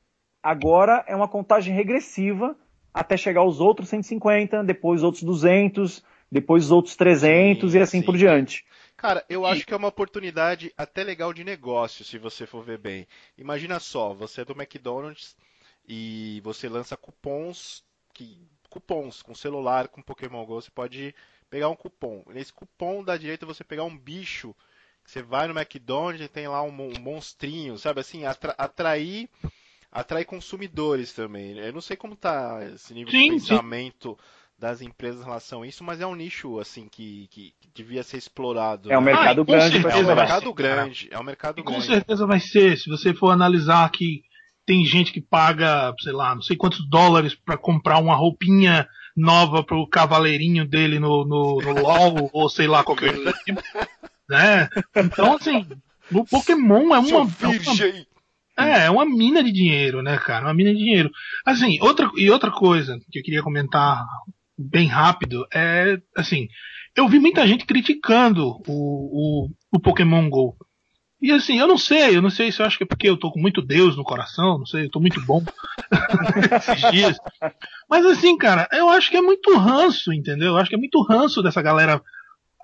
Agora 0.42 1.04
é 1.08 1.16
uma 1.16 1.28
contagem 1.28 1.74
regressiva 1.74 2.56
até 2.94 3.16
chegar 3.16 3.42
aos 3.42 3.60
outros 3.60 3.90
150, 3.90 4.64
depois 4.64 5.00
os 5.02 5.04
outros 5.04 5.24
200, 5.24 6.04
depois 6.32 6.66
os 6.66 6.72
outros 6.72 6.96
300 6.96 7.74
Sim, 7.74 7.76
e 7.76 7.80
assim 7.80 8.02
sim. 8.02 8.04
por 8.04 8.18
diante. 8.18 8.66
Cara, 8.98 9.26
eu 9.30 9.46
acho 9.46 9.66
que 9.68 9.74
é 9.74 9.78
uma 9.78 9.88
oportunidade 9.90 10.74
até 10.78 11.04
legal 11.04 11.34
de 11.34 11.44
negócio, 11.44 12.06
se 12.06 12.18
você 12.18 12.46
for 12.48 12.64
ver 12.64 12.78
bem. 12.80 13.08
Imagina 13.38 13.80
só, 13.80 14.14
você 14.14 14.42
é 14.42 14.46
do 14.46 14.54
McDonald's 14.54 15.36
e 15.88 16.42
você 16.44 16.70
lança 16.70 16.98
cupons, 16.98 17.84
que, 18.14 18.40
cupons 18.70 19.22
com 19.24 19.36
celular, 19.36 19.88
com 19.90 20.02
Pokémon 20.02 20.46
Go, 20.46 20.62
você 20.62 20.72
pode 20.72 21.16
pegar 21.50 21.70
um 21.70 21.76
cupom. 21.76 22.24
Nesse 22.30 22.54
cupom 22.54 23.04
dá 23.04 23.18
direito 23.18 23.44
a 23.46 23.48
você 23.48 23.64
pegar 23.64 23.84
um 23.86 23.98
bicho, 23.98 24.56
você 25.06 25.22
vai 25.24 25.48
no 25.48 25.58
McDonald's 25.60 26.22
e 26.26 26.30
tem 26.30 26.48
lá 26.48 26.64
um, 26.64 26.70
um 26.70 27.00
monstrinho, 27.00 27.78
sabe 27.78 28.02
assim, 28.02 28.26
atra- 28.26 28.56
atrair, 28.58 29.30
atrair 29.92 30.26
consumidores 30.26 31.14
também. 31.14 31.58
Eu 31.60 31.74
não 31.74 31.82
sei 31.82 31.98
como 31.98 32.16
tá 32.16 32.60
esse 32.74 32.94
nível 32.94 33.12
Sim, 33.12 33.40
de 33.40 33.40
sim. 33.40 33.60
Das 34.62 34.80
empresas 34.80 35.22
em 35.22 35.26
relação 35.26 35.64
a 35.64 35.68
isso, 35.68 35.84
mas 35.84 36.00
é 36.00 36.06
um 36.06 36.14
nicho 36.14 36.60
assim 36.60 36.88
que, 36.88 37.28
que, 37.32 37.52
que 37.60 37.68
devia 37.74 38.04
ser 38.04 38.18
explorado. 38.18 38.92
É 38.92 38.98
um 38.98 39.02
né? 39.02 39.12
mercado 39.12 39.42
Ah, 39.42 39.46
com 39.46 39.52
grande 39.52 39.78
É 39.78 39.98
um 39.98 40.16
mercado 40.16 40.54
grande, 40.54 41.08
é 41.10 41.20
um 41.20 41.24
mercado 41.24 41.60
E 41.60 41.64
com 41.64 41.72
grande. 41.72 41.88
certeza 41.88 42.28
vai 42.28 42.40
ser, 42.40 42.78
se 42.78 42.88
você 42.88 43.12
for 43.12 43.32
analisar 43.32 43.90
que 43.90 44.22
tem 44.64 44.86
gente 44.86 45.12
que 45.12 45.20
paga, 45.20 45.92
sei 46.00 46.14
lá, 46.14 46.36
não 46.36 46.44
sei 46.44 46.56
quantos 46.56 46.88
dólares 46.88 47.34
pra 47.34 47.58
comprar 47.58 47.98
uma 47.98 48.14
roupinha 48.14 48.88
nova 49.18 49.64
pro 49.64 49.88
cavaleirinho 49.88 50.64
dele 50.64 51.00
no, 51.00 51.26
no, 51.26 51.58
no 51.60 51.74
LoL, 51.82 52.30
ou 52.32 52.48
sei 52.48 52.68
lá, 52.68 52.84
qualquer 52.84 53.16
coisa 53.16 53.34
tipo, 53.44 53.64
né? 54.30 54.70
Então, 54.96 55.38
assim, 55.38 55.68
o 56.12 56.24
Pokémon 56.24 56.94
é 56.94 57.00
uma, 57.00 57.22
é 57.22 57.48
uma 57.48 57.64
é, 58.58 58.86
é 58.86 58.92
uma 58.92 59.06
mina 59.06 59.44
de 59.44 59.52
dinheiro, 59.52 60.04
né, 60.04 60.20
cara? 60.20 60.46
Uma 60.46 60.54
mina 60.54 60.72
de 60.72 60.78
dinheiro. 60.78 61.10
Assim, 61.44 61.80
outra, 61.82 62.08
e 62.16 62.30
outra 62.30 62.52
coisa 62.52 63.00
que 63.12 63.18
eu 63.18 63.24
queria 63.24 63.42
comentar 63.42 64.06
bem 64.70 64.88
rápido 64.88 65.46
é, 65.54 65.98
assim, 66.16 66.48
eu 66.96 67.08
vi 67.08 67.20
muita 67.20 67.48
gente 67.48 67.66
criticando 67.66 68.62
o, 68.68 69.48
o, 69.48 69.50
o 69.72 69.80
Pokémon 69.80 70.30
GO. 70.30 70.56
E 71.22 71.32
assim, 71.32 71.60
eu 71.60 71.68
não 71.68 71.78
sei, 71.78 72.18
eu 72.18 72.22
não 72.22 72.32
sei 72.32 72.52
se 72.52 72.62
eu 72.62 72.66
acho 72.66 72.78
que 72.78 72.84
é 72.84 72.88
porque 72.88 73.08
eu 73.08 73.16
tô 73.16 73.32
com 73.32 73.40
muito 73.40 73.62
Deus 73.62 73.96
no 73.96 74.04
coração, 74.04 74.58
não 74.58 74.66
sei, 74.66 74.86
eu 74.86 74.90
tô 74.90 75.00
muito 75.00 75.22
bom 75.22 75.44
esses 76.58 76.92
dias. 76.92 77.18
Mas 77.88 78.06
assim, 78.08 78.36
cara, 78.38 78.68
eu 78.72 78.90
acho 78.90 79.12
que 79.12 79.18
é 79.18 79.22
muito 79.22 79.56
ranço, 79.56 80.12
entendeu? 80.12 80.54
Eu 80.54 80.58
acho 80.58 80.70
que 80.70 80.76
é 80.76 80.80
muito 80.80 81.02
ranço 81.04 81.44
dessa 81.44 81.62
galera 81.62 82.02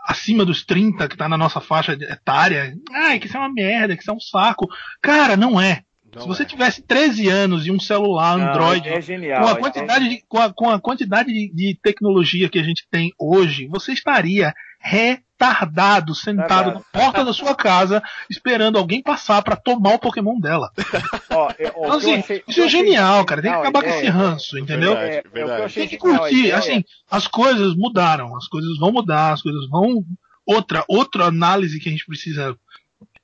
acima 0.07 0.43
dos 0.43 0.65
30 0.65 1.07
que 1.07 1.17
tá 1.17 1.29
na 1.29 1.37
nossa 1.37 1.61
faixa 1.61 1.93
etária. 1.93 2.73
Ai, 2.91 3.19
que 3.19 3.27
isso 3.27 3.37
é 3.37 3.39
uma 3.39 3.53
merda, 3.53 3.95
que 3.95 4.01
isso 4.01 4.09
é 4.09 4.13
um 4.13 4.19
saco. 4.19 4.67
Cara, 5.01 5.37
não 5.37 5.61
é. 5.61 5.83
Não 6.15 6.21
Se 6.21 6.27
você 6.27 6.43
é. 6.43 6.45
tivesse 6.45 6.81
13 6.81 7.27
anos 7.29 7.65
e 7.67 7.71
um 7.71 7.79
celular 7.79 8.37
Não, 8.37 8.47
Android 8.49 8.87
é 8.89 8.99
genial. 9.01 9.41
com 9.43 9.47
a 9.47 9.51
é- 9.51 9.55
quantidade, 9.59 10.09
de, 10.09 10.23
com 10.27 10.37
a, 10.39 10.53
com 10.53 10.69
a 10.69 10.79
quantidade 10.79 11.31
de, 11.33 11.51
de 11.53 11.79
tecnologia 11.81 12.49
que 12.49 12.57
a 12.59 12.63
gente 12.63 12.87
tem 12.89 13.11
hoje, 13.19 13.67
você 13.67 13.91
estaria 13.93 14.53
retardado, 14.79 16.15
sentado 16.15 16.73
na 16.73 16.81
porta 16.91 17.23
da 17.23 17.33
sua 17.33 17.53
casa, 17.55 18.01
esperando 18.29 18.77
alguém 18.77 19.01
passar 19.03 19.41
pra 19.43 19.55
tomar 19.55 19.93
o 19.95 19.99
Pokémon 19.99 20.39
dela. 20.39 20.71
Ó, 21.29 21.51
eu- 21.59 21.71
ó, 21.75 21.85
Então, 21.85 21.97
assim, 21.97 22.15
achei- 22.15 22.43
isso 22.47 22.61
é 22.61 22.69
genial, 22.69 23.23
cara. 23.25 23.41
Tem 23.41 23.51
que 23.51 23.57
acabar 23.57 23.81
com 23.83 23.89
esse 23.89 23.97
ideia- 23.99 24.11
ranço, 24.13 24.57
entendeu? 24.57 24.95
Verdade, 24.95 25.11
É, 25.13 25.17
é 25.17 25.19
o 25.19 25.21
que 25.21 25.27
eu 25.27 25.31
verdade. 25.33 25.63
achei 25.63 25.83
Tem 25.87 25.89
que 25.89 25.97
curtir. 25.97 26.51
Assim, 26.51 26.83
as 27.11 27.27
coisas 27.27 27.75
mudaram, 27.75 28.35
as 28.35 28.47
coisas 28.47 28.77
vão 28.79 28.91
mudar, 28.91 29.33
as 29.33 29.41
coisas 29.41 29.67
vão. 29.69 30.03
Outra, 30.45 30.83
outra 30.87 31.25
análise 31.25 31.79
que 31.79 31.89
a 31.89 31.91
gente 31.91 32.05
precisa 32.05 32.55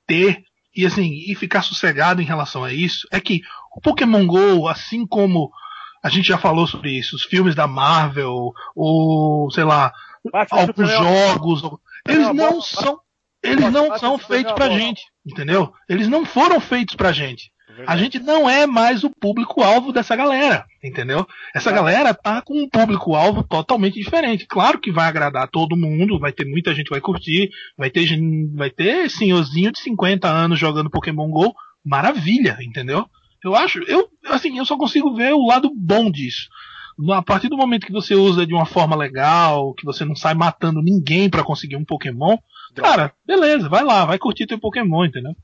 ter 0.06 0.42
e 0.74 0.86
assim, 0.86 1.24
e 1.26 1.34
ficar 1.34 1.62
sossegado 1.62 2.20
em 2.20 2.24
relação 2.24 2.64
a 2.64 2.72
isso 2.72 3.06
é 3.10 3.20
que 3.20 3.42
o 3.74 3.80
Pokémon 3.80 4.26
GO, 4.26 4.68
assim 4.68 5.06
como 5.06 5.50
a 6.02 6.08
gente 6.08 6.28
já 6.28 6.36
falou 6.36 6.66
sobre 6.66 6.90
isso, 6.90 7.16
os 7.16 7.22
filmes 7.22 7.54
da 7.54 7.66
Marvel, 7.66 8.52
ou 8.74 9.50
sei 9.50 9.64
lá, 9.64 9.92
alguns 10.50 10.90
jogos. 10.90 11.62
Eles 12.06 12.34
não 12.34 12.60
são. 12.60 13.00
Eles 13.42 13.70
não 13.70 13.98
são 13.98 14.18
feitos 14.18 14.52
pra 14.52 14.70
gente, 14.70 15.02
entendeu? 15.24 15.72
Eles 15.88 16.08
não 16.08 16.24
foram 16.24 16.60
feitos 16.60 16.94
pra 16.94 17.12
gente. 17.12 17.52
A 17.86 17.96
gente 17.96 18.18
não 18.20 18.48
é 18.48 18.66
mais 18.66 19.04
o 19.04 19.10
público-alvo 19.10 19.92
dessa 19.92 20.14
galera, 20.14 20.64
entendeu? 20.82 21.26
Essa 21.54 21.72
galera 21.72 22.14
tá 22.14 22.40
com 22.40 22.54
um 22.62 22.68
público-alvo 22.68 23.42
totalmente 23.42 23.94
diferente. 23.94 24.46
Claro 24.46 24.78
que 24.78 24.92
vai 24.92 25.08
agradar 25.08 25.48
todo 25.48 25.76
mundo, 25.76 26.18
vai 26.18 26.32
ter 26.32 26.44
muita 26.44 26.74
gente 26.74 26.86
que 26.86 26.94
vai 26.94 27.00
curtir, 27.00 27.50
vai 27.76 27.90
ter, 27.90 28.06
vai 28.54 28.70
ter 28.70 29.10
senhorzinho 29.10 29.72
de 29.72 29.80
50 29.80 30.28
anos 30.28 30.58
jogando 30.58 30.90
Pokémon 30.90 31.28
GO, 31.30 31.54
maravilha, 31.84 32.58
entendeu? 32.60 33.06
Eu 33.42 33.54
acho, 33.54 33.80
eu, 33.84 34.08
assim, 34.26 34.56
eu 34.56 34.64
só 34.64 34.76
consigo 34.76 35.14
ver 35.14 35.34
o 35.34 35.46
lado 35.46 35.70
bom 35.74 36.10
disso. 36.10 36.48
A 37.12 37.22
partir 37.22 37.48
do 37.48 37.56
momento 37.56 37.86
que 37.86 37.92
você 37.92 38.14
usa 38.14 38.46
de 38.46 38.54
uma 38.54 38.64
forma 38.64 38.94
legal, 38.94 39.74
que 39.74 39.84
você 39.84 40.04
não 40.04 40.14
sai 40.14 40.32
matando 40.32 40.80
ninguém 40.80 41.28
para 41.28 41.42
conseguir 41.42 41.76
um 41.76 41.84
Pokémon, 41.84 42.36
Droga. 42.72 42.90
cara, 42.90 43.12
beleza, 43.26 43.68
vai 43.68 43.82
lá, 43.82 44.04
vai 44.04 44.18
curtir 44.18 44.46
teu 44.46 44.58
Pokémon, 44.58 45.04
entendeu? 45.04 45.34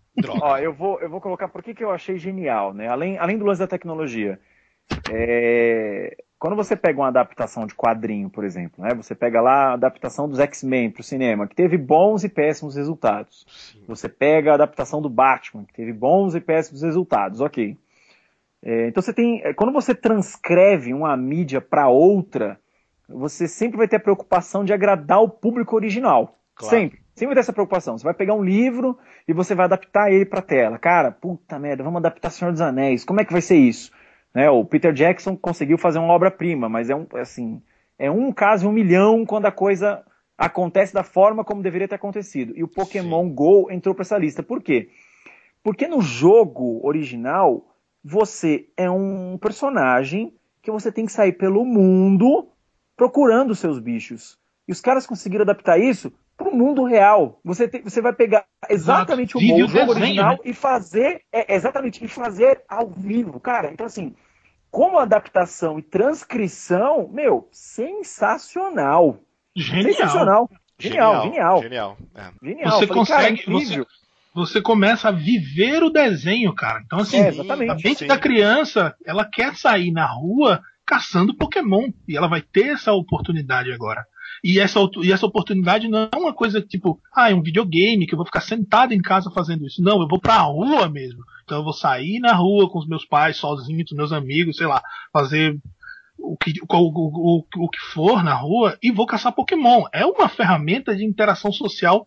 Ó, 0.41 0.59
eu 0.59 0.73
vou, 0.73 1.01
eu 1.01 1.09
vou 1.09 1.21
colocar 1.21 1.49
por 1.49 1.63
que, 1.63 1.75
que 1.75 1.85
eu 1.85 1.91
achei 1.91 2.19
genial, 2.19 2.75
né? 2.75 2.89
Além, 2.89 3.19
além 3.19 3.39
do 3.39 3.45
lance 3.45 3.61
da 3.61 3.67
tecnologia. 3.67 4.39
É... 5.11 6.17
Quando 6.39 6.57
você 6.57 6.75
pega 6.75 6.99
uma 6.99 7.09
adaptação 7.09 7.67
de 7.67 7.75
quadrinho, 7.75 8.31
por 8.31 8.45
exemplo, 8.45 8.83
né? 8.83 8.95
Você 8.95 9.15
pega 9.15 9.41
lá 9.41 9.69
a 9.69 9.73
adaptação 9.75 10.29
dos 10.29 10.41
X-Men 10.41 10.91
para 10.91 11.01
o 11.01 11.05
cinema, 11.05 11.47
que 11.47 11.55
teve 11.55 11.77
bons 11.77 12.25
e 12.25 12.29
péssimos 12.29 12.77
resultados. 12.77 13.45
Sim. 13.49 13.85
Você 13.87 14.09
pega 14.09 14.53
a 14.53 14.55
adaptação 14.55 15.03
do 15.03 15.11
Batman, 15.11 15.65
que 15.65 15.75
teve 15.75 15.93
bons 15.93 16.35
e 16.35 16.41
péssimos 16.41 16.83
resultados, 16.83 17.41
ok. 17.41 17.77
É, 18.63 18.89
então 18.89 19.03
você 19.03 19.13
tem, 19.13 19.43
é, 19.45 19.53
quando 19.53 19.73
você 19.73 19.95
transcreve 19.95 20.93
uma 20.93 21.17
mídia 21.17 21.61
para 21.61 21.89
outra, 21.89 22.59
você 23.09 23.47
sempre 23.47 23.79
vai 23.79 23.89
ter 23.89 23.97
a 23.97 24.01
preocupação 24.01 24.65
de 24.65 24.73
agradar 24.73 25.21
o 25.21 25.29
público 25.29 25.77
original. 25.77 26.39
Claro. 26.55 26.75
Sempre. 26.75 27.01
Sempre 27.21 27.35
vai 27.35 27.35
ter 27.35 27.41
essa 27.41 27.53
preocupação. 27.53 27.99
Você 27.99 28.05
vai 28.05 28.15
pegar 28.15 28.33
um 28.33 28.43
livro 28.43 28.99
e 29.29 29.35
você 29.35 29.55
vai 29.55 29.67
adaptar 29.67 30.11
ele 30.11 30.25
para 30.25 30.41
tela. 30.41 30.79
Cara, 30.79 31.13
puta 31.13 31.59
merda, 31.59 31.85
vamos 31.85 31.99
adaptar 31.99 32.31
Senhor 32.31 32.51
dos 32.51 32.63
Anéis. 32.63 33.05
Como 33.05 33.21
é 33.21 33.27
que 33.27 33.33
vai 33.33 33.43
ser 33.43 33.57
isso? 33.57 33.93
Né, 34.35 34.49
o 34.49 34.65
Peter 34.65 34.91
Jackson 34.91 35.37
conseguiu 35.37 35.77
fazer 35.77 35.99
uma 35.99 36.15
obra-prima, 36.15 36.67
mas 36.67 36.89
é 36.89 36.97
um 36.97 37.07
assim, 37.17 37.61
é 37.99 38.11
um 38.11 38.33
caso 38.33 38.67
um 38.67 38.73
milhão 38.73 39.27
quando 39.27 39.45
a 39.45 39.53
coisa 39.53 40.03
acontece 40.39 40.95
da 40.95 41.03
forma 41.03 41.45
como 41.45 41.63
deveria 41.63 41.87
ter 41.87 41.97
acontecido. 41.97 42.55
E 42.57 42.65
o 42.65 42.69
Pokémon 42.69 43.25
Sim. 43.25 43.35
Go 43.35 43.71
entrou 43.71 43.95
para 43.95 44.01
essa 44.01 44.17
lista. 44.17 44.43
Por 44.43 44.63
quê? 44.63 44.89
Porque 45.63 45.87
no 45.87 46.01
jogo 46.01 46.81
original 46.83 47.67
você 48.03 48.67
é 48.79 48.91
um 48.91 49.37
personagem 49.37 50.33
que 50.63 50.71
você 50.71 50.91
tem 50.91 51.05
que 51.05 51.13
sair 51.13 51.33
pelo 51.33 51.67
mundo 51.67 52.49
procurando 52.97 53.55
seus 53.55 53.79
bichos. 53.79 54.39
E 54.67 54.73
os 54.73 54.81
caras 54.81 55.07
conseguiram 55.07 55.43
adaptar 55.43 55.79
isso 55.79 56.11
para 56.41 56.49
o 56.49 56.57
mundo 56.57 56.85
real. 56.85 57.39
Você, 57.45 57.69
te, 57.69 57.83
você 57.83 58.01
vai 58.01 58.15
pegar 58.15 58.47
exatamente 58.71 59.37
Exato. 59.37 59.61
o, 59.61 59.65
o 59.65 59.69
jogo 59.69 59.93
original 59.93 60.33
né? 60.33 60.39
e 60.47 60.55
fazer 60.55 61.21
é, 61.31 61.55
exatamente 61.55 62.03
e 62.03 62.09
fazer 62.09 62.63
ao 62.67 62.89
vivo, 62.89 63.39
cara. 63.39 63.71
Então 63.71 63.85
assim, 63.85 64.15
como 64.71 64.99
adaptação 64.99 65.79
e 65.79 65.83
transcrição, 65.83 67.11
meu, 67.13 67.47
sensacional. 67.53 69.19
Genial. 69.55 69.93
Sensacional. 69.93 70.51
Genial, 70.79 71.23
genial. 71.25 71.63
Genial. 71.63 71.99
É. 72.15 72.31
genial. 72.43 72.71
Você 72.71 72.87
Falei, 72.87 73.03
consegue. 73.03 73.43
Cara, 73.43 73.59
você, 73.59 73.87
você 74.35 74.63
começa 74.63 75.09
a 75.09 75.13
viver 75.13 75.83
o 75.83 75.91
desenho, 75.91 76.55
cara. 76.55 76.81
Então, 76.87 77.01
assim, 77.01 77.19
é, 77.19 77.29
a 77.29 77.75
mente 77.75 78.07
da 78.07 78.17
criança, 78.17 78.95
ela 79.05 79.27
quer 79.27 79.55
sair 79.57 79.91
na 79.91 80.07
rua 80.07 80.63
caçando 80.87 81.37
Pokémon. 81.37 81.91
E 82.09 82.17
ela 82.17 82.29
vai 82.29 82.41
ter 82.41 82.69
essa 82.69 82.93
oportunidade 82.93 83.71
agora. 83.71 84.07
E 84.43 84.59
essa, 84.59 84.81
e 85.03 85.13
essa 85.13 85.27
oportunidade 85.27 85.89
não 85.89 86.09
é 86.13 86.17
uma 86.17 86.33
coisa 86.33 86.61
tipo, 86.61 87.01
ah, 87.15 87.31
é 87.31 87.35
um 87.35 87.43
videogame 87.43 88.07
que 88.07 88.15
eu 88.15 88.17
vou 88.17 88.27
ficar 88.27 88.41
sentado 88.41 88.93
em 88.93 89.01
casa 89.01 89.31
fazendo 89.31 89.67
isso. 89.67 89.83
Não, 89.83 90.01
eu 90.01 90.09
vou 90.09 90.21
pra 90.21 90.39
rua 90.39 90.89
mesmo. 90.89 91.23
Então 91.45 91.59
eu 91.59 91.65
vou 91.65 91.73
sair 91.73 92.21
na 92.21 92.33
rua 92.33 92.71
com 92.71 92.79
os 92.79 92.87
meus 92.87 93.05
pais, 93.05 93.37
sozinho, 93.37 93.85
com 93.89 93.97
meus 93.97 94.13
amigos, 94.13 94.57
sei 94.57 94.67
lá, 94.67 94.83
fazer 95.13 95.59
o 96.19 96.37
que, 96.37 96.53
o, 96.61 96.67
o, 96.69 97.39
o, 97.39 97.65
o 97.65 97.69
que 97.69 97.81
for 97.93 98.23
na 98.23 98.35
rua 98.35 98.79
e 98.83 98.91
vou 98.91 99.07
caçar 99.07 99.33
Pokémon. 99.33 99.85
É 99.93 100.05
uma 100.05 100.29
ferramenta 100.29 100.95
de 100.95 101.05
interação 101.05 101.53
social 101.53 102.07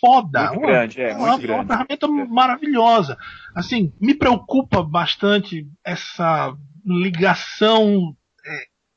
foda. 0.00 0.48
Muito 0.48 0.60
uma, 0.60 0.66
grande, 0.66 1.00
é, 1.00 1.14
uma, 1.14 1.28
muito 1.28 1.42
grande. 1.42 1.60
uma 1.60 1.66
ferramenta 1.66 2.08
maravilhosa. 2.08 3.16
Assim, 3.54 3.92
me 4.00 4.14
preocupa 4.14 4.82
bastante 4.82 5.66
essa 5.84 6.54
ligação 6.84 8.14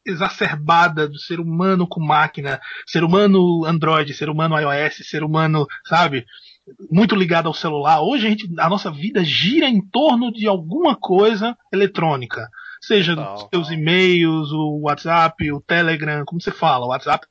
exacerbada 0.05 1.07
do 1.07 1.17
ser 1.17 1.39
humano 1.39 1.87
com 1.87 2.01
máquina, 2.01 2.59
ser 2.85 3.03
humano 3.03 3.65
Android, 3.65 4.13
ser 4.13 4.29
humano 4.29 4.59
iOS, 4.59 5.07
ser 5.07 5.23
humano, 5.23 5.65
sabe? 5.85 6.25
Muito 6.91 7.15
ligado 7.15 7.47
ao 7.47 7.53
celular. 7.53 8.01
Hoje 8.01 8.27
a, 8.27 8.29
gente, 8.29 8.49
a 8.59 8.69
nossa 8.69 8.91
vida 8.91 9.23
gira 9.23 9.67
em 9.67 9.81
torno 9.81 10.31
de 10.31 10.47
alguma 10.47 10.95
coisa 10.95 11.57
eletrônica. 11.71 12.49
Seja 12.81 13.15
os 13.15 13.47
seus 13.53 13.71
e-mails, 13.71 14.51
o 14.51 14.81
WhatsApp, 14.81 15.51
o 15.51 15.61
Telegram, 15.61 16.23
como 16.25 16.41
você 16.41 16.51
fala, 16.51 16.85
o 16.85 16.89
WhatsApp 16.89 17.25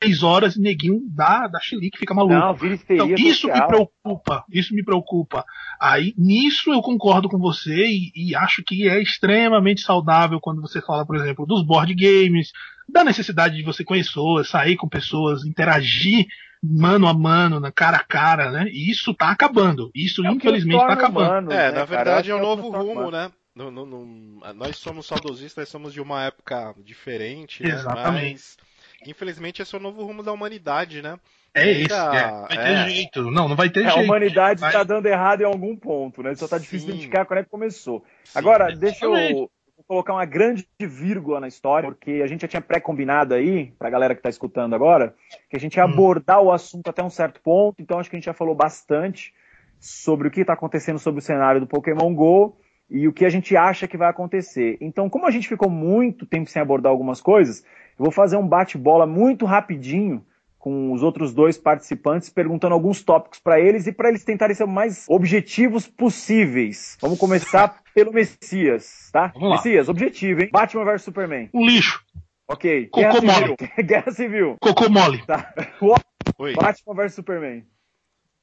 três 0.00 0.22
horas 0.22 0.56
e 0.56 0.60
neguinho 0.60 1.00
dá, 1.08 1.46
dá 1.46 1.60
xilique, 1.60 1.98
fica 1.98 2.14
maluco. 2.14 2.34
Não, 2.34 2.56
então, 2.90 3.14
isso 3.14 3.42
social. 3.42 3.60
me 3.60 3.66
preocupa, 3.66 4.44
isso 4.50 4.74
me 4.74 4.84
preocupa. 4.84 5.44
Aí, 5.80 6.14
nisso 6.16 6.72
eu 6.72 6.80
concordo 6.80 7.28
com 7.28 7.38
você 7.38 7.86
e, 7.86 8.12
e, 8.14 8.34
acho 8.34 8.62
que 8.64 8.88
é 8.88 9.00
extremamente 9.00 9.82
saudável 9.82 10.40
quando 10.40 10.60
você 10.60 10.80
fala, 10.80 11.06
por 11.06 11.16
exemplo, 11.16 11.46
dos 11.46 11.62
board 11.62 11.94
games, 11.94 12.50
da 12.88 13.04
necessidade 13.04 13.56
de 13.56 13.62
você 13.62 13.84
conhecer 13.84 14.16
pessoas, 14.16 14.48
sair 14.48 14.76
com 14.76 14.88
pessoas, 14.88 15.44
interagir 15.44 16.26
mano 16.62 17.06
a 17.06 17.12
mano, 17.12 17.60
na 17.60 17.70
cara 17.70 17.98
a 17.98 18.04
cara, 18.04 18.50
né? 18.50 18.68
E 18.70 18.90
isso 18.90 19.14
tá 19.14 19.30
acabando. 19.30 19.90
Isso, 19.94 20.26
é 20.26 20.30
infelizmente, 20.30 20.80
tá 20.80 20.94
acabando. 20.94 21.28
Humano, 21.28 21.52
é, 21.52 21.70
né, 21.70 21.78
na 21.78 21.84
verdade 21.84 22.30
cara? 22.30 22.40
é 22.40 22.42
um 22.42 22.46
novo 22.46 22.70
rumo, 22.70 23.10
né? 23.10 23.30
No, 23.54 23.70
no, 23.70 23.86
no, 23.86 24.52
nós 24.54 24.76
somos 24.76 25.06
saudosistas, 25.06 25.62
nós 25.62 25.68
somos 25.68 25.92
de 25.92 26.00
uma 26.00 26.24
época 26.24 26.74
diferente, 26.84 27.62
né? 27.62 27.70
Exatamente. 27.70 28.32
Mas 28.32 28.56
Infelizmente, 29.04 29.62
esse 29.62 29.74
é 29.74 29.78
o 29.78 29.82
novo 29.82 30.04
rumo 30.04 30.22
da 30.22 30.32
humanidade, 30.32 31.02
né? 31.02 31.18
É 31.54 31.70
isso, 31.70 31.94
é. 31.94 32.30
vai 32.30 32.48
ter 32.48 32.58
é. 32.58 32.88
jeito. 32.88 33.30
Não, 33.30 33.48
não 33.48 33.56
vai 33.56 33.70
ter 33.70 33.80
é, 33.80 33.84
jeito. 33.84 33.98
A 33.98 34.02
humanidade 34.02 34.64
está 34.64 34.82
dando 34.82 35.06
errado 35.06 35.40
em 35.40 35.46
algum 35.46 35.74
ponto, 35.74 36.22
né? 36.22 36.34
Só 36.34 36.46
tá 36.46 36.58
difícil 36.58 36.88
Sim. 36.88 36.94
identificar 36.94 37.24
quando 37.24 37.40
é 37.40 37.44
que 37.44 37.50
começou. 37.50 38.04
Sim, 38.24 38.38
Agora, 38.38 38.74
deixa 38.74 39.06
eu 39.06 39.50
colocar 39.86 40.12
uma 40.12 40.24
grande 40.24 40.66
vírgula 40.78 41.40
na 41.40 41.48
história, 41.48 41.88
porque 41.88 42.20
a 42.22 42.26
gente 42.26 42.42
já 42.42 42.48
tinha 42.48 42.60
pré-combinado 42.60 43.34
aí, 43.34 43.72
pra 43.78 43.88
galera 43.90 44.14
que 44.14 44.22
tá 44.22 44.28
escutando 44.28 44.74
agora, 44.74 45.14
que 45.48 45.56
a 45.56 45.60
gente 45.60 45.76
ia 45.76 45.86
hum. 45.86 45.90
abordar 45.90 46.40
o 46.42 46.52
assunto 46.52 46.88
até 46.88 47.02
um 47.02 47.10
certo 47.10 47.40
ponto, 47.40 47.80
então 47.80 47.98
acho 47.98 48.10
que 48.10 48.16
a 48.16 48.18
gente 48.18 48.26
já 48.26 48.34
falou 48.34 48.54
bastante 48.54 49.32
sobre 49.78 50.28
o 50.28 50.30
que 50.30 50.40
está 50.40 50.54
acontecendo 50.54 50.98
sobre 50.98 51.20
o 51.20 51.22
cenário 51.22 51.60
do 51.60 51.66
Pokémon 51.66 52.14
GO 52.14 52.58
e 52.90 53.06
o 53.06 53.12
que 53.12 53.24
a 53.24 53.28
gente 53.28 53.56
acha 53.56 53.86
que 53.86 53.96
vai 53.96 54.08
acontecer. 54.08 54.76
Então, 54.80 55.08
como 55.08 55.26
a 55.26 55.30
gente 55.30 55.48
ficou 55.48 55.70
muito 55.70 56.26
tempo 56.26 56.50
sem 56.50 56.62
abordar 56.62 56.90
algumas 56.90 57.20
coisas, 57.20 57.64
eu 57.98 58.04
vou 58.04 58.10
fazer 58.10 58.36
um 58.36 58.46
bate-bola 58.46 59.06
muito 59.06 59.44
rapidinho 59.44 60.24
com 60.58 60.92
os 60.92 61.00
outros 61.00 61.32
dois 61.32 61.56
participantes, 61.56 62.28
perguntando 62.28 62.74
alguns 62.74 63.00
tópicos 63.02 63.38
para 63.38 63.60
eles 63.60 63.86
e 63.86 63.92
para 63.92 64.08
eles 64.08 64.24
tentarem 64.24 64.54
ser 64.54 64.64
o 64.64 64.68
mais 64.68 65.06
objetivos 65.08 65.86
possíveis. 65.86 66.98
Vamos 67.00 67.20
começar 67.20 67.80
pelo 67.94 68.12
Messias, 68.12 69.08
tá? 69.12 69.32
Messias, 69.36 69.88
objetivo, 69.88 70.42
hein? 70.42 70.50
Batman 70.52 70.84
vs 70.84 71.02
Superman. 71.02 71.48
Um 71.54 71.64
lixo. 71.64 72.04
Ok. 72.48 72.88
Cocô 72.88 73.00
Guerra 73.00 73.20
mole. 73.20 73.34
Civil. 73.34 73.56
Guerra 73.86 74.10
Civil. 74.10 74.56
Cocô 74.60 74.88
mole. 74.88 75.24
Tá. 75.24 75.54
Oi. 76.38 76.54
Batman 76.54 76.94
vs 76.94 77.14
Superman. 77.14 77.64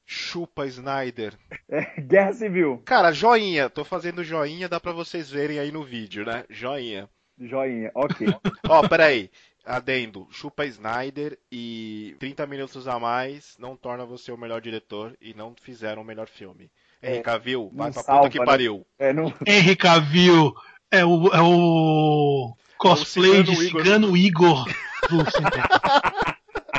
Chupa 0.05 0.65
Snyder. 0.67 1.33
É, 1.69 2.01
Guerra 2.01 2.33
Civil. 2.33 2.81
Cara, 2.85 3.11
joinha. 3.11 3.69
Tô 3.69 3.83
fazendo 3.83 4.23
joinha, 4.23 4.69
dá 4.69 4.79
pra 4.79 4.91
vocês 4.93 5.29
verem 5.29 5.59
aí 5.59 5.71
no 5.71 5.84
vídeo, 5.84 6.25
né? 6.25 6.45
Joinha. 6.49 7.09
Joinha, 7.39 7.91
ok. 7.93 8.27
Ó, 8.69 8.88
peraí. 8.88 9.29
Adendo, 9.65 10.27
chupa 10.29 10.65
Snyder 10.65 11.39
e 11.49 12.17
30 12.19 12.45
minutos 12.47 12.86
a 12.86 12.99
mais 12.99 13.55
não 13.57 13.77
torna 13.77 14.05
você 14.05 14.29
o 14.29 14.38
melhor 14.38 14.59
diretor 14.59 15.15
e 15.21 15.34
não 15.34 15.55
fizeram 15.61 16.01
o 16.01 16.05
melhor 16.05 16.27
filme. 16.27 16.69
É, 17.01 17.13
Henry 17.13 17.23
Cavill, 17.23 17.71
vai 17.73 17.91
pra 17.91 18.03
salva, 18.03 18.23
puta 18.23 18.31
que 18.31 18.39
né? 18.39 18.45
pariu. 18.45 18.86
É, 18.99 19.13
não... 19.13 19.34
Henry 19.47 19.75
Cavill 19.77 20.53
é 20.91 21.05
o, 21.05 21.27
é 21.27 21.41
o 21.41 22.53
cosplay 22.77 23.38
é 23.38 23.39
o 23.39 23.43
de 23.43 23.55
Cigano 23.55 24.17
Igor, 24.17 24.65
do 25.09 25.31
cinema. 25.31 25.69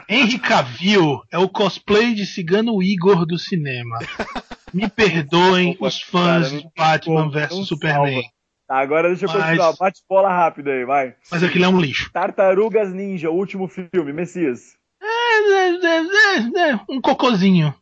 Henry 0.08 0.38
Cavill 0.38 1.22
é 1.32 1.38
o 1.38 1.48
cosplay 1.48 2.14
de 2.14 2.26
Cigano 2.26 2.82
Igor 2.82 3.24
do 3.24 3.38
cinema. 3.38 3.98
Me 4.74 4.88
perdoem 4.88 5.76
os 5.80 6.02
fãs 6.02 6.50
de 6.50 6.68
Batman 6.76 7.30
vs 7.30 7.66
Superman. 7.66 8.22
Salva. 8.22 8.33
Tá, 8.66 8.78
agora 8.78 9.08
deixa 9.08 9.26
eu 9.26 9.28
Mas... 9.28 9.42
continuar. 9.42 9.76
Bate 9.76 10.02
bola 10.08 10.28
rápido 10.28 10.70
aí, 10.70 10.84
vai. 10.84 11.14
Mas 11.30 11.42
aquilo 11.42 11.64
é 11.64 11.68
um 11.68 11.80
lixo. 11.80 12.10
Tartarugas 12.12 12.92
Ninja, 12.92 13.30
o 13.30 13.34
último 13.34 13.68
filme, 13.68 14.12
Messias. 14.12 14.76
É, 15.02 15.06
é, 15.06 15.68
é, 15.68 16.70
é 16.70 16.80
um 16.88 17.00
cocôzinho. 17.00 17.74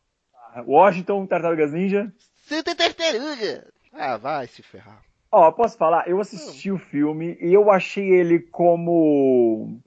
Washington, 0.67 1.27
Tartarugas 1.27 1.73
Ninja. 1.73 2.13
Santa 2.47 2.75
Tartaruga. 2.75 3.67
Ah, 3.93 4.17
vai 4.17 4.47
se 4.47 4.63
ferrar. 4.63 5.03
Ó, 5.31 5.51
posso 5.53 5.79
falar? 5.79 6.09
Eu 6.09 6.21
assisti 6.21 6.71
o 6.71 6.79
filme 6.79 7.39
e 7.41 7.55
eu 7.55 7.71
achei 7.71 8.11
ele 8.11 8.39
como 8.39 9.81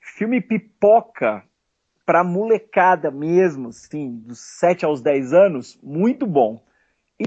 filme 0.00 0.40
pipoca 0.40 1.44
pra 2.06 2.24
molecada 2.24 3.10
mesmo, 3.10 3.68
assim, 3.68 4.16
dos 4.26 4.40
7 4.58 4.84
aos 4.84 5.02
10 5.02 5.32
anos, 5.32 5.78
muito 5.82 6.26
bom. 6.26 6.62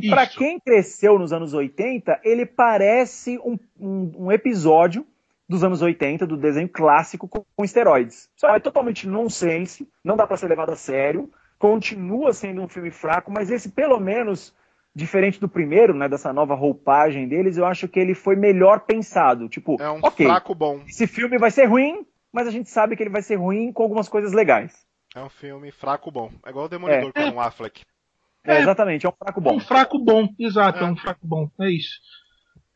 E 0.01 0.09
para 0.09 0.25
quem 0.25 0.59
cresceu 0.59 1.19
nos 1.19 1.31
anos 1.31 1.53
80, 1.53 2.21
ele 2.23 2.45
parece 2.45 3.37
um, 3.39 3.59
um, 3.79 4.25
um, 4.25 4.31
episódio 4.31 5.05
dos 5.47 5.63
anos 5.63 5.83
80, 5.83 6.25
do 6.25 6.35
desenho 6.35 6.67
clássico 6.67 7.27
com, 7.27 7.45
com 7.55 7.63
esteroides. 7.63 8.27
Só 8.35 8.55
é 8.55 8.59
totalmente 8.59 9.07
nonsense, 9.07 9.87
não 10.03 10.17
dá 10.17 10.25
para 10.25 10.37
ser 10.37 10.47
levado 10.47 10.71
a 10.71 10.75
sério, 10.75 11.29
continua 11.59 12.33
sendo 12.33 12.61
um 12.61 12.67
filme 12.67 12.89
fraco, 12.89 13.31
mas 13.31 13.51
esse 13.51 13.69
pelo 13.69 13.99
menos 13.99 14.53
diferente 14.95 15.39
do 15.39 15.47
primeiro, 15.47 15.93
né, 15.93 16.09
dessa 16.09 16.33
nova 16.33 16.55
roupagem 16.55 17.27
deles, 17.27 17.57
eu 17.57 17.65
acho 17.65 17.87
que 17.87 17.99
ele 17.99 18.15
foi 18.15 18.35
melhor 18.35 18.81
pensado. 18.81 19.47
Tipo, 19.47 19.79
é 19.79 19.89
um 19.89 19.99
okay, 20.03 20.25
fraco 20.25 20.55
bom. 20.55 20.81
Esse 20.87 21.05
filme 21.05 21.37
vai 21.37 21.51
ser 21.51 21.65
ruim, 21.65 22.05
mas 22.31 22.47
a 22.47 22.51
gente 22.51 22.69
sabe 22.69 22.95
que 22.95 23.03
ele 23.03 23.09
vai 23.09 23.21
ser 23.21 23.35
ruim 23.35 23.71
com 23.71 23.83
algumas 23.83 24.09
coisas 24.09 24.33
legais. 24.33 24.73
É 25.15 25.21
um 25.21 25.29
filme 25.29 25.71
fraco 25.71 26.11
bom. 26.11 26.31
É 26.43 26.49
igual 26.49 26.65
o 26.65 26.69
Demolidor 26.69 27.11
é. 27.13 27.29
com 27.29 27.37
o 27.37 27.39
Affleck. 27.39 27.83
É, 28.45 28.61
exatamente, 28.61 29.05
é 29.05 29.09
um 29.09 29.13
fraco 29.13 29.41
bom. 29.41 29.55
Um 29.55 29.59
fraco 29.59 29.99
bom, 29.99 30.27
exato, 30.37 30.79
é, 30.79 30.87
é 30.87 30.91
um 30.91 30.95
fraco 30.95 31.25
bom. 31.25 31.49
É 31.61 31.69
isso. 31.69 31.99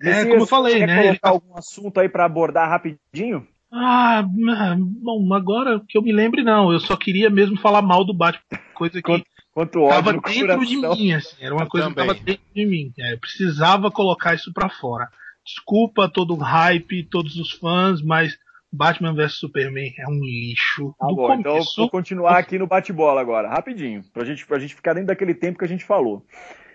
é 0.01 0.25
como 0.25 0.41
eu 0.41 0.47
falei, 0.47 0.79
quer 0.79 0.87
né? 0.87 1.01
colocar 1.01 1.19
tá 1.19 1.29
algum 1.29 1.57
assunto 1.57 1.99
aí 1.99 2.07
para 2.07 2.25
abordar 2.25 2.69
rapidinho? 2.69 3.47
Ah, 3.71 4.23
bom, 4.25 5.33
agora 5.33 5.81
que 5.87 5.97
eu 5.97 6.01
me 6.01 6.13
lembre, 6.13 6.41
não. 6.41 6.71
Eu 6.71 6.79
só 6.79 6.95
queria 6.95 7.29
mesmo 7.29 7.57
falar 7.57 7.81
mal 7.81 8.05
do 8.05 8.13
Batman. 8.13 8.59
Coisa 8.73 9.01
que 9.01 9.23
Quanto 9.57 9.81
ódio 9.81 9.89
tava 9.89 10.13
dentro 10.13 10.65
de 10.67 10.77
mim, 10.77 11.13
assim. 11.13 11.35
Era 11.39 11.55
uma 11.55 11.63
Eu 11.63 11.67
coisa 11.67 11.87
também. 11.87 12.05
que 12.05 12.13
tava 12.13 12.23
dentro 12.23 12.45
de 12.53 12.63
mim. 12.63 12.93
É, 12.99 13.13
eu 13.13 13.19
precisava 13.19 13.89
colocar 13.89 14.35
isso 14.35 14.53
pra 14.53 14.69
fora. 14.69 15.09
Desculpa 15.43 16.07
todo 16.07 16.35
o 16.35 16.37
hype, 16.37 17.09
todos 17.09 17.35
os 17.37 17.53
fãs, 17.53 17.99
mas 17.99 18.37
Batman 18.71 19.13
vs 19.13 19.33
Superman 19.35 19.93
é 19.97 20.07
um 20.07 20.19
lixo. 20.19 20.93
Tá 20.99 21.07
do 21.07 21.15
bom, 21.15 21.33
então 21.33 21.51
eu 21.53 21.59
começo, 21.59 21.81
vou 21.81 21.89
continuar 21.89 22.37
aqui 22.37 22.57
no 22.57 22.67
bate-bola 22.67 23.21
agora, 23.21 23.49
rapidinho, 23.49 24.03
pra 24.13 24.25
gente, 24.25 24.45
pra 24.45 24.59
gente 24.59 24.75
ficar 24.75 24.93
dentro 24.93 25.07
daquele 25.07 25.33
tempo 25.33 25.59
que 25.59 25.65
a 25.65 25.69
gente 25.69 25.85
falou. 25.85 26.25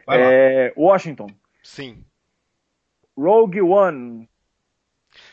Vai 0.07 0.18
lá. 0.18 0.32
É, 0.32 0.72
Washington, 0.76 1.28
Sim. 1.62 2.05
Rogue 3.16 3.61
One, 3.61 4.28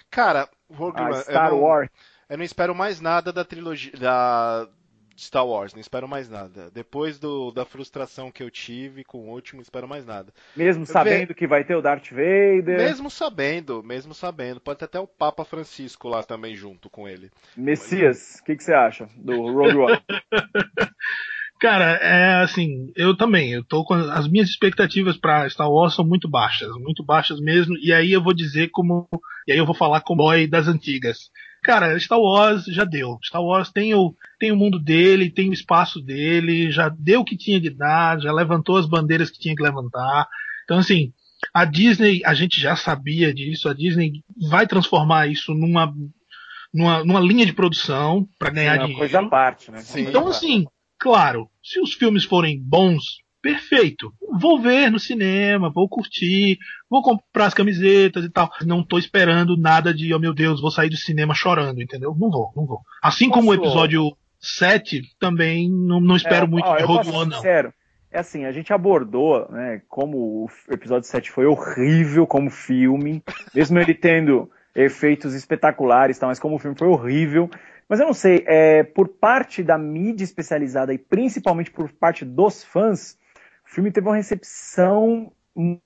Cara, 0.10 0.50
Rogue 0.70 1.00
a 1.00 1.06
One, 1.06 1.16
Star 1.16 1.48
eu 1.48 1.56
não, 1.56 1.62
Wars, 1.62 1.90
eu 2.30 2.38
não 2.38 2.44
espero 2.44 2.76
mais 2.76 3.00
nada 3.00 3.32
da 3.32 3.46
trilogia 3.46 3.92
da 3.94 4.68
Star 5.24 5.46
Wars, 5.46 5.74
não 5.74 5.82
espero 5.82 6.08
mais 6.08 6.30
nada. 6.30 6.70
Depois 6.72 7.20
do, 7.20 7.52
da 7.52 7.66
frustração 7.66 8.32
que 8.32 8.44
eu 8.44 8.50
tive 8.50 9.04
com 9.04 9.20
o 9.20 9.30
último, 9.32 9.58
não 9.58 9.64
espero 9.64 9.88
mais 9.88 10.06
nada. 10.06 10.34
mesmo 10.56 10.86
sabendo 10.86 11.34
que 11.34 11.48
vai 11.48 11.64
ter 11.64 11.76
o 11.76 11.82
Darth 11.82 12.10
Vader, 12.10 12.78
Mesmo 12.78 13.10
sabendo, 13.10 13.84
mesmo 13.84 14.14
sabendo, 14.14 14.60
pode 14.60 14.80
ter 14.80 14.86
até 14.86 15.00
o 15.00 15.08
Papa 15.08 15.44
Francisco 15.44 16.08
lá 16.08 16.24
também 16.24 16.56
junto 16.56 16.90
com 16.90 17.08
ele. 17.08 17.30
Messias, 17.56 18.40
o 18.40 18.44
que, 18.44 18.56
que 18.56 18.64
você 18.64 18.74
acha 18.74 19.10
do 19.16 19.52
Rogue 19.52 19.78
One? 19.78 20.00
Cara, 21.60 21.98
é 21.98 22.42
assim, 22.42 22.90
eu 22.96 23.18
também, 23.18 23.52
eu 23.52 23.66
tô 23.66 23.84
com 23.84 23.94
as 23.94 24.30
minhas 24.30 24.48
expectativas 24.48 25.18
pra 25.18 25.50
Star 25.50 25.70
Wars 25.70 25.94
são 25.94 26.06
muito 26.08 26.30
baixas, 26.30 26.72
muito 26.78 27.04
baixas 27.04 27.42
mesmo, 27.42 27.76
e 27.82 27.92
aí 27.92 28.14
eu 28.14 28.24
vou 28.24 28.34
dizer 28.34 28.70
como, 28.70 29.10
e 29.46 29.52
aí 29.52 29.58
eu 29.58 29.66
vou 29.66 29.76
falar 29.76 30.00
como 30.00 30.24
boy 30.24 30.48
das 30.48 30.70
antigas. 30.70 31.30
Cara, 31.64 32.00
Star 32.00 32.20
Wars 32.20 32.66
já 32.66 32.84
deu. 32.86 33.18
Star 33.24 33.44
Wars 33.44 33.72
tem 33.72 33.94
o, 33.94 34.16
tem 34.40 34.52
o 34.52 34.56
mundo 34.56 34.80
dele, 34.80 35.30
tem 35.30 35.50
o 35.50 35.54
espaço 35.54 36.02
dele, 36.02 36.72
já 36.72 36.90
deu 36.90 37.22
o 37.22 37.26
que 37.26 37.38
tinha 37.38 37.60
de 37.60 37.70
dar, 37.70 38.20
já 38.20 38.32
levantou 38.32 38.78
as 38.78 38.86
bandeiras 38.88 39.30
que 39.30 39.40
tinha 39.40 39.56
que 39.56 39.64
levantar. 39.64 40.28
Então 40.64 40.78
assim, 40.78 41.12
a 41.54 41.66
Disney, 41.66 42.22
a 42.26 42.34
gente 42.34 42.60
já 42.60 42.76
sabia 42.76 43.34
disso, 43.34 43.68
a 43.70 43.74
Disney 43.74 44.24
vai 44.50 44.66
transformar 44.68 45.28
isso 45.28 45.54
numa 45.54 45.94
numa, 46.74 47.04
numa 47.04 47.20
linha 47.20 47.46
de 47.46 47.54
produção 47.54 48.28
para 48.38 48.52
ganhar 48.52 48.76
É 48.76 48.78
uma 48.78 48.84
dinheiro. 48.88 49.00
coisa 49.00 49.20
à 49.20 49.28
parte, 49.28 49.72
né? 49.72 49.80
Sim. 49.80 50.02
Então, 50.02 50.28
assim, 50.28 50.66
claro, 51.00 51.50
se 51.64 51.80
os 51.82 51.94
filmes 51.94 52.24
forem 52.26 52.62
bons, 52.62 53.04
perfeito. 53.42 54.14
Vou 54.40 54.60
ver 54.60 54.90
no 54.90 55.00
cinema, 55.00 55.70
vou 55.70 55.88
curtir, 55.88 56.58
vou 56.90 57.02
comprar 57.02 57.46
as 57.46 57.54
camisetas 57.54 58.24
e 58.26 58.30
tal. 58.30 58.50
Não 58.66 58.84
tô 58.84 58.98
esperando 58.98 59.58
nada 59.58 59.94
de, 59.94 60.14
oh 60.14 60.20
meu 60.20 60.34
Deus, 60.34 60.62
vou 60.62 60.72
sair 60.72 60.90
do 60.90 60.98
cinema 60.98 61.34
chorando, 61.34 61.82
entendeu? 61.82 62.16
Não 62.18 62.30
vou, 62.30 62.52
não 62.56 62.66
vou. 62.66 62.82
Assim 63.02 63.30
como 63.30 63.52
o 63.52 63.54
episódio 63.54 64.16
7, 64.40 65.02
também 65.20 65.70
não, 65.70 66.00
não 66.00 66.16
espero 66.16 66.46
É, 66.46 66.50
muito 66.50 66.66
ó, 66.68 66.78
de 66.78 66.84
Rogue 66.84 67.10
One, 67.10 67.30
não. 67.32 67.38
sincero. 67.38 67.74
É 68.12 68.20
assim, 68.20 68.46
a 68.46 68.52
gente 68.52 68.74
abordou, 68.74 69.48
né, 69.52 69.84
como 69.88 70.18
o 70.18 70.50
episódio 70.74 71.08
7 71.08 71.30
foi 71.30 71.46
horrível 71.46 72.26
como 72.26 72.50
filme, 72.50 73.22
mesmo 73.54 73.78
ele 73.78 73.94
tendo 73.94 74.50
efeitos 74.74 75.36
espetaculares, 75.36 76.18
tá, 76.18 76.26
mas 76.26 76.40
como 76.40 76.56
o 76.56 76.60
filme 76.60 76.76
foi 76.76 76.88
horrível. 76.88 77.50
Mas 77.88 78.00
eu 78.00 78.08
não 78.08 78.14
sei, 78.14 78.44
é, 78.48 78.84
por 78.84 79.08
parte 79.08 79.62
da 79.62 79.78
mídia 79.78 80.24
especializada 80.24 80.92
e 80.92 80.98
principalmente 80.98 81.70
por 81.70 81.92
parte 81.92 82.26
dos 82.26 82.64
fãs, 82.64 83.16
o 83.70 83.74
filme 83.74 83.92
teve 83.92 84.08
uma 84.08 84.16
recepção 84.16 85.32
mu- 85.56 85.82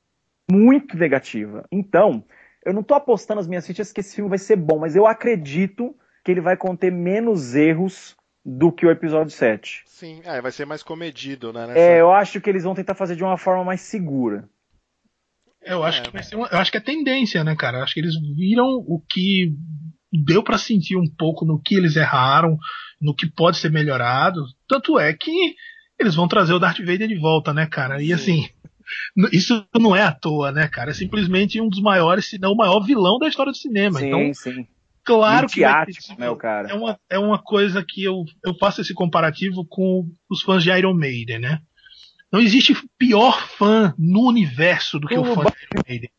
muito 0.49 0.95
negativa. 0.97 1.65
Então, 1.71 2.23
eu 2.65 2.73
não 2.73 2.83
tô 2.83 2.93
apostando 2.93 3.39
as 3.39 3.47
minhas 3.47 3.67
fichas 3.67 3.91
que 3.91 3.99
esse 3.99 4.15
filme 4.15 4.29
vai 4.29 4.37
ser 4.37 4.55
bom, 4.55 4.79
mas 4.79 4.95
eu 4.95 5.05
acredito 5.05 5.95
que 6.23 6.31
ele 6.31 6.41
vai 6.41 6.55
conter 6.55 6.91
menos 6.91 7.53
erros 7.55 8.15
do 8.45 8.71
que 8.71 8.85
o 8.85 8.91
episódio 8.91 9.31
7. 9.31 9.83
Sim, 9.85 10.21
é, 10.23 10.41
vai 10.41 10.51
ser 10.51 10.65
mais 10.65 10.83
comedido, 10.83 11.51
né? 11.51 11.67
nessa- 11.67 11.79
É, 11.79 11.99
eu 11.99 12.11
acho 12.11 12.39
que 12.39 12.49
eles 12.49 12.63
vão 12.63 12.73
tentar 12.75 12.93
fazer 12.95 13.15
de 13.15 13.23
uma 13.23 13.37
forma 13.37 13.63
mais 13.63 13.81
segura. 13.81 14.47
Eu 15.61 15.83
acho 15.83 15.99
É, 15.99 16.03
que 16.03 16.11
vai 16.11 16.23
ser 16.23 16.35
uma, 16.35 16.47
eu 16.47 16.57
acho 16.57 16.71
que 16.71 16.77
é 16.77 16.81
tendência, 16.81 17.43
né, 17.43 17.55
cara? 17.55 17.77
Eu 17.79 17.83
acho 17.83 17.93
que 17.93 17.99
eles 18.01 18.15
viram 18.35 18.65
o 18.65 19.01
que 19.09 19.53
deu 20.11 20.43
pra 20.43 20.57
sentir 20.57 20.97
um 20.97 21.07
pouco 21.17 21.45
no 21.45 21.61
que 21.61 21.75
eles 21.75 21.95
erraram, 21.95 22.57
no 23.01 23.15
que 23.15 23.25
pode 23.29 23.57
ser 23.57 23.71
melhorado. 23.71 24.41
Tanto 24.67 24.99
é 24.99 25.13
que 25.13 25.55
eles 25.99 26.15
vão 26.15 26.27
trazer 26.27 26.53
o 26.53 26.59
Darth 26.59 26.79
Vader 26.79 27.07
de 27.07 27.17
volta, 27.17 27.53
né, 27.53 27.65
cara? 27.65 28.01
E 28.01 28.07
Sim. 28.07 28.13
assim, 28.13 28.49
isso 29.31 29.65
não 29.79 29.95
é 29.95 30.01
à 30.03 30.11
toa, 30.11 30.51
né, 30.51 30.67
cara? 30.67 30.91
É 30.91 30.93
simplesmente 30.93 31.59
um 31.61 31.69
dos 31.69 31.81
maiores, 31.81 32.25
se 32.29 32.37
não 32.37 32.51
o 32.53 32.57
maior 32.57 32.79
vilão 32.81 33.17
da 33.19 33.27
história 33.27 33.51
do 33.51 33.57
cinema. 33.57 33.99
sim, 33.99 34.07
então, 34.07 34.33
sim. 34.33 34.67
claro 35.03 35.47
que 35.47 35.63
esse- 35.63 36.17
né, 36.19 36.29
o 36.29 36.35
cara? 36.35 36.69
é 36.69 36.73
uma, 36.73 36.99
é 37.09 37.19
uma 37.19 37.37
coisa 37.37 37.83
que 37.83 38.03
eu, 38.03 38.25
eu 38.43 38.53
faço 38.55 38.81
esse 38.81 38.93
comparativo 38.93 39.65
com 39.65 40.07
os 40.29 40.41
fãs 40.41 40.63
de 40.63 40.71
Iron 40.71 40.93
Maiden, 40.93 41.39
né? 41.39 41.59
Não 42.31 42.41
existe 42.41 42.75
pior 42.97 43.47
fã 43.47 43.93
no 43.97 44.27
universo 44.27 44.99
do 44.99 45.07
que 45.07 45.17
o 45.17 45.21
Como 45.23 45.35
fã 45.35 45.43
de 45.43 45.49
Iron 45.71 45.83
Maiden. 45.87 46.09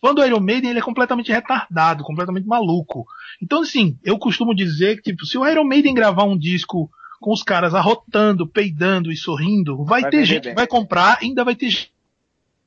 O 0.00 0.06
fã 0.06 0.14
do 0.14 0.24
Iron 0.24 0.40
Maiden 0.40 0.70
ele 0.70 0.78
é 0.78 0.82
completamente 0.82 1.30
retardado, 1.30 2.02
completamente 2.02 2.46
maluco. 2.46 3.04
Então, 3.42 3.60
assim, 3.62 3.98
eu 4.02 4.18
costumo 4.18 4.54
dizer 4.54 4.96
que 4.96 5.10
tipo, 5.10 5.26
se 5.26 5.36
o 5.36 5.46
Iron 5.46 5.64
Maiden 5.64 5.92
gravar 5.92 6.24
um 6.24 6.38
disco 6.38 6.90
com 7.20 7.32
os 7.32 7.42
caras 7.42 7.74
arrotando, 7.74 8.46
peidando 8.46 9.10
e 9.10 9.16
sorrindo, 9.16 9.84
vai, 9.84 10.02
Vai 10.02 10.10
ter 10.10 10.24
gente 10.24 10.44
bem. 10.44 10.50
que 10.52 10.56
vai 10.56 10.66
comprar, 10.66 11.18
ainda 11.20 11.44
vai 11.44 11.54
ter 11.54 11.70
gente 11.70 11.92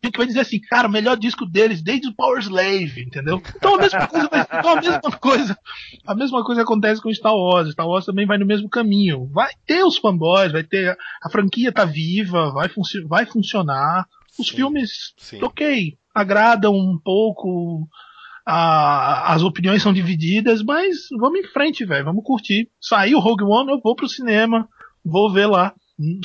que 0.02 0.18
vai 0.18 0.26
dizer 0.26 0.40
assim, 0.40 0.60
cara, 0.60 0.88
o 0.88 0.92
melhor 0.92 1.16
disco 1.16 1.46
deles 1.46 1.80
desde 1.80 2.08
o 2.08 2.14
Power 2.14 2.40
Slave, 2.40 3.04
entendeu? 3.04 3.40
Então 3.56 3.76
a 3.76 3.78
mesma 3.78 4.08
coisa, 4.08 4.28
vai, 4.30 4.42
então, 4.42 4.72
a 4.72 4.76
mesma 4.82 5.12
coisa, 5.20 5.60
a 6.08 6.16
mesma 6.16 6.44
coisa 6.44 6.62
acontece 6.64 7.02
com 7.02 7.14
Star 7.14 7.36
Wars. 7.36 7.72
Star 7.72 7.88
Wars 7.88 8.06
também 8.06 8.26
vai 8.26 8.40
no 8.40 8.46
mesmo 8.46 8.68
caminho. 8.68 9.28
Vai 9.28 9.52
ter 9.64 9.84
os 9.84 9.98
fanboys, 10.00 10.52
vai 10.52 10.64
ter 10.64 10.98
a 11.22 11.30
franquia 11.30 11.72
tá 11.72 11.86
viva, 11.86 12.52
vai, 12.52 12.68
funci 12.68 13.00
vai 13.02 13.28
funcionar. 13.28 14.08
Os 14.40 14.48
Sim, 14.48 14.56
filmes, 14.56 15.14
sim. 15.18 15.44
ok, 15.44 15.96
agradam 16.16 16.74
um 16.74 16.98
pouco. 16.98 17.88
A- 18.46 19.34
as 19.34 19.44
opiniões 19.44 19.82
são 19.82 19.94
divididas, 19.94 20.64
mas 20.64 20.96
vamos 21.20 21.40
em 21.40 21.48
frente, 21.48 21.86
velho. 21.86 22.06
Vamos 22.06 22.24
curtir. 22.24 22.70
Saiu 22.80 23.18
o 23.18 23.22
Rogue 23.22 23.44
One, 23.44 23.72
eu 23.72 23.80
vou 23.84 23.96
pro 23.96 24.08
cinema, 24.10 24.68
vou 25.06 25.32
ver 25.32 25.46
lá. 25.48 25.74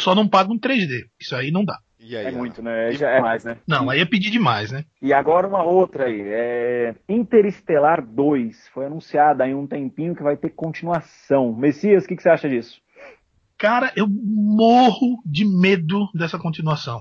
Só 0.00 0.14
não 0.14 0.26
pago 0.26 0.52
um 0.54 0.58
3D. 0.58 1.04
Isso 1.20 1.34
aí 1.36 1.50
não 1.50 1.64
dá. 1.64 1.78
E 2.00 2.16
aí, 2.16 2.26
É 2.26 2.28
Ana? 2.28 2.38
muito, 2.38 2.62
né? 2.62 2.92
Já 2.92 3.10
é 3.10 3.20
mais, 3.20 3.44
né? 3.44 3.56
Não, 3.66 3.90
aí 3.90 4.00
é 4.00 4.04
pedir 4.04 4.30
demais, 4.30 4.70
né? 4.70 4.84
E 5.02 5.12
agora 5.12 5.46
uma 5.48 5.62
outra 5.64 6.04
aí. 6.04 6.20
É... 6.24 6.94
Interestelar 7.08 8.00
2. 8.06 8.68
Foi 8.72 8.86
anunciada 8.86 9.44
aí 9.44 9.52
um 9.54 9.66
tempinho 9.66 10.14
que 10.14 10.22
vai 10.22 10.36
ter 10.36 10.50
continuação. 10.50 11.52
Messias, 11.54 12.04
o 12.04 12.06
que, 12.06 12.14
que 12.16 12.22
você 12.22 12.28
acha 12.28 12.48
disso? 12.48 12.80
Cara, 13.58 13.92
eu 13.96 14.06
morro 14.08 15.20
de 15.26 15.44
medo 15.44 16.08
dessa 16.14 16.38
continuação. 16.38 17.00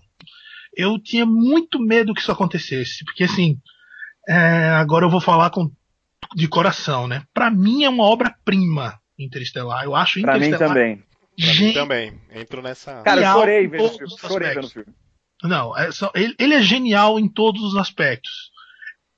Eu 0.76 0.98
tinha 1.00 1.26
muito 1.26 1.80
medo 1.80 2.14
que 2.14 2.22
isso 2.22 2.32
acontecesse, 2.32 3.06
porque 3.06 3.26
assim, 3.26 3.58
é, 4.28 4.70
agora 4.70 5.06
eu 5.06 5.10
vou 5.10 5.22
falar 5.22 5.50
com, 5.50 5.72
de 6.36 6.48
coração, 6.48 7.08
né? 7.08 7.24
Pra 7.34 7.50
mim 7.50 7.84
é 7.84 7.90
uma 7.90 8.04
obra-prima 8.04 9.00
Interestelar. 9.18 9.84
Eu 9.84 9.96
acho 9.96 10.22
Pra 10.22 10.34
mim 10.34 10.48
Interestelar 10.48 10.70
também. 10.70 10.98
Pra 10.98 11.06
mim 11.48 11.54
Gente, 11.54 11.74
também. 11.74 12.22
Entro 12.34 12.62
nessa. 12.62 13.02
Cara, 13.02 13.22
eu 13.22 13.34
chorei 13.34 13.68
vendo 13.68 13.84
o 13.84 13.90
filme. 13.90 14.06
os 14.06 14.20
Chorei 14.20 14.54
vendo 14.54 14.70
filme. 14.70 14.94
Não, 15.44 15.78
é 15.78 15.92
só- 15.92 16.12
ele, 16.16 16.36
ele 16.40 16.54
é 16.54 16.62
genial 16.62 17.20
em 17.20 17.28
todos 17.28 17.62
os 17.62 17.76
aspectos. 17.76 18.52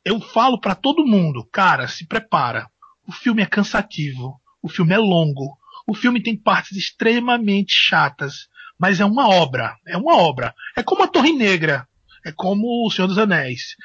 Eu 0.03 0.19
falo 0.19 0.59
pra 0.59 0.75
todo 0.75 1.05
mundo, 1.05 1.47
cara, 1.51 1.87
se 1.87 2.05
prepara. 2.05 2.67
O 3.07 3.11
filme 3.11 3.41
é 3.41 3.45
cansativo, 3.45 4.39
o 4.61 4.69
filme 4.69 4.93
é 4.93 4.97
longo, 4.97 5.57
o 5.87 5.93
filme 5.93 6.21
tem 6.21 6.35
partes 6.35 6.77
extremamente 6.77 7.73
chatas, 7.73 8.47
mas 8.77 8.99
é 8.99 9.05
uma 9.05 9.29
obra, 9.29 9.75
é 9.85 9.95
uma 9.97 10.17
obra. 10.17 10.53
É 10.75 10.83
como 10.83 11.03
a 11.03 11.07
Torre 11.07 11.31
Negra, 11.33 11.87
é 12.25 12.31
como 12.31 12.85
o 12.85 12.91
Senhor 12.91 13.07
dos 13.07 13.17
Anéis. 13.17 13.75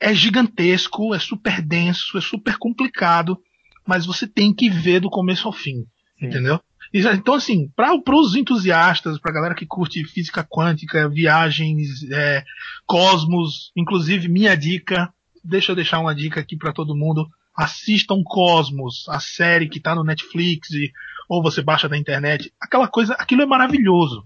É 0.00 0.14
gigantesco, 0.14 1.14
é 1.14 1.18
super 1.18 1.62
denso, 1.62 2.18
é 2.18 2.20
super 2.20 2.56
complicado, 2.58 3.38
mas 3.86 4.04
você 4.04 4.26
tem 4.26 4.54
que 4.54 4.68
ver 4.68 5.00
do 5.00 5.10
começo 5.10 5.46
ao 5.46 5.52
fim. 5.52 5.86
Sim. 6.18 6.26
Entendeu? 6.26 6.60
Então, 6.92 7.34
assim, 7.34 7.68
para 7.74 7.94
os 7.94 8.34
entusiastas, 8.34 9.18
para 9.18 9.30
a 9.30 9.34
galera 9.34 9.54
que 9.54 9.66
curte 9.66 10.04
física 10.04 10.44
quântica, 10.44 11.08
viagens, 11.08 12.02
é, 12.10 12.44
cosmos, 12.86 13.70
inclusive 13.76 14.28
minha 14.28 14.56
dica, 14.56 15.12
deixa 15.44 15.72
eu 15.72 15.76
deixar 15.76 15.98
uma 15.98 16.14
dica 16.14 16.40
aqui 16.40 16.56
para 16.56 16.72
todo 16.72 16.96
mundo. 16.96 17.28
Assistam 17.54 18.22
Cosmos, 18.22 19.06
a 19.08 19.18
série 19.18 19.68
que 19.68 19.78
está 19.78 19.94
no 19.94 20.04
Netflix, 20.04 20.70
e, 20.70 20.92
ou 21.28 21.42
você 21.42 21.62
baixa 21.62 21.88
da 21.88 21.96
internet. 21.96 22.52
Aquela 22.60 22.86
coisa, 22.86 23.14
aquilo 23.14 23.42
é 23.42 23.46
maravilhoso. 23.46 24.22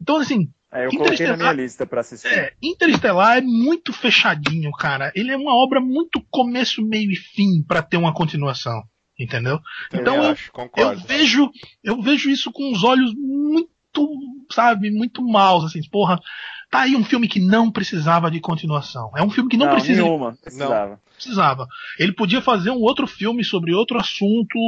Então, 0.00 0.16
assim. 0.16 0.50
É, 0.72 0.86
eu 0.86 0.90
coloquei 0.90 1.26
na 1.26 1.36
minha 1.36 1.52
lista 1.52 1.84
para 1.86 2.00
assistir. 2.00 2.28
É, 2.28 2.52
Interestelar 2.62 3.38
é 3.38 3.40
muito 3.42 3.92
fechadinho, 3.92 4.72
cara. 4.72 5.12
Ele 5.14 5.30
é 5.30 5.36
uma 5.36 5.54
obra 5.54 5.80
muito 5.80 6.24
começo, 6.30 6.82
meio 6.82 7.10
e 7.10 7.16
fim 7.16 7.62
para 7.66 7.82
ter 7.82 7.98
uma 7.98 8.14
continuação. 8.14 8.82
Entendeu? 9.20 9.60
então 9.92 10.16
eu, 10.16 10.30
acho, 10.30 10.50
eu, 10.74 10.98
vejo 10.98 11.50
eu 11.84 12.00
vejo 12.00 12.30
isso 12.30 12.50
com 12.50 12.72
os 12.72 12.82
olhos 12.82 13.12
muito, 13.14 13.70
sabe, 14.50 14.90
muito 14.90 15.22
maus, 15.22 15.64
assim, 15.64 15.80
porra, 15.90 16.18
tá 16.72 16.80
aí 16.80 16.96
um 16.96 17.04
filme 17.04 17.28
que 17.28 17.38
não 17.38 17.70
precisava 17.70 18.30
de 18.30 18.40
continuação. 18.40 19.12
É 19.14 19.22
um 19.22 19.28
filme 19.28 19.50
que 19.50 19.58
não, 19.58 19.66
não 19.66 19.74
precisa 19.74 20.02
nenhuma, 20.02 20.34
precisava. 20.42 20.90
Não, 20.92 20.98
precisava. 21.14 21.66
Ele 21.98 22.12
podia 22.12 22.40
fazer 22.40 22.70
um 22.70 22.80
outro 22.80 23.06
filme 23.06 23.44
sobre 23.44 23.74
outro 23.74 23.98
assunto, 23.98 24.58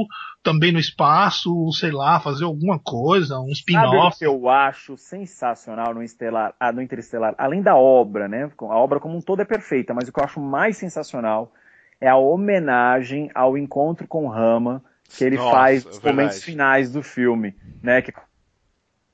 também 0.42 0.70
no 0.70 0.78
espaço, 0.78 1.50
sei 1.72 1.90
lá, 1.90 2.20
fazer 2.20 2.44
alguma 2.44 2.78
coisa, 2.78 3.40
um 3.40 3.48
spin-off. 3.48 4.18
que 4.18 4.26
eu 4.26 4.50
acho 4.50 4.98
sensacional 4.98 5.94
no, 5.94 6.02
Estelar, 6.02 6.54
ah, 6.60 6.70
no 6.70 6.82
Interestelar, 6.82 7.34
além 7.38 7.62
da 7.62 7.74
obra, 7.74 8.28
né? 8.28 8.50
A 8.60 8.76
obra 8.76 9.00
como 9.00 9.16
um 9.16 9.22
todo 9.22 9.40
é 9.40 9.46
perfeita, 9.46 9.94
mas 9.94 10.06
o 10.06 10.12
que 10.12 10.20
eu 10.20 10.24
acho 10.24 10.38
mais 10.38 10.76
sensacional 10.76 11.54
é 11.98 12.06
a 12.06 12.16
homenagem 12.16 13.30
ao 13.34 13.56
encontro 13.56 14.06
com 14.06 14.28
Rama 14.28 14.84
que 15.08 15.24
ele 15.24 15.36
Nossa, 15.36 15.50
faz 15.50 15.84
nos 15.86 16.00
momentos 16.00 16.44
finais 16.44 16.92
do 16.92 17.02
filme, 17.02 17.54
né? 17.82 18.02
Que 18.02 18.12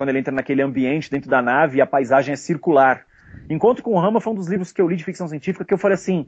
quando 0.00 0.08
ele 0.08 0.20
entra 0.20 0.32
naquele 0.32 0.62
ambiente 0.62 1.10
dentro 1.10 1.28
da 1.28 1.42
nave 1.42 1.76
e 1.76 1.80
a 1.82 1.86
paisagem 1.86 2.32
é 2.32 2.36
circular. 2.36 3.04
Encontro 3.50 3.84
com 3.84 3.98
Rama 3.98 4.18
foi 4.18 4.32
um 4.32 4.36
dos 4.36 4.48
livros 4.48 4.72
que 4.72 4.80
eu 4.80 4.88
li 4.88 4.96
de 4.96 5.04
ficção 5.04 5.28
científica 5.28 5.62
que 5.62 5.74
eu 5.74 5.76
falei 5.76 5.94
assim, 5.94 6.26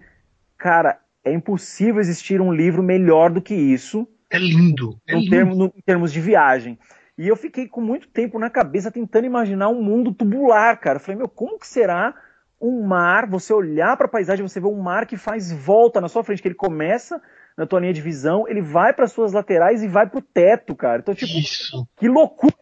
cara, 0.58 0.98
é 1.24 1.32
impossível 1.32 1.98
existir 1.98 2.38
um 2.38 2.52
livro 2.52 2.82
melhor 2.82 3.30
do 3.30 3.40
que 3.40 3.54
isso. 3.54 4.06
É 4.30 4.36
lindo. 4.36 5.00
É 5.08 5.14
lindo. 5.14 5.30
Termo, 5.30 5.54
no, 5.54 5.72
em 5.74 5.80
termos 5.80 6.12
de 6.12 6.20
viagem. 6.20 6.78
E 7.16 7.26
eu 7.26 7.34
fiquei 7.34 7.66
com 7.66 7.80
muito 7.80 8.08
tempo 8.08 8.38
na 8.38 8.50
cabeça 8.50 8.90
tentando 8.90 9.24
imaginar 9.24 9.70
um 9.70 9.82
mundo 9.82 10.12
tubular, 10.12 10.78
cara. 10.78 10.96
Eu 10.96 11.00
falei, 11.00 11.16
meu, 11.16 11.28
como 11.28 11.58
que 11.58 11.66
será 11.66 12.14
um 12.60 12.82
mar, 12.82 13.26
você 13.26 13.54
olhar 13.54 13.96
para 13.96 14.04
a 14.04 14.10
paisagem, 14.10 14.46
você 14.46 14.60
vê 14.60 14.66
um 14.66 14.82
mar 14.82 15.06
que 15.06 15.16
faz 15.16 15.50
volta 15.50 15.98
na 15.98 16.10
sua 16.10 16.22
frente, 16.22 16.42
que 16.42 16.48
ele 16.48 16.54
começa 16.54 17.22
na 17.56 17.66
tua 17.66 17.80
linha 17.80 17.94
de 17.94 18.02
visão, 18.02 18.46
ele 18.46 18.60
vai 18.60 18.92
para 18.92 19.06
suas 19.06 19.32
laterais 19.32 19.82
e 19.82 19.88
vai 19.88 20.06
pro 20.06 20.20
teto, 20.20 20.74
cara. 20.74 21.00
Então, 21.00 21.14
tipo, 21.14 21.38
isso. 21.38 21.86
que 21.96 22.06
loucura 22.06 22.52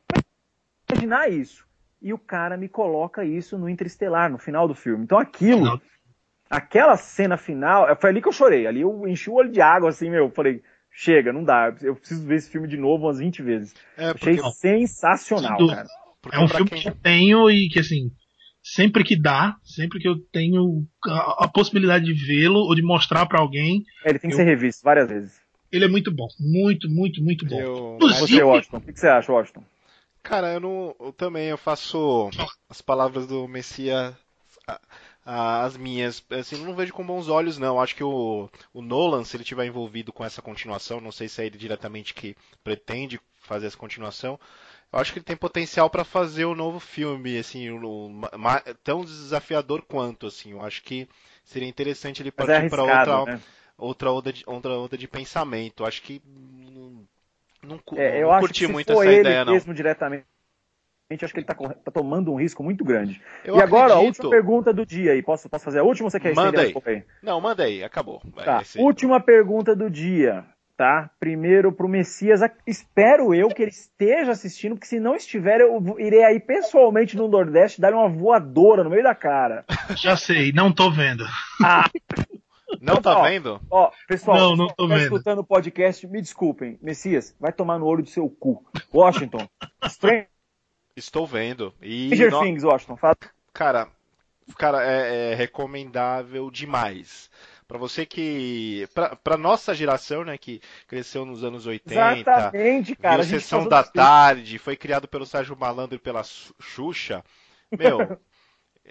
imaginar 0.93 1.31
isso. 1.31 1.65
E 2.03 2.13
o 2.13 2.19
cara 2.19 2.57
me 2.57 2.69
coloca 2.69 3.25
isso 3.25 3.59
no 3.59 3.69
Interestelar, 3.69 4.31
no 4.31 4.39
final 4.39 4.67
do 4.67 4.75
filme. 4.75 5.05
Então 5.05 5.19
aquilo, 5.19 5.65
Não. 5.65 5.81
aquela 6.49 6.97
cena 6.97 7.37
final, 7.37 7.87
foi 8.01 8.11
ali 8.11 8.23
que 8.23 8.29
eu 8.29 8.33
chorei. 8.33 8.67
Ali 8.67 8.81
eu 8.81 9.07
enchi 9.07 9.29
o 9.29 9.35
olho 9.35 9.53
de 9.53 9.61
água, 9.61 9.91
assim, 9.91 10.09
meu. 10.09 10.31
Falei, 10.31 10.63
chega, 10.91 11.33
não 11.33 11.45
dá. 11.45 11.75
Eu 11.83 11.95
preciso 11.95 12.27
ver 12.27 12.37
esse 12.37 12.51
filme 12.51 12.67
de 12.67 12.79
novo 12.79 13.05
umas 13.07 13.19
20 13.19 13.43
vezes. 13.43 13.75
É, 13.97 14.11
Achei 14.11 14.39
sensacional, 14.53 15.59
cara. 15.67 15.87
é 16.33 16.41
um 16.41 16.49
filme 16.49 16.71
quem... 16.71 16.81
que 16.81 16.89
eu 16.89 16.95
tenho 16.95 17.51
e 17.51 17.69
que, 17.69 17.81
assim, 17.81 18.11
sempre 18.63 19.05
que 19.05 19.15
dá, 19.15 19.57
sempre 19.63 19.99
que 19.99 20.09
eu 20.09 20.17
tenho 20.33 20.87
a, 21.07 21.45
a 21.45 21.49
possibilidade 21.49 22.07
de 22.07 22.15
vê-lo 22.15 22.61
ou 22.61 22.75
de 22.75 22.83
mostrar 22.83 23.27
para 23.27 23.41
alguém. 23.41 23.85
Ele 24.07 24.19
tem 24.19 24.31
que 24.31 24.35
eu... 24.35 24.39
ser 24.39 24.45
revisto 24.45 24.83
várias 24.83 25.09
vezes. 25.09 25.41
Ele 25.71 25.85
é 25.85 25.89
muito 25.89 26.11
bom, 26.11 26.27
muito, 26.39 26.89
muito, 26.91 27.23
muito 27.23 27.47
bom. 27.47 27.61
Eu... 27.61 27.99
Você, 28.01 28.43
Washington, 28.43 28.79
o 28.79 28.81
que 28.81 28.99
você 28.99 29.07
acha, 29.07 29.33
Washington? 29.33 29.63
Cara, 30.23 30.55
eu 30.55 30.61
não. 30.61 30.95
Eu 31.01 31.13
também 31.13 31.49
eu 31.49 31.59
faço 31.59 32.31
as 32.69 32.81
palavras 32.81 33.27
do 33.27 33.49
Messias 33.49 34.15
as 35.25 35.77
minhas. 35.77 36.25
Assim, 36.31 36.65
não 36.65 36.75
vejo 36.75 36.93
com 36.93 37.05
bons 37.05 37.29
olhos, 37.29 37.59
não. 37.59 37.81
Acho 37.81 37.95
que 37.95 38.05
o, 38.05 38.49
o 38.73 38.83
Nolan, 38.83 39.25
se 39.25 39.37
ele 39.37 39.45
tiver 39.45 39.67
envolvido 39.67 40.13
com 40.13 40.25
essa 40.25 40.43
continuação, 40.43 41.01
não 41.01 41.13
sei 41.13 41.29
se 41.29 41.43
é 41.43 41.47
ele 41.47 41.59
diretamente 41.59 42.15
que 42.15 42.37
pretende 42.65 43.21
fazer 43.43 43.67
essa 43.67 43.77
continuação, 43.77 44.39
eu 44.93 44.99
acho 44.99 45.13
que 45.13 45.19
ele 45.19 45.25
tem 45.25 45.37
potencial 45.37 45.89
para 45.89 46.05
fazer 46.05 46.45
o 46.45 46.53
um 46.53 46.55
novo 46.55 46.81
filme, 46.81 47.39
assim, 47.39 47.71
um, 47.71 48.21
tão 48.83 49.05
desafiador 49.05 49.83
quanto, 49.83 50.27
assim. 50.27 50.53
Eu 50.53 50.63
acho 50.63 50.83
que 50.83 51.09
seria 51.45 51.69
interessante 51.69 52.23
ele 52.23 52.31
é 52.31 52.33
partir 52.33 52.67
é 52.67 52.69
para 52.69 52.83
outra, 52.83 53.25
né? 53.25 53.43
outra, 53.77 54.13
onda 54.13 54.33
de, 54.33 54.45
outra 54.47 54.73
onda 54.73 54.99
de 54.99 55.09
pensamento. 55.09 55.83
Eu 55.83 55.87
acho 55.87 56.03
que 56.03 56.21
não, 57.63 57.81
não, 57.91 57.99
é, 57.99 58.19
eu 58.19 58.29
não 58.29 58.33
acho 58.33 58.41
curti 58.41 58.67
que 58.67 58.73
muito 58.73 58.93
essa 58.93 59.07
ele 59.07 59.21
ideia, 59.21 59.45
não. 59.45 59.53
mesmo 59.53 59.75
diretamente 59.75 60.25
acho 61.23 61.33
que 61.35 61.41
ele 61.41 61.45
está 61.45 61.55
tá 61.55 61.91
tomando 61.91 62.33
um 62.33 62.37
risco 62.37 62.63
muito 62.63 62.85
grande. 62.85 63.21
Eu 63.45 63.57
e 63.57 63.61
agora, 63.61 63.95
acredito... 63.95 64.23
a 64.23 64.27
última 64.27 64.31
pergunta 64.31 64.73
do 64.73 64.87
dia 64.87 65.11
aí. 65.13 65.21
Posso, 65.21 65.49
posso 65.49 65.65
fazer 65.65 65.81
a 65.81 65.83
última 65.83 66.07
ou 66.07 66.11
você 66.11 66.21
quer 66.21 66.35
Manda 66.37 66.61
aí. 66.63 66.73
Não, 67.21 67.41
manda 67.41 67.65
aí, 67.65 67.83
acabou. 67.83 68.23
Vai, 68.33 68.45
tá. 68.45 68.63
Última 68.79 69.19
pergunta 69.19 69.75
do 69.75 69.91
dia 69.91 70.47
tá? 70.81 71.11
Primeiro 71.21 71.71
pro 71.71 71.87
Messias, 71.87 72.41
espero 72.67 73.35
eu 73.35 73.49
que 73.51 73.61
ele 73.61 73.71
esteja 73.71 74.31
assistindo, 74.31 74.77
porque 74.77 74.87
se 74.87 74.99
não 74.99 75.15
estiver, 75.15 75.61
eu 75.61 75.97
irei 75.99 76.25
aí 76.25 76.41
pessoalmente 76.41 77.19
no 77.19 77.29
Nordeste 77.29 77.83
dar 77.83 77.93
uma 77.93 78.09
voadora 78.09 78.83
no 78.83 78.89
meio 78.89 79.03
da 79.03 79.15
cara. 79.15 79.63
Já 79.95 80.17
sei, 80.17 80.53
não 80.53 80.73
tô 80.73 80.91
vendo. 80.91 81.23
Ah. 81.63 81.85
Não 82.81 82.97
tá 82.97 83.19
ó, 83.19 83.23
vendo? 83.25 83.61
Ó, 83.71 83.91
pessoal, 84.09 84.39
não, 84.39 84.57
não 84.57 84.69
tô 84.69 84.89
tá 84.89 84.95
vendo. 84.95 85.03
escutando 85.03 85.39
o 85.41 85.45
podcast, 85.45 86.07
me 86.07 86.21
desculpem. 86.21 86.79
Messias, 86.81 87.37
vai 87.39 87.53
tomar 87.53 87.79
no 87.79 87.87
olho 87.87 88.03
do 88.03 88.09
seu 88.09 88.29
cu. 88.29 88.65
Washington, 88.93 89.47
Strange... 89.85 90.27
Estou 90.97 91.27
vendo. 91.27 91.75
E 91.81 92.07
Stranger 92.07 92.31
no... 92.31 92.41
Things, 92.43 92.65
Washington, 92.65 92.97
fala. 92.97 93.17
Cara, 93.53 93.89
cara, 94.57 94.83
é, 94.83 95.33
é 95.33 95.35
recomendável 95.35 96.51
demais 96.51 97.31
para 97.71 97.79
você 97.79 98.05
que 98.05 98.89
para 99.23 99.37
nossa 99.37 99.73
geração, 99.73 100.25
né, 100.25 100.37
que 100.37 100.61
cresceu 100.89 101.25
nos 101.25 101.45
anos 101.45 101.69
80, 101.69 102.19
Exatamente, 102.19 102.97
cara. 102.97 103.23
Viu 103.23 103.39
Sessão 103.39 103.69
da 103.69 103.85
Tarde, 103.85 104.59
foi 104.59 104.75
criado 104.77 105.07
pelo 105.07 105.25
Sérgio 105.25 105.57
Malandro 105.57 105.95
e 105.95 106.01
pela 106.01 106.25
Xuxa. 106.59 107.23
Meu, 107.71 108.19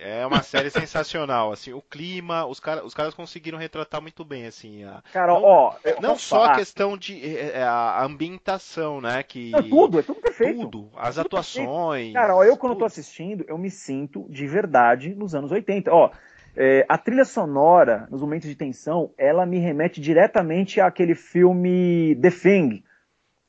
é 0.02 0.26
uma 0.26 0.42
série 0.42 0.70
sensacional, 0.70 1.52
assim, 1.52 1.74
o 1.74 1.82
clima, 1.82 2.46
os, 2.46 2.60
cara, 2.60 2.86
os 2.86 2.94
caras 2.94 3.14
conseguiram 3.14 3.58
retratar 3.58 4.02
muito 4.02 4.24
bem, 4.24 4.46
assim, 4.46 4.84
a, 4.84 5.02
cara, 5.12 5.34
não, 5.34 5.44
ó, 5.44 5.76
não 6.02 6.18
só 6.18 6.42
falar. 6.42 6.54
a 6.54 6.58
questão 6.58 6.98
de 6.98 7.20
é, 7.24 7.58
é, 7.58 7.64
a 7.64 8.04
ambientação, 8.04 9.02
né, 9.02 9.22
que 9.24 9.54
é 9.56 9.62
tudo, 9.62 10.00
é 10.00 10.04
tudo 10.04 10.22
perfeito, 10.22 10.62
tudo, 10.62 10.90
as 10.96 11.18
é 11.18 11.24
tudo 11.24 11.28
atuações, 11.28 11.68
perfeito. 11.68 12.14
cara, 12.14 12.36
ó, 12.36 12.44
eu 12.44 12.58
quando 12.58 12.74
tudo. 12.74 12.80
tô 12.80 12.86
assistindo, 12.86 13.46
eu 13.48 13.58
me 13.58 13.70
sinto 13.70 14.26
de 14.30 14.48
verdade 14.48 15.14
nos 15.16 15.36
anos 15.36 15.52
80, 15.52 15.92
ó, 15.92 16.12
é, 16.56 16.86
a 16.90 16.98
trilha 16.98 17.26
sonora, 17.26 18.08
nos 18.10 18.22
momentos 18.22 18.50
de 18.50 18.56
tensão, 18.56 19.12
ela 19.18 19.46
me 19.46 19.60
remete 19.60 20.02
diretamente 20.02 20.82
àquele 20.82 21.16
filme 21.16 22.18
The 22.22 22.32
Thing, 22.32 22.84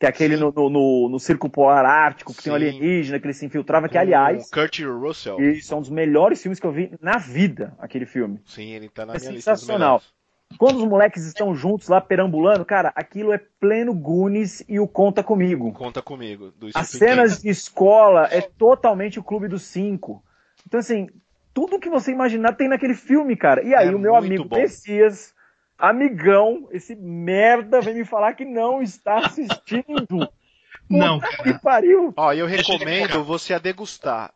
que 0.00 0.06
é 0.06 0.08
aquele 0.08 0.34
no, 0.34 0.50
no, 0.50 1.10
no, 1.10 1.20
Circo 1.20 1.50
Polar 1.50 1.84
Ártico, 1.84 2.32
que 2.32 2.38
Sim. 2.38 2.44
tem 2.44 2.52
um 2.52 2.56
alienígena 2.56 3.20
que 3.20 3.26
ele 3.26 3.34
se 3.34 3.44
infiltrava, 3.44 3.86
que 3.86 3.98
aliás. 3.98 4.48
O 4.48 4.50
Kurt 4.50 4.80
Russell. 4.80 5.38
Isso 5.38 5.74
é 5.74 5.76
um 5.76 5.80
dos 5.82 5.90
melhores 5.90 6.40
filmes 6.40 6.58
que 6.58 6.66
eu 6.66 6.72
vi 6.72 6.90
na 7.02 7.18
vida, 7.18 7.76
aquele 7.78 8.06
filme. 8.06 8.40
Sim, 8.46 8.70
ele 8.70 8.88
tá 8.88 9.04
na 9.04 9.12
é 9.12 9.18
minha 9.18 9.32
sensacional. 9.32 9.36
lista. 9.36 9.56
Sensacional. 9.56 10.02
Quando 10.56 10.78
os 10.78 10.88
moleques 10.88 11.26
estão 11.26 11.54
juntos 11.54 11.88
lá 11.88 12.00
perambulando, 12.00 12.64
cara, 12.64 12.90
aquilo 12.96 13.30
é 13.30 13.38
pleno 13.60 13.92
Goonies 13.92 14.64
e 14.66 14.80
o 14.80 14.88
Conta 14.88 15.22
Comigo. 15.22 15.70
Conta 15.72 16.00
Comigo. 16.00 16.50
As 16.74 16.88
cenas 16.88 17.42
de 17.42 17.50
escola 17.50 18.26
é 18.30 18.40
totalmente 18.40 19.18
o 19.18 19.22
Clube 19.22 19.48
dos 19.48 19.64
Cinco. 19.64 20.24
Então, 20.66 20.80
assim, 20.80 21.08
tudo 21.52 21.78
que 21.78 21.90
você 21.90 22.10
imaginar 22.10 22.54
tem 22.54 22.68
naquele 22.68 22.94
filme, 22.94 23.36
cara. 23.36 23.62
E 23.62 23.74
aí 23.74 23.88
é 23.88 23.94
o 23.94 23.98
meu 23.98 24.16
amigo 24.16 24.44
bom. 24.44 24.56
Messias, 24.56 25.34
amigão, 25.80 26.68
esse 26.70 26.94
merda, 26.94 27.80
vem 27.80 27.94
me 27.94 28.04
falar 28.04 28.34
que 28.34 28.44
não 28.44 28.82
está 28.82 29.18
assistindo. 29.26 30.28
não, 30.88 31.18
cara. 31.18 31.42
que 31.42 31.58
pariu. 31.60 32.12
Ó, 32.16 32.32
eu 32.32 32.46
recomendo 32.46 33.24
você 33.24 33.54
a 33.54 33.58
degustar. 33.58 34.32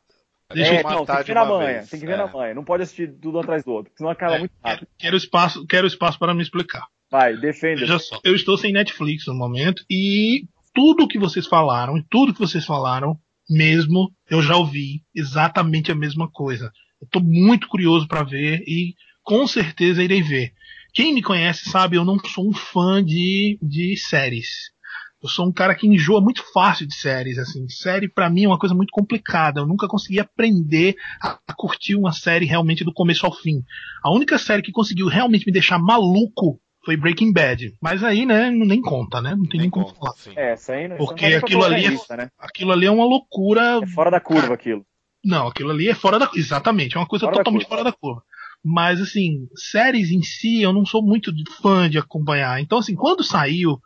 Deixa 0.52 0.74
é, 0.74 0.80
eu 0.80 0.82
não, 0.84 1.06
tem 1.06 1.16
que 1.16 1.24
ver 1.24 1.34
na 1.34 1.44
manhã, 1.44 1.72
vez. 1.72 1.90
tem 1.90 2.00
que 2.00 2.06
ver 2.06 2.12
é. 2.12 2.16
na 2.16 2.26
manhã. 2.26 2.54
Não 2.54 2.64
pode 2.64 2.82
assistir 2.82 3.12
tudo 3.20 3.38
atrás 3.38 3.64
do 3.64 3.72
outro, 3.72 3.92
senão 3.96 4.10
acaba 4.10 4.36
é, 4.36 4.38
muito 4.40 4.52
rápido. 4.62 4.88
Quero 4.98 5.16
espaço, 5.16 5.66
quero 5.66 5.86
espaço 5.86 6.18
para 6.18 6.34
me 6.34 6.42
explicar. 6.42 6.86
Vai, 7.10 7.36
defenda. 7.36 7.80
Veja 7.80 7.98
só, 7.98 8.20
eu 8.24 8.34
estou 8.34 8.56
sem 8.58 8.72
Netflix 8.72 9.26
no 9.26 9.34
momento 9.34 9.84
e 9.90 10.46
tudo 10.74 11.08
que 11.08 11.18
vocês 11.18 11.46
falaram, 11.46 11.96
e 11.96 12.04
tudo 12.10 12.34
que 12.34 12.40
vocês 12.40 12.64
falaram, 12.64 13.18
mesmo, 13.48 14.12
eu 14.28 14.42
já 14.42 14.56
ouvi 14.56 15.02
exatamente 15.14 15.92
a 15.92 15.94
mesma 15.94 16.28
coisa. 16.30 16.72
Estou 17.02 17.22
muito 17.22 17.68
curioso 17.68 18.08
para 18.08 18.22
ver 18.22 18.62
e 18.66 18.94
com 19.22 19.46
certeza 19.46 20.02
irei 20.02 20.22
ver. 20.22 20.52
Quem 20.94 21.12
me 21.12 21.22
conhece 21.22 21.68
sabe, 21.68 21.96
eu 21.96 22.04
não 22.04 22.16
sou 22.20 22.48
um 22.48 22.52
fã 22.52 23.04
de, 23.04 23.58
de 23.60 23.96
séries. 23.96 24.72
Eu 25.20 25.28
sou 25.28 25.46
um 25.46 25.52
cara 25.52 25.74
que 25.74 25.88
enjoa 25.88 26.20
muito 26.20 26.44
fácil 26.52 26.86
de 26.86 26.94
séries, 26.94 27.36
assim. 27.36 27.66
Série 27.68 28.08
para 28.08 28.30
mim 28.30 28.44
é 28.44 28.46
uma 28.46 28.58
coisa 28.58 28.74
muito 28.74 28.90
complicada. 28.92 29.60
Eu 29.60 29.66
nunca 29.66 29.88
consegui 29.88 30.20
aprender 30.20 30.94
a, 31.20 31.38
a, 31.48 31.54
curtir 31.54 31.96
uma 31.96 32.12
série 32.12 32.44
realmente 32.44 32.84
do 32.84 32.92
começo 32.92 33.26
ao 33.26 33.34
fim. 33.34 33.62
A 34.04 34.12
única 34.12 34.38
série 34.38 34.62
que 34.62 34.70
conseguiu 34.70 35.08
realmente 35.08 35.46
me 35.46 35.52
deixar 35.52 35.78
maluco 35.78 36.60
foi 36.84 36.96
Breaking 36.96 37.32
Bad. 37.32 37.74
Mas 37.82 38.04
aí, 38.04 38.24
né, 38.24 38.50
nem 38.50 38.80
conta, 38.80 39.20
né? 39.20 39.30
Não 39.30 39.48
tem 39.48 39.58
nem, 39.58 39.60
nem 39.62 39.70
como 39.70 39.88
falar. 39.88 40.12
Sim. 40.12 40.32
É, 40.36 40.52
essa 40.52 40.74
aí 40.74 40.86
não, 40.86 40.96
Porque 40.98 41.24
aquilo 41.24 41.64
ali, 41.64 41.86
é, 41.86 41.88
lista, 41.88 42.16
né? 42.16 42.28
aquilo 42.38 42.70
ali 42.70 42.86
é 42.86 42.90
uma 42.90 43.06
loucura. 43.06 43.80
É 43.82 43.86
fora 43.86 44.10
da 44.10 44.20
curva 44.20 44.54
aquilo. 44.54 44.84
Não, 45.24 45.48
aquilo 45.48 45.70
ali 45.70 45.88
é 45.88 45.94
fora 45.94 46.18
da. 46.18 46.30
Exatamente, 46.34 46.96
é 46.96 47.00
uma 47.00 47.06
coisa 47.06 47.24
fora 47.24 47.38
totalmente 47.38 47.66
fora 47.66 47.82
da 47.82 47.92
curva. 47.92 48.22
Mas, 48.64 49.00
assim, 49.00 49.46
séries 49.54 50.10
em 50.10 50.22
si, 50.22 50.62
eu 50.62 50.72
não 50.72 50.86
sou 50.86 51.02
muito 51.02 51.30
fã 51.60 51.88
de 51.88 51.98
acompanhar. 51.98 52.60
Então, 52.60 52.78
assim, 52.78 52.94
quando 52.94 53.22
saiu, 53.22 53.78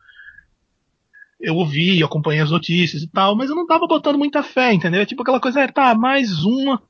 eu 1.40 1.56
ouvi, 1.56 2.02
acompanhei 2.02 2.40
as 2.40 2.50
notícias 2.50 3.02
e 3.02 3.10
tal, 3.10 3.34
mas 3.34 3.50
eu 3.50 3.56
não 3.56 3.66
tava 3.66 3.86
botando 3.86 4.18
muita 4.18 4.42
fé, 4.42 4.72
entendeu? 4.72 5.04
Tipo 5.04 5.22
aquela 5.22 5.40
coisa, 5.40 5.60
é, 5.60 5.66
tá, 5.66 5.94
mais 5.94 6.44
uma 6.44 6.80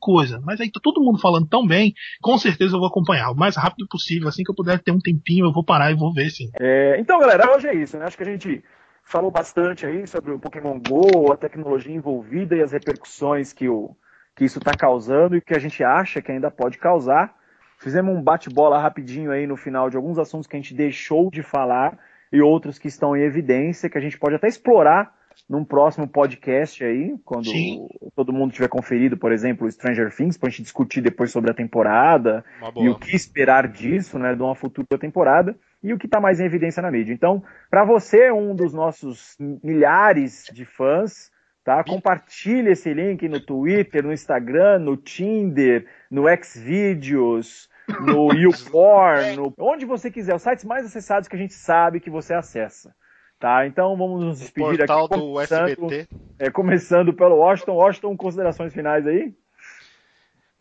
coisa. 0.00 0.40
Mas 0.44 0.60
aí 0.60 0.70
tá 0.70 0.80
todo 0.82 1.00
mundo 1.00 1.18
falando 1.18 1.48
tão 1.48 1.66
bem, 1.66 1.94
com 2.20 2.36
certeza 2.36 2.74
eu 2.74 2.80
vou 2.80 2.88
acompanhar 2.88 3.30
o 3.30 3.36
mais 3.36 3.56
rápido 3.56 3.86
possível. 3.88 4.28
Assim 4.28 4.42
que 4.42 4.50
eu 4.50 4.54
puder 4.54 4.80
ter 4.80 4.90
um 4.90 5.00
tempinho, 5.00 5.46
eu 5.46 5.52
vou 5.52 5.64
parar 5.64 5.90
e 5.90 5.96
vou 5.96 6.12
ver, 6.12 6.30
sim. 6.30 6.50
É, 6.60 6.98
então, 7.00 7.18
galera, 7.18 7.54
hoje 7.54 7.68
é 7.68 7.74
isso, 7.74 7.96
né? 7.96 8.04
Acho 8.06 8.16
que 8.16 8.22
a 8.22 8.26
gente 8.26 8.62
falou 9.04 9.30
bastante 9.30 9.86
aí 9.86 10.06
sobre 10.06 10.32
o 10.32 10.38
Pokémon 10.38 10.78
GO, 10.80 11.32
a 11.32 11.36
tecnologia 11.36 11.94
envolvida 11.94 12.56
e 12.56 12.62
as 12.62 12.72
repercussões 12.72 13.52
que 13.52 13.68
o 13.68 13.96
que 14.34 14.44
isso 14.44 14.58
está 14.58 14.72
causando 14.72 15.36
e 15.36 15.40
que 15.40 15.54
a 15.54 15.58
gente 15.58 15.82
acha 15.82 16.20
que 16.20 16.32
ainda 16.32 16.50
pode 16.50 16.78
causar. 16.78 17.34
Fizemos 17.78 18.16
um 18.16 18.22
bate-bola 18.22 18.78
rapidinho 18.78 19.30
aí 19.30 19.46
no 19.46 19.56
final 19.56 19.90
de 19.90 19.96
alguns 19.96 20.18
assuntos 20.18 20.46
que 20.46 20.56
a 20.56 20.60
gente 20.60 20.74
deixou 20.74 21.30
de 21.30 21.42
falar 21.42 21.98
e 22.32 22.40
outros 22.40 22.78
que 22.78 22.88
estão 22.88 23.16
em 23.16 23.22
evidência, 23.22 23.88
que 23.88 23.98
a 23.98 24.00
gente 24.00 24.18
pode 24.18 24.34
até 24.34 24.48
explorar 24.48 25.14
num 25.48 25.64
próximo 25.64 26.06
podcast 26.08 26.82
aí, 26.84 27.14
quando 27.24 27.46
Sim. 27.46 27.86
todo 28.14 28.32
mundo 28.32 28.52
tiver 28.52 28.68
conferido, 28.68 29.16
por 29.16 29.32
exemplo, 29.32 29.70
Stranger 29.70 30.14
Things, 30.14 30.36
para 30.36 30.48
a 30.48 30.50
gente 30.50 30.62
discutir 30.62 31.00
depois 31.00 31.30
sobre 31.30 31.50
a 31.50 31.54
temporada 31.54 32.44
e 32.76 32.88
o 32.88 32.98
que 32.98 33.14
esperar 33.14 33.68
disso, 33.68 34.18
né, 34.18 34.34
de 34.34 34.42
uma 34.42 34.54
futura 34.54 34.98
temporada 34.98 35.56
e 35.82 35.92
o 35.92 35.98
que 35.98 36.06
está 36.06 36.20
mais 36.20 36.40
em 36.40 36.46
evidência 36.46 36.82
na 36.82 36.90
mídia. 36.90 37.12
Então, 37.12 37.42
para 37.70 37.84
você, 37.84 38.30
um 38.30 38.54
dos 38.54 38.72
nossos 38.72 39.36
milhares 39.38 40.48
de 40.52 40.64
fãs, 40.64 41.30
Tá? 41.64 41.82
Compartilhe 41.82 42.72
esse 42.72 42.92
link 42.92 43.26
no 43.26 43.40
Twitter, 43.40 44.04
no 44.04 44.12
Instagram, 44.12 44.80
no 44.80 44.98
Tinder, 44.98 45.86
no 46.10 46.24
Xvideos, 46.28 47.70
no 48.00 48.32
YouPorn, 48.36 49.36
no... 49.36 49.54
onde 49.58 49.86
você 49.86 50.10
quiser, 50.10 50.34
os 50.34 50.42
sites 50.42 50.62
mais 50.62 50.84
acessados 50.84 51.26
que 51.26 51.34
a 51.34 51.38
gente 51.38 51.54
sabe 51.54 52.00
que 52.00 52.10
você 52.10 52.34
acessa. 52.34 52.94
Tá? 53.40 53.66
Então 53.66 53.96
vamos 53.96 54.22
nos 54.22 54.40
despedir 54.40 54.74
o 54.74 54.76
portal 54.76 55.04
aqui. 55.06 55.16
do 55.16 55.40
SBT. 55.40 56.08
É, 56.38 56.50
começando 56.50 57.14
pelo 57.14 57.36
Washington. 57.36 57.72
Washington, 57.72 58.16
considerações 58.16 58.72
finais 58.74 59.06
aí? 59.06 59.34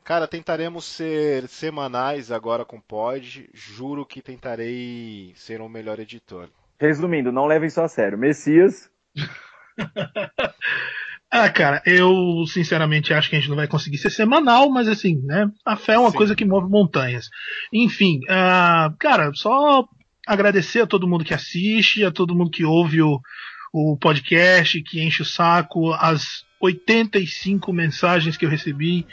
Cara, 0.06 0.28
tentaremos 0.28 0.86
ser 0.86 1.48
semanais 1.50 2.32
agora 2.32 2.64
com 2.64 2.80
Pod. 2.80 3.50
Juro 3.54 4.06
que 4.06 4.22
tentarei 4.22 5.34
ser 5.36 5.60
o 5.60 5.66
um 5.66 5.70
melhor 5.70 6.00
editor. 6.00 6.50
Resumindo, 6.80 7.32
não 7.32 7.46
levem 7.46 7.68
isso 7.68 7.82
a 7.82 7.90
sério. 7.90 8.18
Messias. 8.18 8.90
ah, 11.32 11.50
cara, 11.50 11.82
eu 11.86 12.46
sinceramente 12.48 13.14
acho 13.14 13.30
que 13.30 13.36
a 13.36 13.40
gente 13.40 13.50
não 13.50 13.56
vai 13.56 13.68
conseguir 13.68 13.98
ser 13.98 14.10
semanal, 14.10 14.70
mas 14.70 14.88
assim, 14.88 15.22
né? 15.24 15.50
A 15.66 15.76
fé 15.76 15.94
é 15.94 16.00
uma 16.00 16.12
Sim. 16.12 16.18
coisa 16.18 16.36
que 16.36 16.46
move 16.46 16.70
montanhas. 16.70 17.30
Enfim, 17.72 18.20
uh, 18.26 18.96
cara, 18.98 19.32
só 19.34 19.88
agradecer 20.26 20.82
a 20.82 20.88
todo 20.88 21.08
mundo 21.08 21.26
que 21.26 21.34
assiste, 21.34 22.04
a 22.04 22.12
todo 22.12 22.36
mundo 22.36 22.52
que 22.52 22.64
ouve 22.64 23.02
o, 23.02 23.20
o 23.74 23.98
podcast, 23.98 24.82
que 24.82 25.02
enche 25.02 25.22
o 25.22 25.26
saco, 25.26 25.94
as 25.94 26.46
85 26.62 27.74
mensagens 27.74 28.38
que 28.38 28.46
eu 28.46 28.50
recebi 28.50 29.06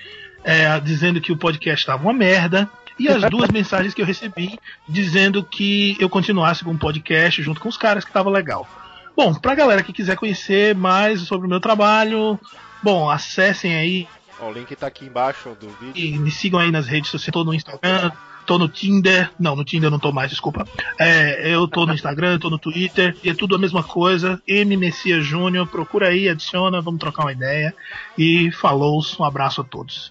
é, 0.45 0.79
dizendo 0.81 1.21
que 1.21 1.33
o 1.33 1.37
podcast 1.37 1.83
estava 1.83 2.03
uma 2.03 2.13
merda. 2.13 2.71
E 2.99 3.09
as 3.09 3.29
duas 3.31 3.49
mensagens 3.53 3.95
que 3.95 4.03
eu 4.03 4.07
recebi 4.07 4.59
dizendo 4.89 5.43
que 5.43 5.97
eu 5.99 6.09
continuasse 6.09 6.63
com 6.63 6.73
o 6.73 6.79
podcast 6.79 7.43
junto 7.43 7.61
com 7.61 7.69
os 7.69 7.77
caras 7.77 8.05
que 8.05 8.11
estava 8.11 8.31
legal. 8.31 8.69
Bom, 9.17 9.35
pra 9.35 9.55
galera 9.55 9.83
que 9.83 9.93
quiser 9.93 10.17
conhecer 10.17 10.75
mais 10.75 11.21
sobre 11.23 11.47
o 11.47 11.51
meu 11.51 11.61
trabalho, 11.61 12.39
bom, 12.83 13.11
acessem 13.11 13.75
aí. 13.75 14.09
O 14.41 14.51
link 14.51 14.75
tá 14.75 14.87
aqui 14.87 15.05
embaixo 15.05 15.55
do 15.61 15.69
vídeo. 15.69 15.93
E 15.95 16.19
me 16.19 16.31
sigam 16.31 16.59
aí 16.59 16.71
nas 16.71 16.87
redes 16.87 17.11
sociais, 17.11 17.33
tô 17.33 17.45
no 17.45 17.53
Instagram, 17.53 18.11
tô 18.47 18.57
no 18.57 18.69
Tinder. 18.69 19.31
Não, 19.39 19.55
no 19.55 19.65
Tinder 19.65 19.89
eu 19.89 19.91
não 19.91 19.99
tô 19.99 20.11
mais, 20.11 20.31
desculpa. 20.31 20.67
É, 20.99 21.55
eu 21.55 21.69
tô 21.69 21.85
no 21.85 21.93
Instagram, 21.93 22.39
tô 22.39 22.49
no 22.49 22.59
Twitter, 22.59 23.15
e 23.23 23.29
é 23.29 23.35
tudo 23.35 23.55
a 23.55 23.59
mesma 23.59 23.83
coisa. 23.83 24.41
M 24.47 24.77
Messias 24.77 25.25
Júnior, 25.25 25.67
procura 25.67 26.09
aí, 26.09 26.29
adiciona, 26.29 26.81
vamos 26.81 27.01
trocar 27.01 27.25
uma 27.25 27.33
ideia. 27.33 27.75
E 28.17 28.51
falou, 28.53 29.03
um 29.19 29.25
abraço 29.25 29.61
a 29.61 29.65
todos. 29.65 30.11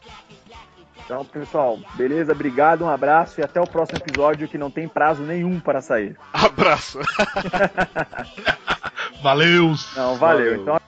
Então, 1.10 1.26
pessoal, 1.26 1.80
beleza? 1.96 2.34
Obrigado, 2.34 2.86
um 2.86 2.88
abraço 2.88 3.42
e 3.42 3.44
até 3.44 3.60
o 3.60 3.66
próximo 3.66 3.98
episódio 3.98 4.48
que 4.48 4.60
não 4.60 4.70
tem 4.70 4.88
prazo 4.88 5.24
nenhum 5.24 5.60
para 5.60 5.82
sair. 5.82 6.16
Abraço. 6.32 7.00
valeu. 9.20 9.74
Não, 9.96 10.16
valeu. 10.18 10.18
valeu. 10.18 10.62
Então 10.62 10.80